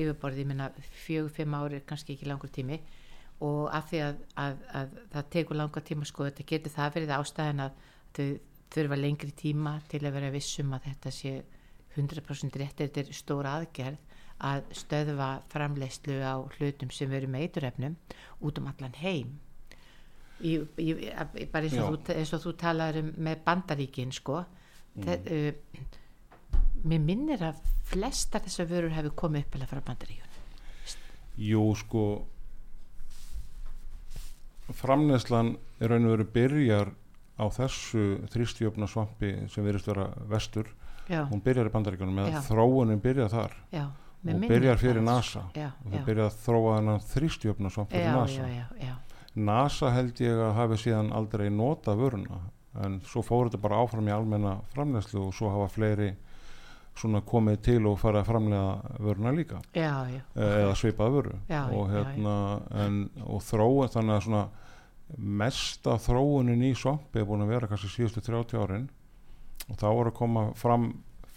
yfirborði, 0.00 0.44
ég 0.44 0.50
minna 0.50 0.70
fjögur, 1.04 1.32
fimm 1.34 1.56
ári 1.58 1.80
kannski 1.86 2.14
ekki 2.14 2.28
langur 2.28 2.52
tími. 2.52 2.80
Og 3.46 3.70
af 3.72 3.88
því 3.88 4.02
að, 4.04 4.20
að, 4.40 4.60
að 4.76 4.98
það 5.14 5.30
tekur 5.34 5.58
langar 5.58 5.84
tíma 5.86 6.08
sko, 6.08 6.26
þetta 6.28 6.46
getur 6.50 6.74
það 6.74 6.94
verið 6.98 7.14
ástæðan 7.16 7.64
að 7.64 7.78
þau 8.16 8.26
þurfa 8.70 8.98
lengri 9.00 9.32
tíma 9.34 9.78
til 9.90 10.04
að 10.04 10.14
vera 10.18 10.30
vissum 10.34 10.74
að 10.76 10.86
þetta 10.90 11.12
sé 11.14 11.32
100% 11.96 12.58
rétt, 12.60 12.78
þetta 12.78 13.02
er 13.02 13.14
stóra 13.16 13.56
aðgerð 13.58 14.18
að 14.50 14.68
stöðva 14.76 15.30
framleyslu 15.52 16.20
á 16.24 16.40
hlutum 16.56 16.92
sem 16.94 17.10
veru 17.12 17.28
með 17.28 17.48
eiturefnum 17.48 17.96
út 18.46 18.60
um 18.60 18.68
allan 18.70 18.94
heim. 19.00 19.34
Í, 20.40 20.54
í, 20.80 20.92
bara 21.52 21.66
eins 21.66 21.76
og, 21.82 21.98
þú, 22.06 22.14
eins 22.16 22.32
og 22.36 22.44
þú 22.46 22.54
talar 22.60 22.96
um 23.02 23.10
með 23.20 23.42
bandaríkin 23.44 24.14
sko. 24.16 24.44
Mm. 24.94 25.04
það, 25.04 25.28
uh, 25.34 25.98
mér 26.84 27.00
minnir 27.04 27.42
að 27.44 27.60
flesta 27.90 28.40
þessar 28.42 28.68
vörur 28.70 28.94
hefur 28.94 29.16
komið 29.24 29.46
upp 29.46 29.56
eða 29.58 29.70
frá 29.70 29.80
bandaríkun 29.90 30.30
Jú 31.40 31.62
sko 31.78 32.04
framneðslan 34.76 35.54
er 35.80 35.90
raun 35.92 36.06
og 36.06 36.14
veru 36.14 36.26
byrjar 36.34 36.92
á 37.40 37.44
þessu 37.54 38.04
þrýstjöfna 38.30 38.88
svampi 38.90 39.32
sem 39.50 39.64
verist 39.64 39.88
vera 39.88 40.10
vestur. 40.28 40.68
Já. 41.10 41.24
hún 41.26 41.40
byrjar 41.42 41.66
í 41.66 41.72
bandaríkunum 41.74 42.14
með 42.20 42.28
já. 42.36 42.40
þróunin 42.46 43.00
byrjar 43.02 43.30
þar. 43.32 43.54
Já, 43.74 43.86
og 44.22 44.44
byrjar 44.44 44.78
fyrir 44.78 45.02
NASA. 45.02 45.46
Og 45.50 45.88
það 45.90 46.04
byrjar 46.06 46.28
að 46.28 46.36
þróa 46.44 46.74
þennan 46.76 47.04
þrýstjöfna 47.08 47.72
svamp 47.74 47.90
fyrir 47.90 48.12
NASA. 48.14 48.96
NASA 49.34 49.90
held 49.94 50.20
ég 50.22 50.42
að 50.44 50.54
hafi 50.58 50.78
síðan 50.84 51.12
aldrei 51.16 51.48
nota 51.50 51.96
vöruna 51.98 52.44
en 52.84 53.00
svo 53.06 53.22
fór 53.26 53.48
þetta 53.48 53.62
bara 53.62 53.80
áfram 53.82 54.06
í 54.06 54.14
almenna 54.14 54.60
framlegslu 54.74 55.24
og 55.24 55.34
svo 55.34 55.50
hafa 55.50 55.70
fleiri 55.72 56.12
svona 57.00 57.22
komið 57.26 57.60
til 57.64 57.80
og 57.88 57.98
farið 58.00 58.20
að 58.22 58.30
framlega 58.30 58.96
vöruna 59.00 59.34
líka. 59.34 59.60
Já, 59.74 60.06
já. 60.10 60.22
Eh, 60.36 60.56
eða 60.62 60.78
svipað 60.78 61.14
vöru. 61.16 61.36
Já, 61.50 61.62
og, 61.74 61.84
hérna, 61.92 62.34
en, 62.84 63.02
og 63.26 63.44
þróun 63.46 63.92
þannig 63.94 64.16
að 64.16 64.26
svona 64.26 64.46
mesta 65.18 65.96
þróunin 65.98 66.66
í 66.68 66.74
svampi 66.78 67.20
er 67.20 67.28
búin 67.28 67.44
að 67.44 67.54
vera 67.54 67.70
kannski 67.70 67.90
síðustu 67.90 68.22
30 68.26 68.60
árin. 68.62 68.88
Og 69.68 69.78
þá 69.78 69.86
voru 69.88 70.12
að 70.12 70.18
koma 70.18 70.44
fram 70.58 70.90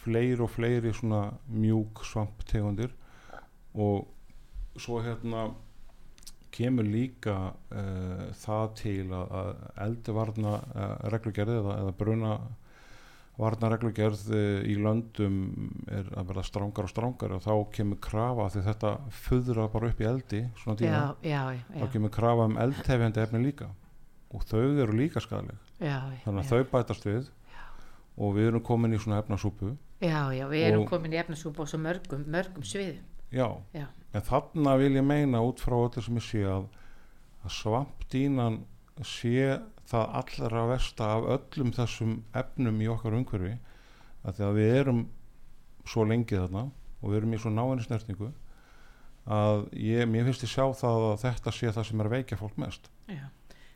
fleiri 0.04 0.42
og 0.44 0.52
fleiri 0.52 0.94
svona 0.96 1.26
mjúk 1.52 2.04
svamptegundir. 2.08 2.94
Og 3.74 4.08
svo 4.80 5.00
hérna 5.04 5.52
kemur 6.54 6.86
líka 6.86 7.38
uh, 7.74 8.28
það 8.38 8.66
til 8.78 9.06
að, 9.10 9.32
að 9.40 9.54
elduvarna 9.88 10.58
uh, 10.62 10.92
reglugerði 11.14 11.56
eða, 11.62 11.78
eða 11.82 11.96
bruna 11.98 12.34
varna 13.38 13.70
reglugerð 13.74 14.26
uh, 14.30 14.64
í 14.70 14.76
löndum 14.78 15.38
er 15.90 16.10
að 16.14 16.32
verða 16.32 16.44
strángar 16.48 16.88
og 16.88 16.92
strángar 16.94 17.38
og 17.38 17.46
þá 17.46 17.54
kemur 17.74 18.02
krafa 18.04 18.50
því 18.54 18.66
þetta 18.68 18.92
föðra 19.24 19.70
bara 19.74 19.90
upp 19.90 20.04
í 20.04 20.10
eldi 20.10 20.42
svona 20.62 20.80
tíma, 20.82 21.06
já, 21.24 21.32
já, 21.32 21.62
já. 21.74 21.80
þá 21.80 21.88
kemur 21.96 22.14
krafa 22.14 22.50
um 22.52 22.60
eldhefjandi 22.62 23.24
efni 23.24 23.42
líka 23.48 23.72
og 24.34 24.46
þau 24.50 24.62
eru 24.66 24.98
líka 24.98 25.22
skadaleg 25.22 25.72
þannig 25.80 26.44
að 26.44 26.52
þau 26.52 26.70
bætast 26.74 27.10
við 27.10 27.32
og 28.18 28.36
við 28.38 28.52
erum 28.52 28.64
komin 28.66 28.94
í 28.94 29.00
svona 29.02 29.22
efnasúpu. 29.24 29.74
Já, 30.04 30.30
já, 30.36 30.46
við 30.52 30.68
erum 30.68 30.86
komin 30.90 31.16
í 31.16 31.20
efnasúpu 31.22 31.66
á 31.66 31.68
svo 31.70 31.80
mörgum, 31.82 32.26
mörgum 32.30 32.66
sviðum. 32.68 33.02
Já, 33.34 33.48
já. 33.74 33.88
en 34.14 34.26
þarna 34.28 34.76
vil 34.78 34.92
ég 35.00 35.06
meina 35.06 35.42
út 35.42 35.62
frá 35.64 35.74
þetta 35.80 36.04
sem 36.06 36.20
ég 36.20 36.26
sé 36.28 36.44
að, 36.46 36.68
að 37.42 37.56
svampdínan 37.56 38.60
sé 39.02 39.56
það 39.90 40.16
allra 40.20 40.64
versta 40.70 41.10
af 41.18 41.28
öllum 41.38 41.74
þessum 41.76 42.16
efnum 42.40 42.80
í 42.82 42.90
okkar 42.94 43.18
umhverfi 43.18 43.58
að 44.24 44.38
því 44.38 44.48
að 44.48 44.60
við 44.60 44.78
erum 44.80 45.04
svo 45.90 46.08
lengið 46.08 46.46
þarna 46.46 46.64
og 47.02 47.10
við 47.10 47.20
erum 47.20 47.36
í 47.36 47.42
svo 47.44 47.52
náinni 47.54 47.86
snertingu 47.86 48.32
að 49.24 49.66
ég, 49.80 50.08
mér 50.10 50.28
finnst 50.28 50.46
ég 50.48 50.52
sjá 50.52 50.66
það 50.76 51.10
að 51.10 51.22
þetta 51.24 51.56
sé 51.56 51.72
það 51.72 51.88
sem 51.90 52.02
er 52.02 52.10
að 52.10 52.18
veikja 52.18 52.40
fólk 52.40 52.58
mest 52.60 52.90
Já. 53.12 53.28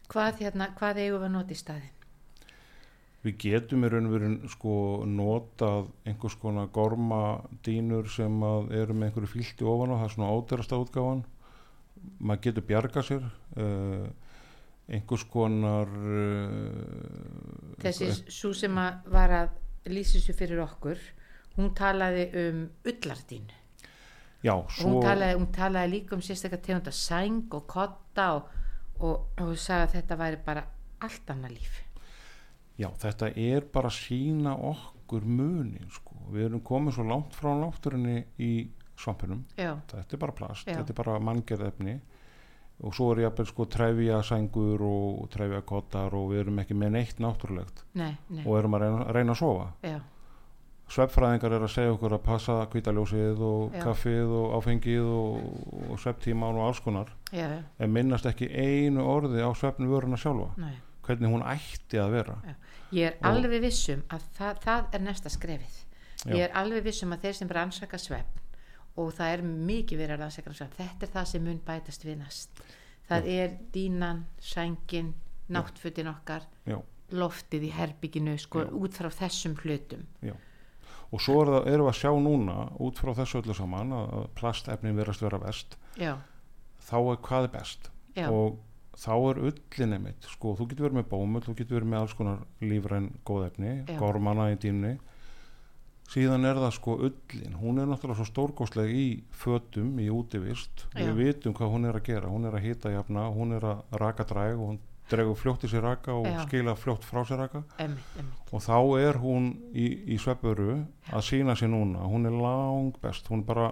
Hvað, 0.07 0.41
hérna, 0.43 0.71
hvað 0.75 1.03
eigum 1.03 1.19
við 1.19 1.27
að 1.27 1.33
nota 1.35 1.55
í 1.55 1.59
staðin? 1.59 1.93
við 3.25 3.37
getum 3.43 3.83
í 3.83 3.89
raun 3.91 4.07
og 4.07 4.13
veru 4.13 4.29
sko 4.51 4.75
notað 5.09 5.89
einhvers 6.07 6.37
konar 6.39 6.69
gormadínur 6.73 8.07
sem 8.11 8.43
eru 8.45 8.95
með 8.95 9.09
einhverju 9.09 9.31
fylgti 9.31 9.67
ofan 9.67 9.95
á 9.95 9.97
það 9.97 10.05
er 10.05 10.13
svona 10.13 10.35
óterasta 10.37 10.79
útgáfan 10.83 11.23
maður 12.19 12.43
getur 12.45 12.67
bjarga 12.69 13.03
sér 13.03 13.25
uh, 13.25 14.07
einhvers 14.87 15.25
konar 15.31 15.87
uh, 15.91 17.75
þessi 17.83 18.11
svo 18.31 18.53
sem 18.55 18.77
að 18.79 19.09
var 19.13 19.35
að 19.41 19.91
lýsa 19.91 20.21
sér 20.23 20.37
fyrir 20.39 20.63
okkur 20.63 21.01
hún 21.57 21.73
talaði 21.75 22.27
um 22.43 22.61
ullardín 22.87 23.49
já 24.43 24.53
svo 24.69 24.93
hún 24.93 25.03
talaði, 25.03 25.39
hún 25.39 25.51
talaði 25.55 25.93
líka 25.95 26.15
um 26.15 26.23
sérstaklega 26.23 26.65
tegunda 26.69 26.93
sæng 26.95 27.51
og 27.57 27.67
kotta 27.67 28.29
og, 28.37 28.55
og, 29.01 29.27
og 29.43 29.53
sagði 29.59 29.83
að 29.83 29.93
þetta 29.97 30.21
væri 30.23 30.41
bara 30.45 30.63
allt 31.03 31.35
annað 31.35 31.57
líf 31.57 31.83
Já, 32.77 32.91
þetta 33.01 33.31
er 33.41 33.65
bara 33.73 33.89
sína 33.89 34.53
okkur 34.69 35.23
munin 35.25 35.89
sko. 35.93 36.13
Við 36.29 36.51
erum 36.51 36.61
komið 36.65 36.99
svo 36.99 37.05
langt 37.09 37.37
frá 37.37 37.49
náttúrunni 37.57 38.19
í 38.37 38.51
svampinum. 38.97 39.41
Þetta 39.57 40.03
er 40.03 40.21
bara 40.21 40.35
plast, 40.37 40.67
Já. 40.67 40.77
þetta 40.77 40.93
er 40.93 40.99
bara 40.99 41.17
manngjörðefni. 41.25 41.95
Og 42.83 42.93
svo 42.93 43.11
er 43.15 43.23
jafnvel 43.25 43.47
sko 43.49 43.65
trefja 43.65 44.19
sængur 44.23 44.81
og 44.85 45.29
trefja 45.33 45.61
kottar 45.65 46.13
og 46.13 46.29
við 46.31 46.43
erum 46.43 46.59
ekki 46.61 46.75
með 46.77 46.91
neitt 46.97 47.17
náttúrulegt. 47.23 47.83
Nei, 47.97 48.11
nei, 48.29 48.43
og 48.45 48.57
erum 48.59 48.75
að 48.77 48.81
reyna, 48.85 49.03
reyna 49.17 49.33
að 49.33 49.39
sofa. 49.41 49.67
Já, 49.83 49.99
svefnfræðingar 50.87 51.55
er 51.57 51.65
að 51.65 51.71
segja 51.73 51.93
okkur 51.95 52.13
að 52.15 52.21
passa 52.23 52.57
kvítaljósið 52.71 53.41
og 53.43 53.73
Já. 53.75 53.81
kaffið 53.83 54.29
og 54.39 54.53
áfengið 54.59 55.09
og, 55.11 55.47
og 55.91 55.99
svefntíman 55.99 56.55
og 56.61 56.67
alls 56.69 56.79
konar. 56.85 57.09
Já, 57.33 57.43
já, 57.49 57.57
en 57.83 57.91
minnast 57.93 58.25
ekki 58.29 58.47
einu 58.53 59.03
orði 59.03 59.41
á 59.43 59.51
svefnu 59.57 59.89
vöruna 59.91 60.17
sjálfa. 60.19 60.53
Nei. 60.57 60.75
hvernig 61.07 61.29
hún 61.31 61.43
ætti 61.47 61.95
að 62.03 62.09
vera. 62.11 62.33
Ég 62.91 63.05
er 63.07 63.13
Og- 63.21 63.27
alveg 63.29 63.61
vissum 63.63 64.01
að 64.11 64.25
það, 64.35 64.57
það 64.65 64.87
er 64.91 64.99
næsta 65.05 65.29
skrefið. 65.31 65.77
Ég 66.27 66.41
er 66.43 66.51
alveg 66.53 66.83
vissum 66.83 67.13
að 67.15 67.21
þeir 67.23 67.33
sem 67.37 67.47
rannsaka 67.47 67.97
svefn 67.97 68.41
og 68.97 69.13
það 69.13 69.33
er 69.35 69.45
mikið 69.45 70.01
verið 70.01 70.15
að 70.17 70.21
rannsaka 70.23 70.53
þetta 70.77 71.05
er 71.07 71.13
það 71.13 71.29
sem 71.31 71.43
mun 71.47 71.61
bætast 71.65 72.05
við 72.07 72.19
næst. 72.23 72.61
Það 73.07 73.29
er 73.31 73.53
dínan, 73.71 74.25
sængin, 74.43 75.13
náttfutin 75.53 76.09
okkar, 76.11 76.43
Já. 76.67 76.81
loftið 77.11 77.69
í 77.69 77.71
herbygginu, 77.71 78.35
sko, 78.41 78.65
Já. 78.65 78.73
út 78.73 78.97
frá 78.97 79.09
þessum 79.09 79.55
hlutum. 79.61 80.03
og 81.11 81.21
svo 81.23 81.41
er 81.41 81.51
það, 81.51 81.67
erum 81.71 81.87
við 81.87 81.93
að 81.93 81.99
sjá 82.01 82.11
núna 82.19 82.55
út 82.83 82.99
frá 82.99 83.13
þessu 83.15 83.41
öllu 83.41 83.55
saman 83.55 83.93
að 83.95 84.25
plastefnin 84.35 84.97
verast 84.97 85.23
vera 85.23 85.39
best 85.39 85.77
Já, 85.95 86.17
þá 86.83 86.97
er 86.99 87.21
hvað 87.27 87.47
er 87.47 87.53
best 87.53 87.89
já, 88.17 88.27
og 88.27 88.57
þá 88.97 89.13
er 89.15 89.41
ullin 89.51 89.95
einmitt 89.97 90.27
sko, 90.27 90.55
þú 90.57 90.67
getur 90.67 90.87
verið 90.89 90.99
með 90.99 91.09
bómull, 91.13 91.43
þú 91.45 91.55
getur 91.55 91.79
verið 91.79 91.91
með 91.93 92.03
alls 92.03 92.17
konar 92.17 92.43
lífræn 92.59 93.09
góðefni, 93.27 93.73
Já. 93.87 93.97
gormana 94.01 94.49
í 94.51 94.59
dýnni 94.59 94.97
síðan 96.07 96.47
er 96.47 96.59
það 96.61 96.73
sko 96.77 96.97
ullin, 97.07 97.55
hún 97.59 97.81
er 97.81 97.89
náttúrulega 97.89 98.21
svo 98.21 98.27
stórgóðsleg 98.29 98.91
í 98.95 99.07
fötum, 99.35 99.97
í 99.99 100.07
útivist. 100.13 100.85
Já. 100.93 101.03
við 101.03 101.17
vitum 101.21 101.55
hvað 101.57 101.73
hún 101.73 101.89
er 101.89 101.99
að 101.99 102.05
gera, 102.07 102.31
hún 102.31 102.47
er 102.47 102.55
að 102.55 102.67
hita 102.67 102.93
jafna, 102.93 103.27
hún 103.33 103.57
er 103.57 103.67
að 103.67 103.97
raka 104.03 104.27
dræg 104.27 104.55
og 104.55 104.71
hún 104.71 104.79
dregur 105.07 105.39
fljótt 105.39 105.63
í 105.63 105.71
sér 105.71 105.85
raka 105.87 106.15
og 106.15 106.27
Já. 106.27 106.41
skila 106.47 106.75
fljótt 106.75 107.05
frá 107.07 107.21
sér 107.27 107.43
raka. 107.43 107.63
Emmitt, 107.79 108.15
emmitt. 108.19 108.47
og 108.51 108.63
þá 108.63 108.77
er 108.99 109.19
hún 109.23 109.51
í, 109.71 109.87
í 110.15 110.17
svepuru 110.19 110.81
að 111.11 111.27
sína 111.27 111.55
sér 111.59 111.71
núna. 111.71 112.07
Hún 112.07 112.27
er 112.27 112.35
lang 112.35 112.97
best, 113.03 113.27
hún 113.31 113.43
er 113.43 113.51
bara 113.51 113.69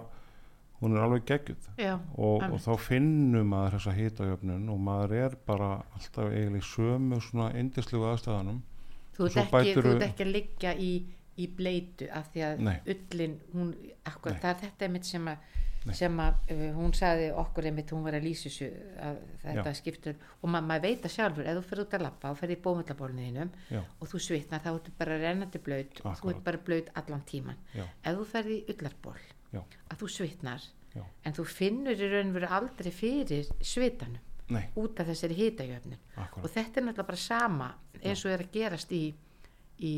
hún 0.80 0.96
er 0.96 1.04
alveg 1.04 1.24
geggjuð. 1.28 1.68
Já, 1.80 1.94
og, 2.16 2.44
og 2.52 2.60
þá 2.60 2.72
finnum 2.84 3.52
maður 3.52 3.78
þessa 3.78 3.96
hitajöfnun 3.96 4.72
og 4.72 4.80
maður 4.88 5.14
er 5.24 5.36
bara 5.48 5.70
alltaf 5.96 6.32
eiginlega 6.32 6.68
sömu 6.68 7.20
svona 7.24 7.52
indislegu 7.56 8.08
aðstæðanum 8.12 8.64
þú 9.16 9.28
ert 9.30 9.38
ekki, 9.40 9.74
ekki 10.04 10.24
að 10.24 10.32
liggja 10.32 10.72
í, 10.76 10.90
í 11.36 11.46
bleitu 11.52 12.08
af 12.12 12.32
því 12.32 12.44
að 12.46 12.64
Nei. 12.66 12.76
ullin, 12.94 13.38
hún, 13.52 13.74
akkur, 14.08 14.38
það 14.40 14.50
er 14.54 14.60
þetta 14.64 14.88
einmitt 14.88 15.08
sem 15.08 15.30
að 15.32 15.54
sem 15.94 16.16
að 16.18 16.50
uh, 16.50 16.62
hún 16.74 16.94
sagði 16.96 17.26
okkur 17.38 17.68
einmitt 17.68 17.92
hún 17.94 18.02
var 18.02 18.16
að 18.18 18.24
lýsa 18.26 18.48
þessu 18.48 18.68
að 19.06 19.18
þetta 19.44 19.70
Já. 19.70 19.76
skiptur 19.78 20.16
og 20.40 20.50
ma 20.50 20.60
maður 20.64 20.86
veit 20.88 21.04
það 21.04 21.14
sjálfur 21.14 21.46
ef 21.46 21.58
þú 21.58 21.62
fyrir 21.68 21.84
út 21.84 21.96
að 21.98 22.04
lappa 22.06 22.32
og 22.32 22.40
fyrir 22.40 22.56
í 22.56 22.62
bómullabólniðinum 22.64 23.52
Já. 23.70 23.80
og 23.84 24.10
þú 24.10 24.22
svitnar 24.26 24.64
þá 24.64 24.70
ertu 24.72 24.94
bara 24.98 25.18
rennandi 25.20 25.62
blöyt 25.62 26.00
og 26.02 26.18
þú 26.18 26.32
ert 26.32 26.42
bara 26.48 26.62
blöyt 26.66 26.90
allan 26.98 27.22
tíman 27.28 27.60
Já. 27.76 27.84
ef 27.84 28.18
þú 28.18 28.26
ferði 28.32 28.58
í 28.58 28.74
ullarból 28.74 29.16
Já. 29.52 29.62
að 29.62 30.02
þú 30.02 30.10
svitnar 30.16 30.68
en 30.96 31.36
þú 31.36 31.44
finnur 31.52 32.00
í 32.00 32.10
raun 32.10 32.32
og 32.32 32.38
veru 32.40 32.52
aldrei 32.58 32.92
fyrir 32.94 33.50
svitanum 33.60 34.22
nei, 34.48 34.62
út 34.80 35.00
af 35.02 35.10
þessari 35.10 35.36
hitajöfnun 35.38 35.98
og 36.40 36.46
þetta 36.48 36.80
er 36.80 36.86
náttúrulega 36.86 37.10
bara 37.10 37.20
sama 37.20 37.72
eins 38.02 38.24
og 38.24 38.32
er 38.32 38.46
að 38.46 38.54
gerast 38.54 38.94
í, 38.96 39.04
í 39.84 39.92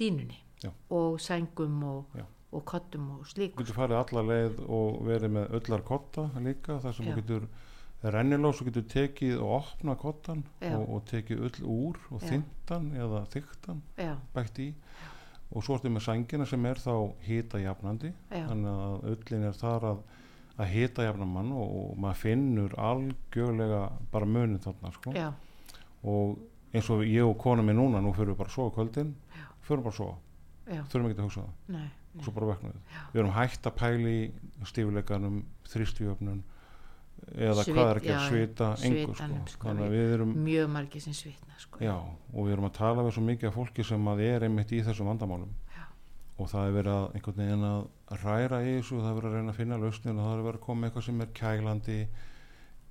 dínunni 0.00 0.38
Já. 0.60 0.70
og 0.90 1.20
sængum 1.20 1.82
og, 1.88 2.20
og 2.52 2.64
kottum 2.68 3.10
og 3.14 3.24
þú 3.24 3.32
slíkur 3.34 3.62
getur 3.62 3.78
farið 3.78 4.00
alla 4.02 4.24
leið 4.28 4.62
og 4.66 5.02
verið 5.06 5.36
með 5.36 5.58
öllar 5.60 5.84
kotta 5.86 6.28
líka 6.40 6.80
þar 6.82 6.96
sem 6.96 7.08
Já. 7.08 7.12
þú 7.12 7.20
getur 7.20 7.48
rennilós 8.02 8.60
og 8.60 8.70
getur 8.70 8.86
tekið 8.88 9.40
og 9.44 9.54
opna 9.58 9.94
kottan 10.00 10.44
og, 10.70 10.84
og 10.88 11.02
tekið 11.10 11.42
öll 11.48 11.64
úr 11.68 11.98
og 12.10 12.22
þyntan 12.24 12.92
eða 12.96 13.24
þyktan 13.34 13.82
bætt 14.34 14.60
í. 14.64 14.70
Og 15.50 15.64
svo 15.66 15.76
ertu 15.76 15.90
með 15.90 16.06
sængina 16.06 16.46
sem 16.46 16.66
er 16.70 16.80
þá 16.80 16.94
hita 17.26 17.60
jafnandi 17.60 18.12
þannig 18.30 18.70
að 18.86 19.08
öllin 19.12 19.46
er 19.48 19.58
þar 19.58 19.86
að, 19.90 20.02
að 20.56 20.72
hita 20.76 21.08
jafna 21.08 21.28
mann 21.28 21.52
og, 21.52 21.74
og 21.80 22.00
maður 22.00 22.22
finnur 22.22 22.76
algjörlega 22.78 23.82
bara 24.12 24.30
munin 24.30 24.62
þarna 24.62 24.94
sko. 24.94 25.14
og 26.00 26.38
eins 26.72 26.90
og 26.94 27.02
ég 27.04 27.26
og 27.26 27.36
kona 27.42 27.64
mér 27.66 27.80
núna 27.80 28.00
nú 28.00 28.14
fyrir 28.14 28.32
við 28.32 28.40
bara 28.40 28.50
á 28.54 28.74
kvöldin. 28.76 29.14
Já. 29.34 29.49
Fyrir 29.66 29.82
bara 29.86 29.94
að 29.94 30.76
já, 30.76 30.82
þurfum 30.92 31.10
ekki 31.10 31.20
að 31.20 31.26
hugsa 31.28 31.40
það. 31.40 31.74
Nei, 31.76 31.88
og 32.16 32.24
svo 32.26 32.32
bara 32.36 32.46
veknum 32.54 32.72
við. 32.72 32.96
Við 33.12 33.20
erum 33.22 33.34
hægt 33.36 33.66
að 33.70 33.76
pæli 33.80 34.16
stífuleikanum 34.70 35.44
þrýstjöfnun 35.70 36.42
eða 37.36 37.62
Svit- 37.64 37.74
hvað 37.76 37.90
er 37.90 37.98
að 38.00 38.04
gera 38.06 38.16
já, 38.16 38.20
já, 38.20 38.28
svita 38.30 38.68
engu 38.88 39.14
sko. 39.14 39.40
sko, 39.54 39.68
að 39.68 39.90
við- 39.92 40.12
erum 40.14 40.30
mjög 40.44 40.70
margir 40.72 41.00
sem 41.04 41.12
svitna 41.12 41.58
sko. 41.58 41.78
já, 41.84 41.94
og 42.34 42.46
við 42.46 42.52
erum 42.52 42.64
að 42.70 42.72
tala 42.72 43.02
við 43.02 43.12
svo 43.12 43.22
mikið 43.26 43.48
af 43.50 43.54
fólki 43.54 43.84
sem 43.84 44.04
að 44.08 44.20
er 44.24 44.40
einmitt 44.48 44.72
í 44.72 44.82
þessum 44.82 45.06
vandamálum. 45.12 45.52
Já. 45.76 45.84
og 46.38 46.48
það 46.48 46.66
er 46.68 46.72
verið 46.82 46.94
að 46.96 47.14
einhvern 47.14 47.36
veginn 47.36 47.64
að 47.68 47.88
ræra 48.24 48.58
í 48.64 48.70
þessu 48.80 48.96
og 48.96 49.02
það 49.04 49.10
er 49.10 49.20
verið 49.20 49.30
að 49.30 49.34
reyna 49.36 49.52
að 49.52 49.56
finna 49.60 49.76
lausnin 49.76 50.18
og 50.18 50.24
það 50.24 50.38
er 50.38 50.44
verið 50.48 50.60
að 50.60 50.66
koma 50.66 50.86
eitthvað 50.88 51.04
sem 51.04 51.20
er 51.20 51.26
kælandi 51.26 51.98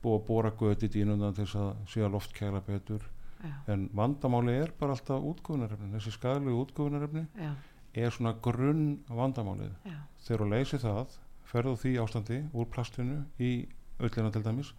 að 0.04 0.26
bóra 0.28 0.52
göti 0.52 0.86
í 0.86 0.94
dýnundan 0.94 1.34
til 1.36 1.46
þess 1.46 1.56
að 1.56 1.76
að 2.06 2.12
loft 2.12 2.34
kæla 2.34 2.62
betur 2.62 3.02
já, 3.44 3.56
en 3.74 3.90
vandamáli 3.96 4.56
er 4.64 4.74
bara 4.80 4.96
alltaf 4.98 5.26
útgufunarefni 5.32 5.92
þessi 5.96 6.16
skadalegu 6.16 6.64
útgufunarefni 6.66 7.26
já, 7.40 7.52
er 7.94 8.14
svona 8.14 8.36
grunn 8.44 9.00
vandamálið. 9.10 9.74
Já, 9.88 10.00
þegar 10.26 10.44
þú 10.44 10.50
leysir 10.54 10.84
það 10.84 11.20
ferðu 11.50 11.76
því 11.82 11.94
ástandi 12.04 12.42
úr 12.54 12.68
plastinu 12.70 13.24
í 13.42 13.54
öllina 14.00 14.34
til 14.34 14.44
dæmis 14.46 14.74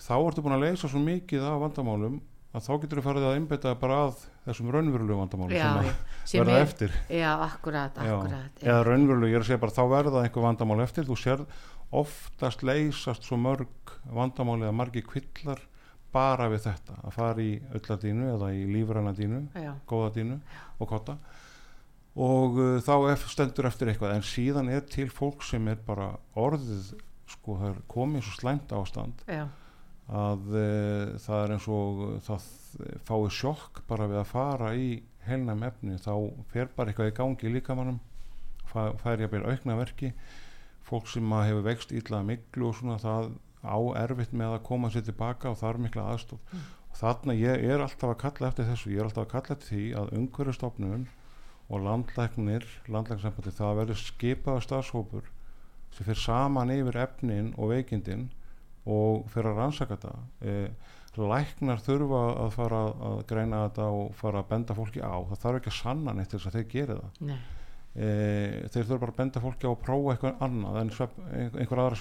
þá 0.00 0.14
ertu 0.18 0.44
búin 0.44 0.56
að 0.56 0.64
leysa 0.68 0.88
svo 0.90 1.02
mikið 1.02 1.44
af 1.46 1.60
vandamálum 1.62 2.22
að 2.54 2.64
þá 2.68 2.72
getur 2.84 3.00
þú 3.00 3.04
farið 3.08 3.26
að 3.28 3.36
einbetta 3.38 3.74
bara 3.78 3.98
að 4.06 4.24
þessum 4.44 4.70
raunverulegu 4.74 5.18
vandamálum 5.18 5.54
já, 5.56 5.68
sem 5.74 6.30
sem 6.30 6.42
verða 6.44 6.56
er, 6.56 6.66
eftir. 6.68 6.96
Já, 7.10 7.30
akkurat, 7.48 7.98
akkurat 7.98 8.60
já, 8.62 8.68
eða 8.68 8.84
raunverulegu, 8.86 9.32
ég 9.32 9.38
er 9.40 9.44
að 9.44 9.48
segja 9.48 9.62
bara 9.64 9.74
þá 9.74 9.84
verða 9.90 10.22
einhver 10.22 10.44
vandamál 10.46 10.82
eftir. 10.84 11.06
Þú 11.08 11.16
sér 11.18 11.42
oftast 11.94 12.62
leysast 12.66 13.26
svo 13.26 13.38
mörg 13.42 13.94
vandamáli 14.06 14.68
eða 14.68 14.76
margi 14.76 15.02
kvillar 15.06 15.62
bara 16.14 16.48
við 16.52 16.68
þetta 16.68 16.98
að 17.02 17.16
fara 17.16 17.42
í 17.44 17.54
ölladínu 17.76 18.28
eða 18.36 18.52
í 18.54 18.62
lífræna 18.70 19.14
dínu 19.16 19.40
já, 19.58 19.72
góða 19.90 20.12
dínu 20.18 20.38
og 20.78 20.90
kotta. 20.90 21.18
Og 22.14 22.60
uh, 22.62 22.76
þá 22.84 23.26
stendur 23.26 23.68
eftir 23.68 23.90
eitthvað 23.90 24.16
en 24.18 24.26
síðan 24.26 24.70
er 24.70 24.86
til 24.86 25.08
fólk 25.10 25.42
sem 25.46 25.66
er 25.70 25.80
bara 25.86 26.12
orðið 26.38 26.94
sko 27.34 27.58
það 27.58 27.70
er 27.72 27.84
komið 27.90 28.26
svo 28.26 28.34
slæmt 28.36 28.72
ástand 28.76 29.22
já, 29.26 29.46
að 30.12 30.50
uh, 30.54 31.14
það 31.24 31.40
er 31.40 31.54
eins 31.56 31.68
og 31.72 32.02
það 32.26 32.48
fái 33.08 33.18
sjokk 33.34 33.82
bara 33.90 34.08
við 34.10 34.22
að 34.22 34.30
fara 34.30 34.72
í 34.78 34.88
heilnæm 35.26 35.66
efni. 35.66 35.98
Þá 35.98 36.14
fer 36.52 36.70
bara 36.76 36.92
eitthvað 36.92 37.10
í 37.10 37.16
gangi 37.18 37.48
í 37.48 37.54
líkamannum 37.56 38.00
fær, 38.70 39.18
ég 39.20 39.28
að 39.28 39.32
byrja 39.36 39.54
aukna 39.54 39.78
verki. 39.78 40.12
Fólk 40.84 41.08
sem 41.08 41.32
hefur 41.32 41.64
vext 41.64 41.94
illa 41.96 42.20
miklu 42.26 42.68
og 42.70 42.78
svona 42.78 42.98
það 43.00 43.30
á 43.64 43.78
erfitt 44.04 44.32
með 44.36 44.56
að 44.58 44.64
koma 44.68 44.90
sér 44.92 45.06
tilbaka 45.08 45.50
og 45.50 45.62
er 45.64 45.80
mikla 45.82 46.06
aðstof 46.12 46.40
Mm. 46.52 46.64
og 46.90 46.96
þarna 47.00 47.34
ég 47.34 47.64
er 47.64 47.80
alltaf 47.80 48.10
að 48.10 48.18
kalla 48.22 48.48
eftir 48.48 48.68
þessu. 48.70 48.90
Ég 48.92 49.00
er 49.00 49.08
alltaf 49.08 49.26
að 49.26 49.32
kalla 49.32 49.56
eftir 49.56 49.68
því 49.72 49.84
að 49.98 50.12
umhverfistofnun 50.20 51.06
og 51.70 51.80
landlæknir 51.80 52.66
landlækningssambandi 52.92 53.54
það 53.56 53.78
verður 53.80 54.00
skipaða 54.00 54.64
starfshópur 54.66 55.30
sem 55.94 56.06
fyrir 56.06 56.20
saman 56.20 56.72
yfir 56.74 56.98
efnin 57.04 57.54
og 57.56 57.72
veikindin 57.72 58.28
og 58.84 59.24
fyrir 59.32 59.52
að 59.52 59.60
rannsaka 59.62 59.96
þetta. 59.96 60.14
E, 60.44 60.54
læknar 61.14 61.82
þurfa 61.82 62.22
að 62.42 62.48
fara 62.56 62.80
að 63.08 63.20
greina 63.30 63.60
þetta 63.68 63.84
og 63.94 64.14
fara 64.18 64.42
að 64.42 64.48
benda 64.50 64.74
fólki 64.74 65.00
á. 65.00 65.14
Það 65.30 65.42
þarf 65.44 65.60
ekki 65.60 65.70
að 65.70 65.76
sanna 65.78 66.14
neitt 66.14 66.32
til 66.32 66.40
þess 66.40 66.50
að 66.50 66.56
þeir 66.58 66.70
gera 66.72 66.96
það. 66.98 67.36
E, 67.94 68.08
þeir 68.74 68.88
þurfa 68.88 69.02
bara 69.04 69.14
að 69.14 69.20
benda 69.22 69.42
fólki 69.44 69.70
á 69.70 69.72
að 69.72 69.82
prófa 69.84 70.14
eitthvað 70.16 70.42
annað 70.48 70.80
en 70.80 70.90
svepp, 70.96 71.20
einhver 71.54 71.82
aðra 71.84 72.00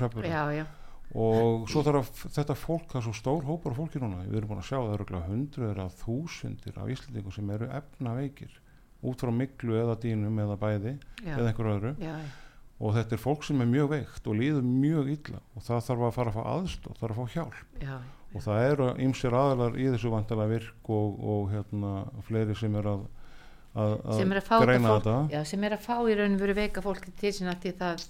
já, 0.58 0.66
og 1.14 1.68
svo 1.70 1.84
þarf 1.86 2.10
að 2.10 2.34
þetta 2.34 2.56
fólk 2.58 2.88
það 2.90 3.00
er 3.00 3.06
svo 3.06 3.16
stór 3.18 3.44
hópar 3.46 3.74
af 3.76 3.82
fólki 3.84 4.02
núna. 4.02 4.24
Við 4.26 4.40
erum 4.40 4.54
búin 4.54 4.62
að 4.64 4.70
sjá 4.72 4.78
það 4.80 4.94
eru 4.96 5.20
hundruður 5.28 5.82
af 5.84 5.98
þúsundir 6.02 6.80
af 6.82 6.94
Íslandingum 6.94 7.36
sem 7.36 7.52
eru 7.54 7.70
efnaveikir 7.80 8.56
út 9.04 9.22
frá 9.22 9.34
miklu 9.36 9.78
eða 9.78 9.98
dýnum 10.00 10.40
eða 10.42 10.58
bæði 10.62 10.96
já, 11.22 11.36
eða 11.36 11.52
einhver 11.52 11.72
öðru. 11.76 11.94
Já, 12.02 12.16
og 12.84 12.96
þetta 12.98 13.16
er 13.16 13.22
fólk 13.22 13.46
sem 13.46 13.62
er 13.62 13.70
mjög 13.70 13.92
veikt 13.94 14.28
og 14.28 14.38
líður 14.40 14.66
mjög 14.68 15.12
illa 15.14 15.42
og 15.54 15.66
það 15.68 15.86
þarf 15.88 16.06
að 16.08 16.16
fara 16.18 16.32
að 16.32 16.38
fá 16.38 16.44
aðstof, 16.54 16.98
það 16.98 17.04
þarf 17.04 17.14
að 17.14 17.20
fá 17.20 17.36
hjálp. 17.38 17.60
Já, 17.84 17.96
og 18.34 18.46
það 18.48 18.68
eru 18.72 18.88
ýmsir 19.06 19.38
aðalar 19.38 19.78
í 19.78 19.90
þessu 19.94 20.14
vantilega 20.14 20.54
virk 20.56 20.90
og, 20.98 21.20
og 21.34 21.52
hérna 21.54 21.94
fleiri 22.26 22.58
sem 22.58 22.80
er 22.80 22.90
að, 22.90 23.06
að, 23.78 23.96
að 24.16 24.42
fá 24.48 24.56
greina 24.64 24.98
þetta. 24.98 25.46
Sem 25.52 25.68
er 25.68 25.78
að 25.78 25.86
fá 25.86 25.96
í 26.02 26.18
raun 26.18 26.38
og 26.40 26.44
veru 26.48 26.58
veika 26.58 26.84
fólk 26.86 27.08
til 27.20 27.34
sína 27.36 27.54
því 27.62 27.76
það 27.84 28.08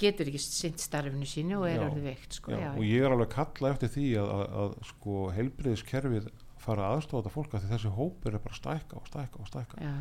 getur 0.00 0.30
ekki 0.30 0.40
sint 0.42 0.82
starfinu 0.82 1.28
sínu 1.28 1.58
og 1.60 1.68
er 1.68 1.84
orðið 1.84 2.08
veikt 2.10 2.38
sko, 2.38 2.52
Já, 2.54 2.60
já, 2.62 2.70
og 2.72 2.86
ég 2.86 3.04
er 3.04 3.14
alveg 3.14 3.28
að 3.28 3.36
kalla 3.36 3.72
eftir 3.74 3.92
því 3.92 4.06
að, 4.22 4.32
að, 4.36 4.56
að 4.62 4.74
sko 4.92 5.24
heilbriðiskerfið 5.36 6.30
fara 6.62 6.86
að 6.86 6.96
aðstofa 6.96 7.22
þetta 7.22 7.34
fólk 7.34 7.56
því 7.56 7.72
þessi 7.72 7.94
hópur 7.96 8.36
er 8.36 8.44
bara 8.44 8.56
að 8.56 8.60
stækka 8.60 9.00
og 9.00 9.08
stækka 9.10 9.42
og 9.42 9.50
stækka. 9.50 9.82
Já, 9.82 9.92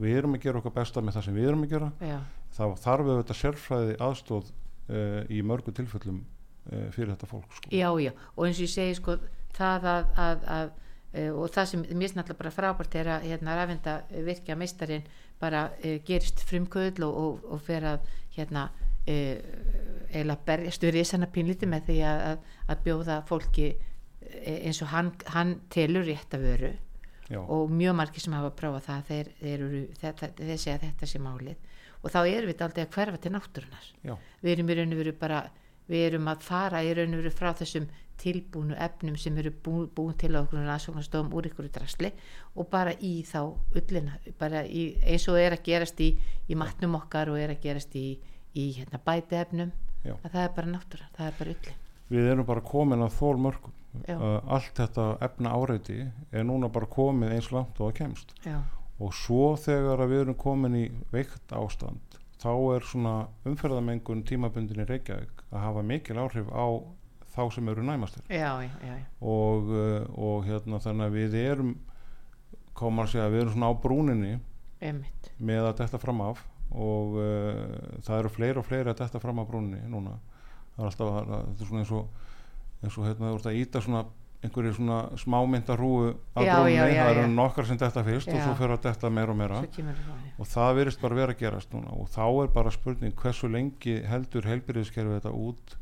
við 0.00 0.18
erum 0.20 0.36
að 0.36 0.44
gera 0.44 0.60
okkar 0.60 0.76
besta 0.80 1.04
með 1.04 1.18
það 1.18 1.26
sem 1.28 1.38
við 1.38 1.48
erum 1.50 1.64
að 1.66 1.74
gera. 1.76 1.90
Þá 2.56 2.64
þarf 2.82 3.06
við 3.06 3.18
þetta 3.20 3.38
sérfræði 3.40 3.96
aðstóð 4.08 4.50
uh, 4.90 5.22
í 5.30 5.40
mörgu 5.46 5.74
tilfellum 5.76 6.20
uh, 6.22 6.86
fyrir 6.94 7.12
þetta 7.14 7.30
fólk 7.30 7.56
sko. 7.56 7.72
já, 7.72 7.88
já, 8.02 8.12
og 8.34 8.46
eins 8.46 8.58
og 8.60 8.66
ég 8.66 8.72
segi 8.74 8.98
sko 8.98 9.16
það 9.56 9.88
að, 9.94 10.12
að, 10.26 10.46
að 10.56 10.70
uh, 10.70 11.32
og 11.42 11.50
það 11.54 11.70
sem 11.72 11.86
mér 12.02 12.12
snallar 12.12 12.38
bara 12.38 12.54
frábært 12.54 12.96
er 13.00 13.12
að 13.16 13.26
hérna 13.30 13.56
rafenda 13.58 13.96
virkja 14.10 14.58
meistarinn 14.58 15.08
bara 15.40 15.68
uh, 15.78 15.96
gerist 16.06 16.42
frumkvöðl 16.48 17.06
og, 17.08 17.20
og, 17.24 17.50
og 17.54 17.64
fer 17.66 17.86
að 17.94 18.10
hérna 18.36 18.68
uh, 19.08 19.80
eiginlega 20.10 20.46
berjast 20.46 20.84
við 20.84 20.94
risana 20.98 21.30
pínlítið 21.30 21.70
með 21.70 21.88
því 21.88 21.98
að, 22.10 22.20
að, 22.28 22.54
að 22.72 22.84
bjóða 22.86 23.18
fólki 23.28 23.66
eh, 23.70 24.66
eins 24.66 24.80
og 24.82 24.90
hann, 24.90 25.12
hann 25.34 25.56
telur 25.70 26.06
rétt 26.06 26.34
að 26.34 26.46
veru 26.48 26.72
já, 27.30 27.40
og 27.40 27.70
mjög 27.70 27.96
margir 28.00 28.24
sem 28.24 28.34
hafa 28.34 28.50
prófað 28.58 28.86
það 28.88 29.04
þeir, 29.10 29.32
þeir, 29.40 29.64
eru, 29.68 29.82
þetta, 30.02 30.30
þeir 30.40 30.58
segja 30.58 30.82
þetta 30.82 31.10
sé 31.12 31.22
málið. 31.22 31.68
Og 32.00 32.10
þá 32.10 32.20
erum 32.24 32.48
við 32.48 32.62
aldrei 32.64 32.84
að 32.86 32.94
hverfa 32.96 33.20
til 33.20 33.32
náttúrunar 33.34 33.88
já, 34.02 34.14
við 34.40 34.52
erum 34.54 34.70
í 34.72 34.78
raun 34.78 34.94
og 34.96 35.02
veru 35.04 35.16
bara 35.20 35.40
við 35.90 36.06
erum 36.06 36.30
að 36.30 36.46
fara 36.46 36.84
í 36.86 36.94
raun 36.96 37.14
og 37.14 37.22
veru 37.22 37.34
frá 37.34 37.50
þessum 37.58 37.88
tilbúnu 38.20 38.76
efnum 38.76 39.16
sem 39.16 39.36
eru 39.40 39.52
bú, 39.64 39.86
búin 39.94 40.16
til 40.20 40.34
á 40.36 40.42
okkur 40.42 40.68
aðsóknarstofum 40.74 41.32
úr 41.36 41.48
ykkur 41.48 41.70
drasli 41.72 42.10
og 42.54 42.68
bara 42.72 42.92
í 43.00 43.20
þá 43.26 43.40
ullina 43.78 44.18
bara 44.40 44.64
í, 44.66 44.90
eins 45.00 45.26
og 45.32 45.40
er 45.40 45.56
að 45.56 45.64
gerast 45.70 46.00
í, 46.04 46.12
í 46.48 46.58
matnum 46.58 46.98
okkar 47.00 47.32
og 47.32 47.40
er 47.40 47.54
að 47.54 47.62
gerast 47.64 47.96
í, 47.96 48.18
í 48.56 48.66
hérna, 48.78 49.00
bæti 49.04 49.38
efnum 49.38 49.72
Já. 50.04 50.14
að 50.16 50.30
það 50.32 50.42
er 50.42 50.52
bara 50.56 50.72
náttúra, 50.74 51.08
það 51.16 51.26
er 51.26 51.38
bara 51.38 51.54
ulli. 51.54 51.76
Við 52.10 52.28
erum 52.32 52.46
bara 52.48 52.66
komin 52.66 53.04
að 53.04 53.16
þól 53.18 53.36
mörgum 53.46 53.74
Já. 54.06 54.16
uh, 54.16 54.36
allt 54.56 54.78
þetta 54.78 55.06
efna 55.26 55.54
áreiti 55.54 55.98
er 56.32 56.46
núna 56.46 56.70
bara 56.72 56.88
komið 56.90 57.34
eins 57.36 57.50
langt 57.54 57.80
og 57.80 57.90
það 57.90 57.98
kemst. 58.00 58.34
Já, 58.46 58.58
og 59.00 59.12
svo 59.16 59.54
þegar 59.60 60.02
að 60.04 60.14
við 60.14 60.24
erum 60.24 60.38
komin 60.40 60.78
í 60.78 60.86
veikt 61.12 61.54
ástand 61.56 62.18
þá 62.40 62.52
er 62.74 62.86
svona 62.88 63.14
umferðamengun 63.48 64.24
tímabundin 64.28 64.82
í 64.82 64.88
Reykjavík 64.88 65.44
að 65.50 65.64
hafa 65.66 65.84
mikil 65.84 66.16
áhrif 66.22 66.48
á 66.48 66.66
þá 67.30 67.42
sem 67.54 67.68
eru 67.70 67.84
næmastir. 67.86 68.24
Já, 68.32 68.58
já, 68.64 68.70
já, 68.82 68.94
og, 69.20 69.70
uh, 69.70 70.06
og 70.18 70.46
hérna 70.48 70.80
þannig 70.82 71.06
að 71.06 71.18
við 71.18 71.36
erum 71.44 71.74
koma 72.80 73.04
að 73.04 73.12
segja 73.14 73.28
við 73.30 73.44
erum 73.44 73.54
svona 73.54 73.70
á 73.70 73.74
brúninni 73.82 74.32
einmitt. 74.80 75.30
með 75.38 75.68
að 75.68 75.76
detta 75.82 76.00
fram 76.00 76.22
af 76.24 76.42
og 76.70 77.18
uh, 77.18 78.00
það 78.06 78.18
eru 78.18 78.32
fleiri 78.34 78.62
og 78.62 78.66
fleiri 78.66 78.92
að 78.92 79.02
detta 79.02 79.22
fram 79.22 79.42
af 79.42 79.48
brúninni 79.50 79.82
núna. 79.90 80.16
Það 80.76 80.84
er 80.84 80.90
alltaf 80.90 81.12
að, 81.12 81.30
þetta 81.34 81.64
er 81.64 81.70
svona 81.70 81.84
eins 81.84 81.94
og 81.98 82.26
eins 82.80 82.96
og 82.96 83.06
hérna 83.08 83.30
þú 83.30 83.38
ert 83.38 83.50
að 83.50 83.60
íta 83.60 83.82
svona 83.84 84.04
einhverju 84.40 84.72
svona 84.72 85.00
smámyndarúu 85.20 86.14
af 86.32 86.46
já, 86.46 86.54
það 86.64 87.10
eru 87.10 87.24
nokkar 87.34 87.66
sem 87.68 87.76
detta 87.80 88.04
fyrst 88.06 88.30
og 88.30 88.38
Já. 88.38 88.44
svo 88.46 88.54
fyrir 88.56 88.72
að 88.78 88.86
detta 88.86 89.10
meira 89.12 89.34
og 89.34 89.36
meira. 89.36 89.58
Og 90.40 90.48
það 90.48 90.78
virðist 90.78 91.02
bara 91.02 91.18
vera 91.18 91.34
að 91.34 91.42
gerast 91.42 91.74
núna. 91.74 91.92
Og 91.92 92.08
þá 92.08 92.24
er 92.30 92.54
bara 92.54 92.72
spurning 92.72 93.12
hversu 93.20 93.50
lengi 93.52 93.98
heldur 94.08 94.48
heilbyrðiskerfi 94.48 95.18
þetta 95.18 95.34
út 95.36 95.76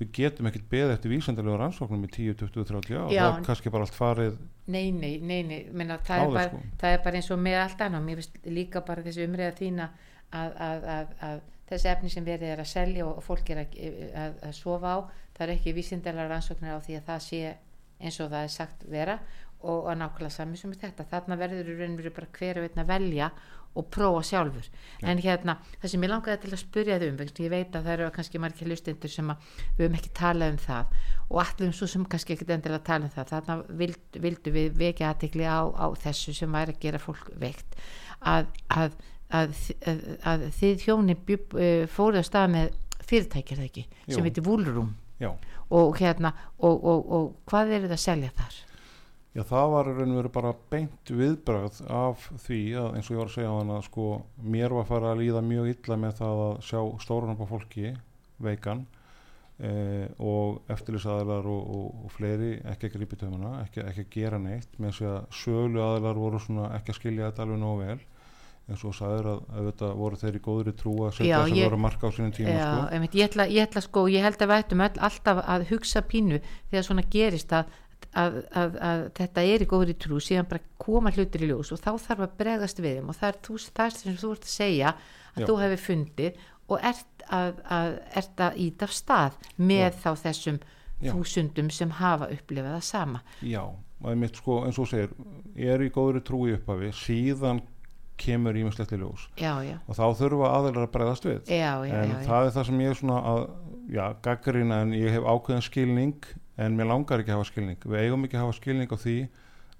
við 0.00 0.10
getum 0.16 0.48
ekkert 0.48 0.68
beðið 0.72 0.94
eftir 0.94 1.12
vísendalega 1.12 1.60
rannsóknum 1.60 2.06
í 2.06 2.10
10, 2.14 2.36
20, 2.40 2.66
30 2.70 2.98
ár 3.00 3.12
Já. 3.12 3.20
það 3.20 3.38
er 3.38 3.46
kannski 3.48 3.72
bara 3.74 3.86
allt 3.86 3.96
farið 3.96 4.38
Nei, 4.70 4.90
nei, 4.94 5.18
nei, 5.18 5.40
nei 5.44 5.58
menna, 5.74 5.98
það, 6.06 6.24
er 6.24 6.34
bara, 6.36 6.50
sko. 6.50 6.60
það 6.80 6.96
er 6.96 7.02
bara 7.04 7.20
eins 7.20 7.30
og 7.34 7.40
með 7.42 7.58
allt 7.60 7.84
annað 7.86 8.06
mér 8.06 8.20
finnst 8.20 8.38
líka 8.48 8.84
bara 8.86 9.04
þessi 9.06 9.26
umræða 9.26 9.56
þína 9.58 9.88
að, 10.30 10.54
að, 10.68 10.86
að, 10.94 11.14
að 11.28 11.42
þessi 11.70 11.90
efni 11.92 12.12
sem 12.12 12.26
verið 12.26 12.54
er 12.54 12.62
að 12.62 12.70
selja 12.70 13.06
og, 13.06 13.18
og 13.20 13.26
fólk 13.26 13.52
er 13.54 13.62
að, 13.64 14.40
sofa 14.56 14.94
á 14.94 14.98
það 15.36 15.44
er 15.46 15.54
ekki 15.56 15.76
vísindalega 15.76 16.30
rannsóknir 16.30 16.76
á 16.76 16.84
því 16.84 16.98
að 16.98 17.06
það 17.10 17.22
sé 17.26 17.42
eins 18.00 18.20
og 18.20 18.32
það 18.32 18.46
er 18.46 18.52
sagt 18.54 18.84
vera 18.90 19.18
og, 19.60 19.86
og 19.86 19.96
nákvæmlega 20.00 20.32
sami 20.34 20.58
sem 20.60 20.72
þetta 20.72 21.06
þarna 21.10 21.36
verður 21.40 21.72
og 21.74 21.98
veru 22.00 22.12
bara 22.16 22.30
hver 22.38 22.60
og 22.60 22.68
einn 22.68 22.82
að 22.82 22.92
velja 22.94 23.30
og 23.78 23.86
prófa 23.94 24.22
sjálfur. 24.26 24.66
En 25.06 25.20
hérna, 25.22 25.56
það 25.80 25.92
sem 25.92 26.04
ég 26.04 26.10
langaði 26.10 26.42
til 26.42 26.50
að 26.52 26.62
spyrja 26.62 26.98
þau 27.00 27.06
um 27.08 27.20
að 27.22 27.42
ég 27.44 27.52
veit 27.52 27.76
að 27.76 27.86
það 27.86 27.92
eru 27.94 28.08
kannski 28.16 28.40
margir 28.42 28.70
hlustendur 28.70 29.12
sem 29.12 29.30
að 29.30 29.44
við 29.78 29.84
höfum 29.84 29.98
ekki 30.00 30.12
talað 30.18 30.54
um 30.54 30.58
það 30.64 30.96
og 31.28 31.38
allir 31.44 31.76
svo 31.78 31.88
sem 31.90 32.06
kannski 32.10 32.34
ekkert 32.34 32.54
endilega 32.56 32.86
tala 32.88 33.06
um 33.06 33.14
það. 33.14 33.30
Þarna 33.30 33.56
vild, 33.82 34.18
vildu 34.26 34.54
við 34.56 34.80
vekja 34.80 35.12
aðtekli 35.12 35.46
á, 35.46 35.60
á 35.70 35.86
þessu 36.02 36.34
sem 36.36 36.58
væri 36.58 36.74
að 36.74 36.82
gera 36.82 37.02
fólk 37.02 37.30
veikt. 37.40 37.78
Að, 38.20 38.50
að, 38.74 38.96
að, 39.30 39.60
að, 39.86 40.02
að 40.32 40.48
þið 40.58 40.88
hjóni 40.88 41.18
fóruð 41.94 42.24
að 42.24 42.26
stað 42.26 42.50
með 42.56 42.74
fyrirtækir 43.06 43.60
það 43.60 43.70
ekki? 43.70 43.86
Jú. 44.06 44.16
sem 44.16 44.26
heitir 44.26 44.46
Vúlurum 44.46 44.90
og 45.70 46.00
hérna 46.00 46.32
og, 46.58 46.74
og, 46.74 47.06
og 47.06 47.30
hvað 47.50 47.76
eru 47.76 47.90
það 47.90 47.96
að 47.96 48.04
selja 48.04 48.34
þar 48.38 48.58
já 49.36 49.42
það 49.46 49.66
var 49.74 49.90
raun 49.94 50.12
og 50.12 50.20
veru 50.20 50.32
bara 50.34 50.54
beint 50.72 51.12
viðbröð 51.20 51.82
af 51.86 52.28
því 52.44 52.60
að 52.80 52.96
eins 52.98 53.10
og 53.10 53.14
ég 53.14 53.20
var 53.20 53.28
að 53.30 53.36
segja 53.36 53.50
á 53.52 53.58
hann 53.58 53.74
að 53.76 53.84
sko 53.86 54.06
mér 54.42 54.74
var 54.74 54.86
að 54.86 54.90
fara 54.90 55.12
að 55.12 55.20
líða 55.22 55.42
mjög 55.46 55.68
illa 55.74 55.98
með 56.04 56.16
það 56.22 56.42
að 56.46 56.56
sjá 56.66 56.80
stórun 57.04 57.34
upp 57.34 57.44
á 57.46 57.52
fólki 57.52 57.92
veikan 58.42 58.84
eh, 59.62 60.06
og 60.18 60.62
eftirlýsaðilar 60.72 61.46
og, 61.46 61.74
og, 61.76 62.06
og 62.06 62.14
fleiri 62.16 62.52
ekki 62.72 62.90
að 62.90 62.96
grípa 62.96 63.18
í 63.18 63.22
tömuna, 63.22 63.52
ekki, 63.64 63.84
ekki 63.86 64.06
að 64.06 64.14
gera 64.16 64.40
neitt 64.42 64.78
með 64.78 64.96
þess 64.96 65.10
að 65.12 65.42
sölu 65.42 65.84
aðilar 65.84 66.24
voru 66.24 66.42
svona 66.42 66.72
ekki 66.78 66.94
að 66.94 67.00
skilja 67.02 67.30
þetta 67.30 67.46
alveg 67.46 67.62
nógu 67.62 67.84
vel 67.84 68.00
eins 68.70 68.82
og 68.86 68.94
sagður 68.94 69.28
að, 69.32 69.38
að 69.50 69.68
þetta 69.70 69.90
voru 69.98 70.18
þeir 70.20 70.36
í 70.36 70.42
góðri 70.44 70.74
trú 70.78 70.94
að 71.06 71.14
setja 71.18 71.40
voru 71.42 71.78
að 71.78 71.82
marka 71.82 72.10
á 72.10 72.14
sínum 72.14 72.34
tíma 72.34 72.54
Já, 72.54 72.66
sko. 72.70 72.98
ég, 73.18 73.24
ætla, 73.26 73.46
ég 73.50 73.66
ætla 73.66 73.82
sko, 73.84 74.04
ég 74.12 74.26
held 74.26 74.42
að 74.44 74.52
við 74.52 74.64
ættum 74.64 74.84
alltaf 74.86 75.40
að 75.42 75.64
hugsa 75.72 76.02
pínu 76.06 76.40
þegar 76.70 76.86
svona 76.86 77.06
gerist 77.10 77.54
að, 77.56 77.72
að, 78.16 78.38
að, 78.56 78.76
að 78.88 79.02
þetta 79.18 79.44
er 79.52 79.64
í 79.64 79.68
góðri 79.70 79.94
trú 80.00 80.20
síðan 80.22 80.48
bara 80.50 80.64
koma 80.82 81.12
hlutir 81.14 81.44
í 81.44 81.50
ljós 81.50 81.72
og 81.74 81.80
þá 81.82 81.90
þarf 82.06 82.24
að 82.26 82.36
bregðast 82.40 82.82
við 82.82 82.98
þeim 82.98 83.12
og 83.12 83.18
það 83.20 83.32
er 83.32 83.40
þú, 83.46 83.58
það 83.78 83.96
sem 83.96 84.18
þú 84.20 84.32
ert 84.34 84.48
að 84.48 84.54
segja 84.54 84.92
að 84.94 85.42
Já. 85.42 85.46
þú 85.46 85.56
hefur 85.62 85.82
fundið 85.84 86.44
og 86.70 86.86
ert 86.90 87.24
að, 87.30 87.62
að, 87.78 87.96
ert 88.22 88.44
að 88.46 88.60
íta 88.66 88.88
af 88.88 88.94
stað 88.94 89.40
með 89.56 89.98
þá 90.02 90.10
þessum 90.24 90.60
Já. 91.00 91.12
þúsundum 91.14 91.70
sem 91.72 91.92
hafa 92.00 92.30
upplifað 92.34 92.76
það 92.76 92.86
sama 92.90 93.22
Já, 93.46 93.62
og 93.64 94.08
einmitt 94.12 94.40
sko 94.40 94.62
eins 94.66 94.80
og 94.80 94.90
segir 94.90 95.14
ég 95.56 95.76
er 95.76 95.84
í 95.86 95.92
góðri 95.94 96.24
trú 96.26 96.44
í 96.48 96.56
upphafi 96.58 96.90
síðan 96.96 97.62
kemur 98.20 98.58
ímislegt 98.60 98.92
í 98.92 98.98
ljós 99.00 99.24
já, 99.40 99.54
já, 99.64 99.78
og 99.86 99.96
þá 99.96 100.04
þurfa 100.18 100.52
aðilar 100.58 100.86
að 100.86 100.92
bregðast 100.96 101.26
við 101.28 101.38
já, 101.54 101.72
já, 101.88 101.94
en 101.94 102.12
já, 102.12 102.18
já. 102.18 102.26
það 102.26 102.48
er 102.48 102.54
það 102.56 102.66
sem 102.68 102.82
ég 102.82 102.92
er 102.92 102.98
svona 102.98 103.20
að 103.30 103.42
já, 103.94 104.04
gaggarina 104.26 104.80
en 104.84 104.94
ég 104.98 105.16
hef 105.16 105.24
ákveðin 105.24 105.64
skilning 105.64 106.30
en 106.60 106.76
mér 106.76 106.90
langar 106.90 107.22
ekki 107.22 107.32
að 107.32 107.40
hafa 107.40 107.50
skilning 107.50 107.86
við 107.86 108.02
eigum 108.04 108.26
ekki 108.26 108.38
að 108.38 108.44
hafa 108.46 108.58
skilning 108.58 108.92
á 108.92 108.98
því 109.00 109.16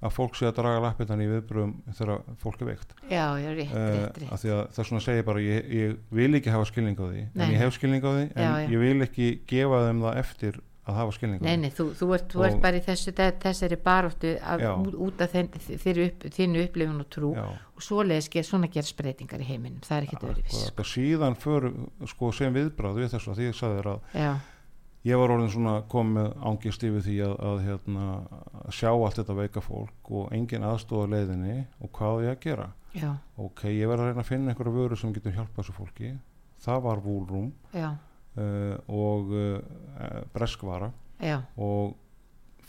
að 0.01 0.15
fólk 0.17 0.39
sé 0.39 0.49
að 0.49 0.57
draga 0.57 0.81
lappindan 0.87 1.21
í 1.21 1.29
viðbröðum 1.29 1.75
þegar 1.99 2.23
fólk 2.41 2.63
er 2.65 2.71
veikt 2.71 2.95
já, 3.11 3.27
já, 3.37 3.51
rétt, 3.53 3.75
uh, 3.75 3.91
rétt, 3.99 4.23
rétt. 4.23 4.33
því 4.41 4.53
að 4.55 4.63
það 4.77 4.89
svona 4.89 5.05
segir 5.05 5.27
bara 5.29 5.45
ég, 5.45 5.69
ég 5.77 5.99
vil 6.17 6.31
ekki 6.39 6.55
hafa 6.55 6.69
skilning 6.71 6.97
á 6.97 7.05
því 7.05 7.21
Nei, 7.21 7.29
en 7.37 7.45
ég 7.45 7.53
nei. 7.53 7.61
hef 7.61 7.77
skilning 7.77 8.09
á 8.09 8.11
því 8.11 8.25
en 8.25 8.43
Já, 8.47 8.51
já. 8.65 8.67
ég 8.73 8.85
vil 8.87 9.07
ekki 9.07 9.31
gefa 9.51 9.81
þeim 9.87 10.01
það 10.07 10.21
eftir 10.23 10.61
að 10.91 10.97
hafa 10.97 11.15
skilning 11.19 11.43
á 11.43 11.45
Nei, 11.45 11.53
því 11.53 11.61
nei, 11.61 11.75
þú, 11.77 11.87
þú, 11.99 12.09
ert, 12.17 12.33
þú 12.33 12.45
ert 12.49 12.63
bara 12.65 12.81
í 12.81 12.85
þessu, 12.87 13.15
þessari 13.45 13.79
baróttu 13.85 14.31
að, 14.41 14.65
út, 15.05 15.21
af 15.21 15.35
þinn, 15.35 15.51
þinni 15.69 16.07
upp, 16.07 16.25
þinni 16.39 16.63
upplifun 16.65 17.05
og 17.05 17.11
trú 17.13 17.35
Já. 17.37 17.45
og 17.77 17.85
svoleiðis 17.85 18.31
ger, 18.33 18.49
svona 18.49 18.71
gerast 18.73 18.97
breytingar 18.97 19.45
í 19.45 19.51
heiminum 19.51 19.85
það 19.85 19.99
er 19.99 20.09
ekkert 20.09 20.27
öðruvis 20.31 20.65
og 20.73 20.89
síðan 20.95 21.37
för, 21.45 21.69
sko, 22.09 22.33
sem 22.41 22.57
viðbráð 22.57 23.03
við 23.03 23.13
þessu 23.13 23.35
að 23.35 23.43
því 23.43 23.53
að 23.53 23.93
já, 24.17 24.33
ég 25.09 25.21
var 25.21 25.33
orðin 25.33 25.53
svona 25.53 25.77
komið 25.91 26.29
ángist 26.51 26.85
yfir 26.85 27.05
því 27.07 27.17
að, 27.27 27.35
að, 27.51 27.63
hérna, 27.67 28.09
sjá 28.75 28.91
allt 28.91 29.21
þetta 29.21 29.39
veika 29.39 29.63
fólk 29.65 30.11
og 30.11 30.35
engin 30.37 30.67
aðstofa 30.67 31.09
leiðinni 31.15 31.57
og 31.81 31.93
hvað 31.97 32.27
ég 32.27 32.37
að 32.37 32.45
gera? 32.45 32.69
Já, 32.91 33.11
ok, 33.39 33.65
ég 33.71 33.89
verð 33.89 34.05
að 34.05 34.11
reyna 34.11 34.25
að 34.25 34.31
finna 34.33 34.53
einhverja 34.53 34.75
vöru 34.75 34.99
sem 34.99 35.15
getur 35.15 35.37
hjálpað 35.37 35.63
þessu 35.63 35.77
fólki. 35.77 36.13
Það 36.61 36.81
var 36.89 37.03
vúlrúm 37.05 37.51
uh, 37.79 37.93
og 38.91 39.31
uh, 39.31 39.59
breskvara. 40.35 40.91
Já, 41.23 41.39
og 41.61 41.95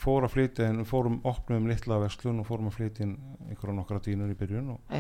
fór 0.01 0.25
að 0.25 0.35
flytja 0.35 0.69
inn, 0.71 0.85
fórum 0.87 1.19
opnum 1.27 1.67
litla 1.69 1.99
vestlun 2.01 2.41
og 2.41 2.47
fórum 2.47 2.69
að 2.71 2.77
flytja 2.79 3.05
inn 3.05 3.17
einhverja 3.49 3.75
nokkra 3.77 3.99
dýnur 4.03 4.31
í 4.33 4.37
byrjun 4.37 4.71
og, 4.73 4.95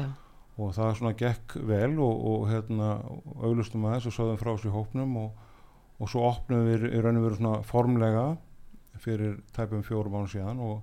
og 0.57 0.73
það 0.77 0.91
svona 0.99 1.13
gekk 1.17 1.55
vel 1.69 1.95
og, 2.03 2.25
og 2.31 2.43
hérna 2.51 2.91
auðlustum 3.41 3.87
aðeins 3.87 4.09
og 4.11 4.15
sögðum 4.17 4.41
frá 4.41 4.51
þessu 4.51 4.73
hópnum 4.75 5.15
og, 5.23 5.47
og 6.01 6.09
svo 6.09 6.25
opnum 6.31 6.65
við 6.65 6.87
í 6.89 7.03
raun 7.03 7.19
og 7.19 7.27
veru 7.27 7.37
svona 7.37 7.59
formlega 7.67 8.31
fyrir 9.01 9.37
tæpum 9.55 9.83
fjórum 9.85 10.13
mánu 10.17 10.29
síðan 10.29 10.59
og, 10.61 10.81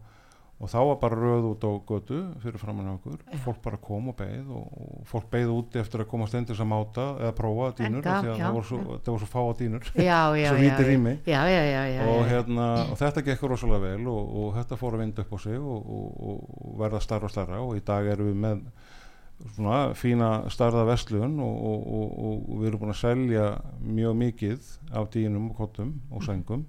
og 0.58 0.70
þá 0.70 0.78
var 0.88 0.96
bara 1.02 1.18
röð 1.18 1.44
út 1.52 1.62
á 1.66 1.70
götu 1.86 2.18
fyrir 2.42 2.58
framann 2.58 2.88
okkur, 2.96 3.18
fólk 3.44 3.60
bara 3.62 3.78
kom 3.82 4.08
og 4.10 4.16
beið 4.18 4.48
og, 4.50 4.64
og 4.82 5.04
fólk 5.10 5.28
beið 5.30 5.52
úti 5.54 5.78
eftir 5.82 6.02
að 6.02 6.08
komast 6.10 6.34
endur 6.38 6.58
sem 6.58 6.70
máta 6.70 7.04
eða 7.20 7.34
prófa 7.38 7.68
dýnur 7.78 8.06
að 8.10 8.26
já, 8.30 8.34
það 8.40 8.56
voru 8.56 8.68
svo, 8.70 8.80
það 8.96 9.12
voru 9.12 9.22
svo 9.22 9.30
fáa 9.34 9.54
dýnur. 9.60 9.90
Já, 9.94 10.20
já, 10.34 10.48
Svo 10.50 10.58
já, 10.64 10.76
rými. 10.88 11.14
og, 12.10 12.20
hérna, 12.32 12.68
og 12.88 12.98
þetta 13.02 13.26
gekk 13.30 13.46
rosalega 13.52 13.84
vel 13.86 14.10
og, 14.14 14.36
og 14.42 14.52
þetta 14.58 14.80
fór 14.82 14.98
að 14.98 15.04
vinda 15.04 15.26
upp 15.26 15.34
á 15.34 15.38
sig 15.46 15.58
og, 15.58 15.94
og, 15.98 16.22
og 16.32 16.78
verða 16.82 17.02
starra 17.06 17.30
og 17.30 17.34
starra 17.36 17.62
og 17.62 17.78
í 17.78 17.84
dag 17.86 18.10
erum 18.14 18.32
við 18.32 18.40
með 18.48 18.66
svona 19.54 19.92
fína 19.98 20.30
starða 20.50 20.84
vestlun 20.88 21.38
og, 21.42 21.60
og, 21.70 21.86
og, 21.98 22.08
og 22.48 22.58
við 22.60 22.70
erum 22.70 22.82
búin 22.82 22.94
að 22.94 23.00
selja 23.02 23.46
mjög 23.84 24.18
mikið 24.22 24.72
af 24.98 25.08
dýnum 25.14 25.50
og 25.52 25.62
kottum 25.62 25.94
og 26.10 26.26
sængum. 26.26 26.66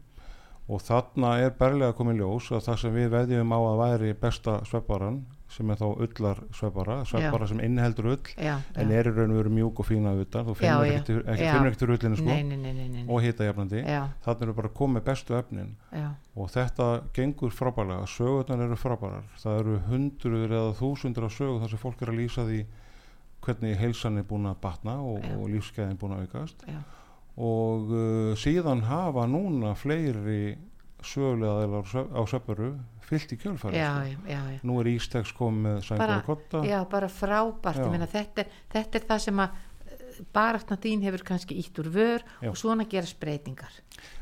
Og 0.69 0.83
þarna 0.85 1.33
er 1.41 1.55
berlega 1.57 1.95
komið 1.97 2.21
ljós 2.21 2.51
að 2.53 2.65
það 2.67 2.81
sem 2.83 2.95
við 2.95 3.11
veðjum 3.15 3.55
á 3.55 3.59
að 3.59 3.79
væri 3.83 4.15
besta 4.21 4.59
svepparan 4.69 5.23
sem 5.49 5.71
er 5.73 5.79
þá 5.79 5.85
ullar 5.89 6.41
sveppara 6.53 6.97
sveppara 7.09 7.47
sem 7.49 7.61
inniheldur 7.65 8.11
ull 8.11 8.33
já, 8.37 8.55
en 8.77 8.91
er 8.93 9.09
í 9.09 9.13
raun 9.15 9.33
og 9.33 9.39
veru 9.39 9.53
mjúk 9.53 9.81
og 9.81 9.87
fína 9.87 10.13
utan. 10.21 10.45
Þú 10.45 10.55
finnur 10.59 11.23
ekkert 11.33 11.85
úr 11.85 11.93
ullinu 11.95 12.19
sko 12.19 12.27
nei, 12.27 12.43
nei, 12.45 12.73
nei, 12.77 13.05
og 13.07 13.23
hita 13.25 13.47
jafnandi 13.47 13.81
þannig 14.25 14.45
eru 14.45 14.55
bara 14.59 14.71
komið 14.81 15.05
bestu 15.07 15.37
efnin. 15.39 15.73
Já, 15.95 16.11
og 16.35 16.51
þetta 16.53 16.89
gengur 17.17 17.55
frábælega 17.55 18.05
sögurnar 18.13 18.65
eru 18.67 18.77
frábærar. 18.79 19.25
Það 19.41 19.63
eru 19.63 19.79
hundruður 19.89 20.55
eða 20.61 20.77
þúsundur 20.77 21.27
af 21.29 21.35
sögur 21.35 21.59
þar 21.63 21.73
sem 21.73 21.83
fólk 21.83 22.05
er 22.05 22.13
að 22.13 22.21
lýsa 22.21 22.45
því 22.45 22.61
hvernig 23.45 23.77
heilsan 23.79 24.19
er 24.19 24.27
búin 24.27 24.49
að 24.49 24.61
batna 24.61 24.99
og, 25.01 25.23
og 25.39 25.49
lífskeiðin 25.49 25.97
búin 25.99 26.17
að 26.17 26.27
aukast. 26.27 26.65
Já, 26.69 26.81
og 27.39 27.93
uh, 27.93 28.33
síðan 28.37 28.83
hafa 28.89 29.23
núna 29.29 29.71
fleiri 29.79 30.57
sögulega 31.05 31.83
á 32.11 32.21
söpuru 32.27 32.73
fyllt 33.09 33.33
í 33.33 33.39
kjölfæri 33.41 33.79
já, 33.79 33.89
sko. 33.89 34.27
já, 34.27 34.33
já, 34.33 34.41
já. 34.53 34.59
nú 34.63 34.79
er 34.81 34.91
Ístegs 34.91 35.31
komið 35.37 35.81
sængur 35.87 36.13
og 36.17 36.27
kotta 36.27 36.61
Já, 36.67 36.83
bara 36.89 37.09
frábært, 37.09 37.81
meina 37.89 38.07
þetta, 38.09 38.45
er- 38.45 38.53
þetta 38.73 38.99
er 38.99 39.07
það 39.09 39.25
sem 39.25 39.41
að 39.45 39.57
baratna 40.35 40.77
þín 40.77 41.03
hefur 41.07 41.25
kannski 41.25 41.57
ítt 41.59 41.79
úr 41.79 41.89
vör 41.93 42.23
og 42.45 42.57
svona 42.59 42.85
gerast 42.89 43.19
breytingar. 43.19 43.71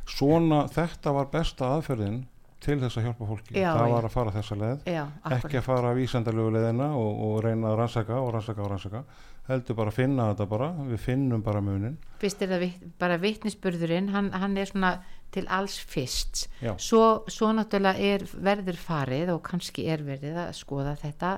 Svona 0.05 0.67
þetta 0.71 1.13
var 1.15 1.31
besta 1.31 1.71
aðferðin 1.75 2.25
til 2.61 2.79
þess 2.81 2.97
að 2.99 3.07
hjálpa 3.07 3.29
fólki. 3.29 3.55
Það 3.57 3.91
var 3.93 4.05
að 4.05 4.13
fara 4.13 4.33
þessa 4.35 4.57
leið. 4.61 4.85
Já, 4.85 5.03
ekki 5.37 5.57
að 5.59 5.65
fara 5.67 5.95
vísendalegu 5.97 6.53
leiðina 6.53 6.91
og, 6.97 7.23
og 7.27 7.41
reyna 7.45 7.71
að 7.71 7.79
rannsaka 7.81 8.21
og 8.21 8.31
rannsaka 8.35 8.63
og 8.63 8.71
rannsaka. 8.73 9.03
Heldur 9.47 9.77
bara 9.79 9.93
að 9.93 9.99
finna 10.01 10.29
þetta 10.31 10.47
bara. 10.53 10.69
Við 10.91 11.03
finnum 11.05 11.43
bara 11.45 11.61
munin 11.63 11.97
fyrst 12.21 12.41
er 12.41 12.51
það 12.53 12.87
bara 12.99 13.17
vittnisspurðurinn 13.21 14.09
hann, 14.13 14.31
hann 14.33 14.57
er 14.57 14.69
svona 14.69 14.97
til 15.31 15.45
alls 15.51 15.77
fyrst. 15.79 16.45
Svo, 16.79 17.23
svo 17.27 17.49
náttúrulega 17.53 17.99
er 18.15 18.23
verður 18.33 18.77
farið 18.79 19.33
og 19.35 19.41
kannski 19.45 19.87
er 19.91 20.03
verið 20.07 20.37
að 20.47 20.53
skoða 20.57 20.95
þetta 21.01 21.33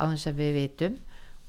á 0.00 0.02
þess 0.10 0.26
að 0.30 0.38
við 0.40 0.54
vitum 0.58 0.96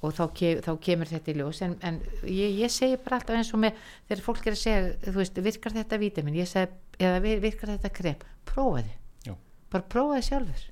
og 0.05 0.11
þá, 0.13 0.23
ke 0.37 0.49
þá 0.61 0.71
kemur 0.85 1.09
þetta 1.09 1.31
í 1.31 1.35
ljós. 1.39 1.61
En, 1.65 1.77
en 1.81 2.01
ég, 2.29 2.51
ég 2.59 2.69
segi 2.73 2.97
bara 3.01 3.17
alltaf 3.17 3.39
eins 3.39 3.53
og 3.55 3.61
með 3.63 3.79
þegar 4.09 4.21
fólk 4.27 4.45
er 4.45 4.53
að 4.57 4.61
segja, 4.61 5.13
veist, 5.15 5.39
virkar 5.47 5.73
þetta 5.79 5.97
vítamin, 6.03 6.35
ég 6.37 6.49
segi, 6.51 6.71
eða 6.99 7.21
vi- 7.23 7.39
virkar 7.41 7.71
þetta 7.73 7.93
krep? 7.95 8.23
Prófaði, 8.45 8.91
Já. 9.25 9.33
bara 9.71 9.87
prófaði 9.95 10.27
sjálfur. 10.29 10.67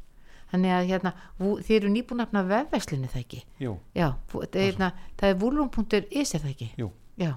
Þannig 0.54 0.70
að 0.76 0.90
hérna, 0.92 1.12
þið 1.40 1.72
eru 1.80 1.90
nýbúin 1.90 2.22
að 2.22 2.28
nafna 2.36 2.44
vefverslinu 2.52 3.08
það 3.10 3.24
ekki? 3.24 3.40
Jú, 3.64 3.72
já, 3.98 4.12
það 4.30 4.44
er, 4.54 4.68
hérna, 4.68 4.92
það 5.18 5.32
er 5.32 5.40
vúlum.is 5.42 6.36
er 6.38 6.44
það 6.44 6.52
ekki? 6.52 6.68
Jú. 6.78 6.92
já 7.18 7.32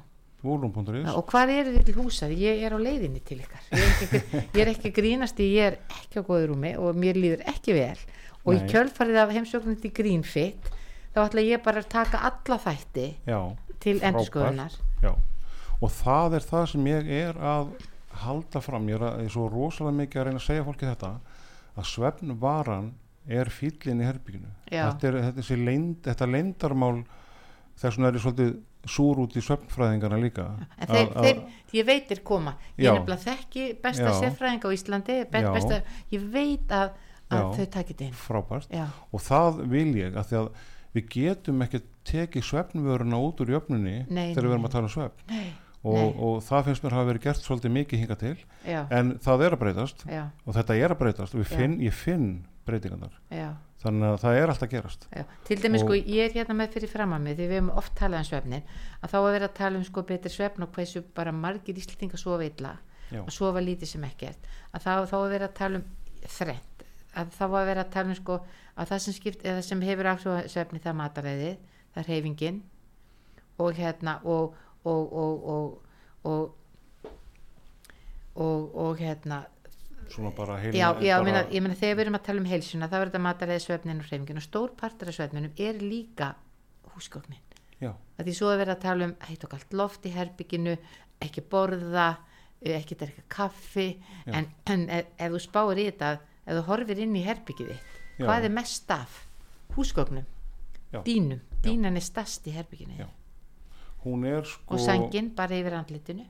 volum.is 0.46 1.10
og 1.12 1.26
hvað 1.30 1.52
eru 1.56 1.74
þið 1.76 1.84
til 1.88 1.96
húsa? 1.98 2.30
Ég 2.30 2.64
er 2.66 2.76
á 2.76 2.78
leiðinni 2.80 3.22
til 3.26 3.40
ykkar. 3.42 3.66
Ég 3.72 3.82
er 3.82 3.92
ekki, 3.92 4.32
ég 4.56 4.62
er 4.64 4.72
ekki 4.72 4.90
að 4.92 4.96
grínast 5.00 5.42
í, 5.42 5.50
ég 5.56 5.72
er 5.72 5.78
ekki 6.00 6.22
á 6.22 6.26
góðu 6.26 6.52
rúmi 6.52 6.72
og 6.80 6.98
mér 6.98 7.20
líður 7.20 7.44
ekki 7.52 7.76
vel. 7.76 7.98
Og 8.46 8.54
í 8.54 8.60
Nei. 8.62 8.66
kjölfarið 8.70 9.22
af 9.22 9.32
heimsóknum 9.34 9.78
til 9.82 9.92
Greenfit, 9.94 10.68
þá 11.14 11.24
ætla 11.26 11.46
ég 11.46 11.64
bara 11.64 11.82
að 11.82 11.90
taka 11.90 12.22
alla 12.30 12.60
þætti 12.62 13.08
Já, 13.26 13.40
til 13.82 13.98
já 15.02 15.14
og 15.82 15.92
það 15.92 16.38
er 16.38 16.46
það 16.46 16.68
sem 16.72 16.86
ég 16.88 17.10
er 17.12 17.40
að 17.40 17.72
halda 18.22 18.62
fram, 18.64 18.86
ég 18.88 18.96
er, 18.96 19.04
að, 19.10 19.18
ég 19.20 19.28
er 19.28 19.34
svo 19.34 19.48
rosalega 19.52 19.98
mikið 20.00 20.20
að 20.20 20.28
reyna 20.28 20.40
að 20.40 20.46
segja 20.46 20.64
fólki 20.66 20.88
þetta 20.88 21.10
að 21.76 21.88
svefnvaran 21.90 22.88
er 23.26 23.50
fýllin 23.52 24.00
í 24.00 24.06
herbygginu 24.06 24.52
Já. 24.70 24.86
þetta 24.86 25.08
er 25.10 25.18
þetta, 25.26 25.46
er 25.52 25.62
leynd, 25.66 25.96
þetta 26.06 26.28
leyndarmál 26.30 26.94
þess 27.76 27.96
vegna 27.96 28.08
er 28.10 28.18
ég 28.18 28.24
svolítið 28.24 28.52
súr 28.86 29.18
út 29.24 29.34
í 29.36 29.42
svefnfræðingarna 29.42 30.18
líka 30.22 30.44
En 30.78 30.86
þeir, 30.86 31.08
Að- 31.08 31.16
að- 31.16 31.24
þeir, 31.26 31.42
ég 31.74 31.86
veitir 31.88 32.22
koma. 32.22 32.54
Ég 32.78 32.86
Já. 32.86 32.92
nefnilega 32.94 33.24
þekki 33.24 33.64
besta 33.82 34.12
sérfræðinga 34.20 34.70
á 34.70 34.76
Íslandi, 34.76 35.16
be, 35.30 35.42
Já. 35.42 35.52
besta, 35.52 35.82
ég 36.12 36.30
veit 36.32 36.68
að, 36.70 36.90
að 37.30 37.42
Já. 37.42 37.50
þau 37.58 37.66
takit 37.70 38.00
inn. 38.00 38.12
frábært 38.12 38.70
Já, 38.70 38.86
og 39.12 39.20
það 39.20 39.60
vil 39.68 39.92
ég 39.94 40.14
að 40.14 40.26
því 40.30 40.36
að 40.40 40.48
við 40.96 41.08
getum 41.12 41.62
ekki 41.66 41.80
tekið 42.06 42.42
svefnvöruna 42.46 43.18
út 43.20 43.40
úr 43.42 43.52
jöfnunni 43.56 44.06
Nei, 44.08 44.32
þegar 44.34 44.46
við 44.46 44.52
erum 44.54 44.62
nei. 44.62 44.68
að 44.68 44.76
tala 44.76 45.06
um 45.06 45.10
nei, 45.28 45.52
og, 45.84 46.16
og 46.22 46.36
það 46.42 46.64
finnst 46.70 46.82
mér 46.86 46.96
hafa 46.96 47.08
verið 47.10 47.22
gert 47.26 47.42
svolítið 47.44 47.74
mikið 47.76 47.98
hinga 48.02 48.16
til 48.22 48.36
já, 48.64 48.80
en 48.90 49.12
það 49.22 49.44
er 49.46 49.56
að 49.56 49.60
breytast 49.60 50.06
og 50.06 50.54
þetta 50.56 50.78
er 50.78 50.94
að 50.94 50.98
breytast 51.02 51.34
og 51.34 51.44
finn, 51.46 51.76
ég 51.84 51.92
finn 51.92 52.46
breytingarnar. 52.66 53.14
Já. 53.30 53.48
þannig 53.82 54.08
að 54.08 54.20
það 54.22 54.36
er 54.40 54.50
alltaf 54.52 54.70
gerast. 54.72 55.06
Já, 55.14 55.24
til 55.46 55.56
dæmis 55.62 55.82
Og- 55.82 55.88
sko, 55.88 55.94
ég 55.94 56.24
er 56.26 56.32
hérna 56.34 56.54
með 56.58 56.72
fyrir 56.74 56.90
fram 56.90 57.12
að 57.12 57.20
mig 57.22 57.36
því 57.36 57.46
við 57.46 57.56
hefum 57.60 57.70
oft 57.78 57.94
talað 57.94 58.18
um 58.24 58.28
svefnin 58.30 58.62
að 59.02 59.10
þá 59.12 59.16
að 59.20 59.32
vera 59.36 59.48
að 59.48 59.54
tala 59.54 59.78
um 59.78 59.84
sko 59.84 60.02
betri 60.02 60.30
svefn 60.32 60.62
og 60.66 60.72
hversu 60.74 61.02
bara 61.14 61.32
margir 61.32 61.76
íslendingar 61.78 62.18
sofa 62.18 62.44
illa 62.48 62.72
og 63.20 63.30
sofa 63.30 63.60
lítið 63.62 63.86
sem 63.92 64.02
ekkert. 64.08 64.38
Að 64.74 64.80
þá, 64.82 64.92
þá 65.06 65.16
að 65.20 65.30
vera 65.30 65.48
að 65.48 65.54
tala 65.54 65.78
um 65.78 65.84
þrennt. 66.26 66.84
Að 67.16 67.30
þá 67.38 67.44
að 67.46 67.66
vera 67.70 67.84
að 67.84 67.90
tala 67.92 68.08
um 68.08 68.14
sko 68.18 68.40
að 68.76 68.88
það 68.90 68.98
sem 69.06 69.14
skipt 69.14 69.46
sem 69.64 69.80
hefur 69.86 70.10
áhrif 70.10 70.26
á 70.26 70.48
svefni 70.50 70.80
það 70.82 70.92
er 70.92 71.00
mataræðið, 71.02 71.56
það 71.94 72.02
er 72.02 72.10
reyfingin 72.10 72.62
og 73.58 73.72
hérna 73.78 74.20
og 74.24 74.54
og 74.84 75.12
og 75.12 75.46
og 75.54 75.82
og, 76.24 76.50
og, 78.34 78.76
og 78.76 78.96
hérna 78.98 79.44
svona 80.12 80.30
bara 80.36 80.58
heila 80.62 80.78
já, 80.78 80.88
já 81.00 81.16
bara, 81.18 81.24
meina, 81.24 81.42
ég 81.50 81.62
meina 81.64 81.78
þegar 81.78 81.96
við 81.96 82.04
erum 82.04 82.18
að 82.18 82.26
tala 82.28 82.42
um 82.42 82.50
heilsuna 82.50 82.88
þá 82.90 82.96
er 82.98 83.08
þetta 83.08 83.22
mataræði 83.26 83.64
svefnin 83.64 84.02
og 84.02 84.06
hreyfingin 84.10 84.40
og 84.40 84.46
stór 84.46 84.76
partur 84.78 85.10
af 85.10 85.16
svefninum 85.16 85.56
er 85.58 85.82
líka 85.82 86.30
húsgögnin 86.94 87.42
já, 87.80 87.92
að 87.92 88.28
því 88.28 88.36
svo 88.38 88.52
er 88.52 88.62
verið 88.62 88.76
að 88.76 88.84
tala 88.86 89.10
um 89.10 89.16
heitt 89.28 89.44
og 89.44 89.52
kallt 89.52 89.76
loft 89.76 90.06
í 90.06 90.14
herbygginu 90.14 90.76
ekki 91.22 91.44
borða 91.50 92.06
eh, 92.60 92.76
ekki 92.78 92.98
drekka 93.00 93.26
kaffi 93.32 93.88
Já. 94.26 94.32
en, 94.38 94.48
en 94.72 94.88
ef, 94.92 95.12
ef 95.18 95.34
þú 95.34 95.42
spáir 95.42 95.82
í 95.82 95.88
þetta 95.90 96.12
ef 96.46 96.58
þú 96.58 96.64
horfir 96.70 97.02
inn 97.04 97.16
í 97.16 97.24
herbyggið 97.26 97.72
þitt 97.72 97.94
Já. 98.20 98.26
hvað 98.26 98.48
er 98.48 98.56
mest 98.56 98.90
af 98.94 99.22
dýnum, 101.04 101.40
Já. 101.40 101.62
dýnan 101.64 101.98
er 101.98 102.04
stast 102.04 102.46
í 102.48 102.54
herbygginu 102.54 102.96
Já. 103.00 103.08
hún 104.04 104.24
er 104.28 104.44
sko 104.48 104.76
og 104.76 104.80
sængin 104.80 105.34
bara 105.36 105.58
yfir 105.58 105.76
andlitinu 105.76 106.24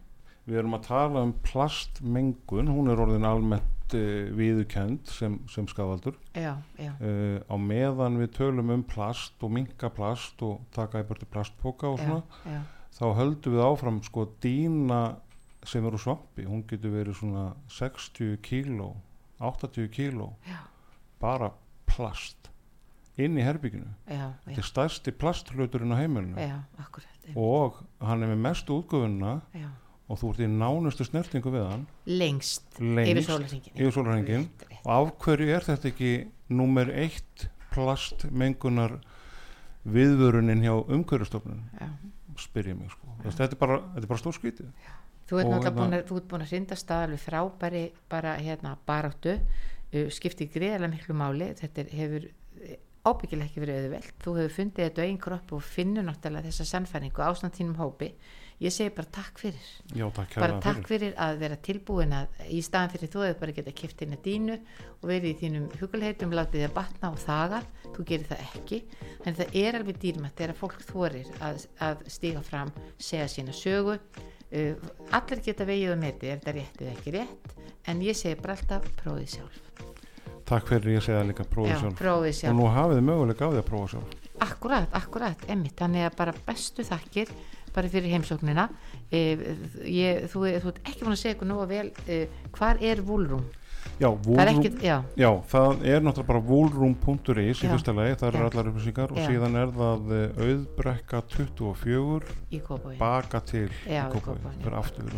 við 0.46 0.60
erum 0.60 0.76
að 0.78 0.86
tala 0.86 1.24
um 1.26 1.32
plastmengun 1.46 2.70
hún 2.70 2.90
er 2.92 3.02
orðin 3.02 3.26
almennt 3.26 3.96
uh, 3.96 4.30
viðukend 4.38 5.10
sem, 5.10 5.40
sem 5.50 5.66
skafaldur 5.70 6.16
já, 6.32 6.54
já, 6.78 6.92
uh, 6.94 7.38
á 7.50 7.54
meðan 7.58 8.20
við 8.22 8.32
tölum 8.38 8.72
um 8.74 8.86
plast 8.86 9.42
og 9.42 9.52
minka 9.56 9.90
plast 9.94 10.42
og 10.46 10.62
taka 10.76 11.02
í 11.02 11.08
börtu 11.08 11.28
plastpoka 11.30 11.90
og 11.90 12.00
svona 12.02 12.22
já, 12.46 12.60
þá 12.98 13.06
höldum 13.18 13.56
við 13.58 13.66
áfram 13.66 14.00
sko 14.06 14.28
dýna 14.42 15.02
sem 15.66 15.86
eru 15.86 15.98
svampi 15.98 16.46
hún 16.46 16.62
getur 16.70 16.94
verið 16.94 17.18
svona 17.18 17.48
60 17.74 18.38
kíló 18.46 18.92
80 19.42 19.90
kíló 19.92 20.30
bara 21.20 21.50
plast 21.90 22.52
inn 23.18 23.38
í 23.40 23.42
herbygginu 23.44 23.88
þetta 24.44 24.60
er 24.62 24.68
stærsti 24.68 25.12
plastluturinn 25.16 25.94
á 25.96 25.98
heimilinu. 25.98 26.36
Og 27.40 27.78
hann 28.04 28.22
er 28.22 28.28
með 28.34 28.42
mestu 28.44 28.76
útgöfunna 28.76 29.40
já. 29.56 29.70
Og 30.06 30.20
þú 30.20 30.32
ert 30.32 30.42
í 30.44 30.48
nánustu 30.50 31.06
snertingu 31.06 31.50
við 31.54 31.66
hann. 31.66 31.86
Lengst, 32.06 32.66
lengst 32.78 33.70
yfir 33.74 33.94
sólarhengin 33.94 34.48
og 34.84 34.90
af 34.94 35.12
hverju 35.24 35.54
er 35.56 35.66
þetta 35.66 35.90
ekki 35.90 36.12
nummer 36.54 36.90
eitt 36.94 37.48
plastmengunar 37.74 39.00
viðvörunin 39.86 40.62
hjá 40.64 40.74
umhverjastofnun 40.78 41.64
já. 41.80 41.90
Spyr 42.36 42.68
ég 42.68 42.76
mig 42.76 42.92
sko. 42.92 43.08
Þess, 43.22 43.38
þetta 43.38 43.56
er 43.56 43.60
bara, 43.60 43.76
þetta 43.94 44.04
er 44.04 44.10
bara 44.10 44.20
stór 44.20 44.36
skrítið 44.36 44.70
Þú 45.26 45.38
ert 45.40 45.48
náttúrulega 45.50 45.74
búin 45.74 45.90
hérna- 45.90 45.98
að, 45.98 46.06
þú 46.06 46.16
ert 46.20 46.26
búin 46.30 46.42
að 46.44 46.50
hrinda 46.52 46.76
staðalvi 46.78 47.16
frábæri 47.18 47.84
bara 48.08 48.34
hérna 48.38 48.76
baráttu. 48.86 49.32
Uh, 49.90 50.10
skiptir 50.14 50.50
greiðarlega 50.52 50.92
miklu 50.92 51.16
máli. 51.18 51.48
Þetta 51.58 51.82
er, 51.82 51.88
hefur 51.98 52.28
eh, 52.62 52.76
ábyggilega 53.02 53.48
ekki 53.48 53.62
verið 53.64 53.80
auðvelt. 53.80 54.12
Þú 54.22 54.34
hefur 54.36 54.54
fundið 54.54 54.84
þetta 54.86 55.02
á 55.02 55.06
einn 55.06 55.18
kropp 55.18 55.54
og 55.56 55.64
finnur 55.66 56.06
náttúrulega 56.06 56.46
þessa 56.46 56.68
sannfæringu 56.70 57.24
ástand 57.26 57.58
þínum 57.58 57.80
hópi 57.80 58.12
ég 58.62 58.72
segi 58.72 58.92
bara 58.96 59.10
takk 59.12 59.40
fyrir. 59.40 59.66
Já 59.96 60.06
takk 60.16 60.36
bara 60.40 60.60
takk 60.64 60.86
fyrir. 60.88 61.14
að 61.20 61.40
vera 61.42 61.56
tilbúin 61.68 62.14
að 62.16 62.38
í 62.48 62.62
staðan 62.64 62.92
fyrir 62.94 63.12
þú 63.12 63.24
hefur 63.26 63.40
bara 63.42 63.56
geta 63.58 63.74
kipt 63.76 64.04
inn 64.04 64.16
að 64.16 64.22
dínu 64.24 64.56
og 64.56 65.08
verið 65.10 65.28
í 65.30 65.36
þínum 65.42 65.66
hugulheitum 65.80 66.32
látið 66.32 66.62
þið 66.62 66.68
að 66.68 66.76
batna 66.78 67.10
og 67.12 67.20
þaga. 67.20 67.60
Þú 67.96 68.06
gerir 68.12 68.30
það 68.30 68.46
ekki. 68.46 68.80
En 69.24 69.36
það 69.40 69.60
er 69.64 69.80
alveg 69.80 70.00
dýrmætt 70.04 70.40
þegar 70.40 70.60
fólk 70.62 70.80
þorir 70.88 71.30
að, 71.40 71.66
að 71.88 72.06
stíga 72.16 72.42
fram 72.46 72.72
segja 72.96 73.28
sína 73.28 73.56
sögu. 73.56 73.98
Uh, 74.46 74.76
allir 75.16 75.42
geta 75.42 75.66
vegið 75.66 75.92
og 75.96 76.02
metið 76.04 76.32
er 76.32 76.40
þetta 76.40 76.56
rétt 76.56 76.82
eða 76.84 76.96
ekki 76.96 77.16
rétt. 77.18 77.56
En 77.86 78.02
ég 78.02 78.16
segi 78.18 78.38
bara 78.40 78.56
alltaf 78.56 78.86
prófið 79.02 79.32
sjálf. 79.36 79.62
Takk 80.46 80.68
fyrir 80.70 80.94
ég 80.94 81.02
segja 81.02 81.24
líka 81.26 81.44
prófið 81.50 81.72
Já, 81.72 81.80
sjálf. 81.82 81.98
prófið 81.98 82.30
og 82.30 82.38
sjálf 82.38 82.54
nú 82.54 82.66
hafið 82.70 83.00
þið 83.00 83.06
möguleika 83.08 83.46
á 83.46 83.50
því 83.50 83.60
að 83.60 83.68
prófa 83.70 83.88
sjálf. 83.92 84.12
Akkurat, 84.46 84.92
akkurat, 84.94 85.44
emmitt 85.50 85.80
þannig 85.80 86.06
að 86.06 86.16
bara 86.20 86.34
bestu 86.46 86.84
þakkir 86.86 87.32
bara 87.76 87.92
fyrir 87.92 88.14
heimsóknina. 88.16 88.66
Eh, 89.12 89.44
ég, 89.84 90.26
þú, 90.32 90.46
þú 90.64 90.72
ert 90.72 90.82
ekki 90.82 91.04
búin 91.04 91.14
að 91.14 91.22
segja 91.22 91.36
ykkur 91.36 91.50
nógu 91.52 91.68
vel 91.70 91.92
eh, 92.08 92.42
hvar 92.56 92.82
er 92.82 93.04
Vúlrún 93.06 93.46
já, 93.96 94.08
það 94.10 94.12
er 94.12 94.26
Woolroom- 94.26 94.60
ekki, 94.60 94.86
já, 94.86 94.96
já, 95.16 95.30
það 95.52 95.84
er 95.86 96.04
náttúrulega 96.04 96.28
bara 96.30 96.42
woolroom.is 96.50 97.62
í 97.62 97.70
fyrsta 97.70 97.94
lagi, 97.96 98.16
það 98.20 98.28
eru 98.32 98.48
allar 98.50 98.70
upplýsingar. 98.72 99.12
Og 99.14 99.20
síðan 99.24 99.58
er 99.62 99.74
það 99.76 100.14
eh, 100.16 100.40
auðbrekka 100.46 101.22
24 101.36 102.34
í 102.50 102.62
Kópavogi. 102.64 102.98
baka 103.00 103.40
til 103.40 103.68
Já, 103.86 104.06
í. 104.06 104.16
Kópavogi. 104.16 104.56
það 104.64 104.72
er 104.72 104.80
aftur 104.80 105.12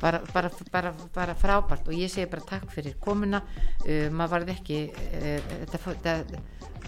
bara, 0.00 0.20
bara, 0.32 0.50
bara, 0.72 0.92
bara 1.14 1.34
frábært. 1.34 1.88
Og 1.88 1.96
ég 1.96 2.10
segi 2.10 2.28
bara 2.30 2.46
takk 2.46 2.70
fyrir 2.72 2.96
komuna. 3.02 3.42
Uh, 3.84 4.08
maður 4.12 4.36
varð 4.36 4.52
ekki 4.54 4.80
uh, 4.90 5.52
þetta, 5.70 5.80
þetta, 5.86 6.14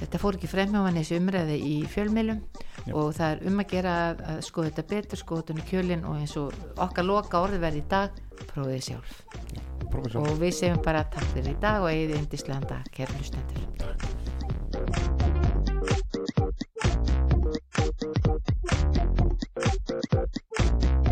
þetta 0.03 0.21
fór 0.23 0.39
ekki 0.39 0.51
frem 0.51 0.73
hjá 0.75 0.81
hann 0.83 0.99
þessi 0.99 1.19
umræði 1.21 1.59
í 1.63 1.75
fjölmilum 1.93 2.41
Já. 2.87 2.93
og 2.99 3.13
það 3.17 3.29
er 3.29 3.39
um 3.51 3.63
að 3.63 3.71
gera 3.73 3.95
að 4.33 4.41
skoða 4.49 4.71
þetta 4.71 4.85
betur, 4.95 5.23
skoða 5.23 5.43
þetta 5.43 5.55
um 5.55 5.67
kjölinn 5.71 6.07
og 6.09 6.19
eins 6.19 6.35
og 6.41 6.49
okkar 6.87 7.09
loka 7.09 7.43
orðverði 7.47 7.83
í 7.83 7.89
dag 7.93 8.21
prófið 8.51 8.83
sjálf. 8.89 9.15
sjálf 9.93 10.19
og 10.23 10.33
við 10.41 10.53
segjum 10.59 10.83
bara 10.85 11.07
takk 11.13 11.29
fyrir 11.37 11.55
í 11.55 11.61
dag 11.63 11.79
og 11.85 11.93
eigið 11.93 12.19
eindislega 12.19 12.61
dag, 12.75 12.85
kærlustendur 12.97 13.63
Takk 20.13 21.12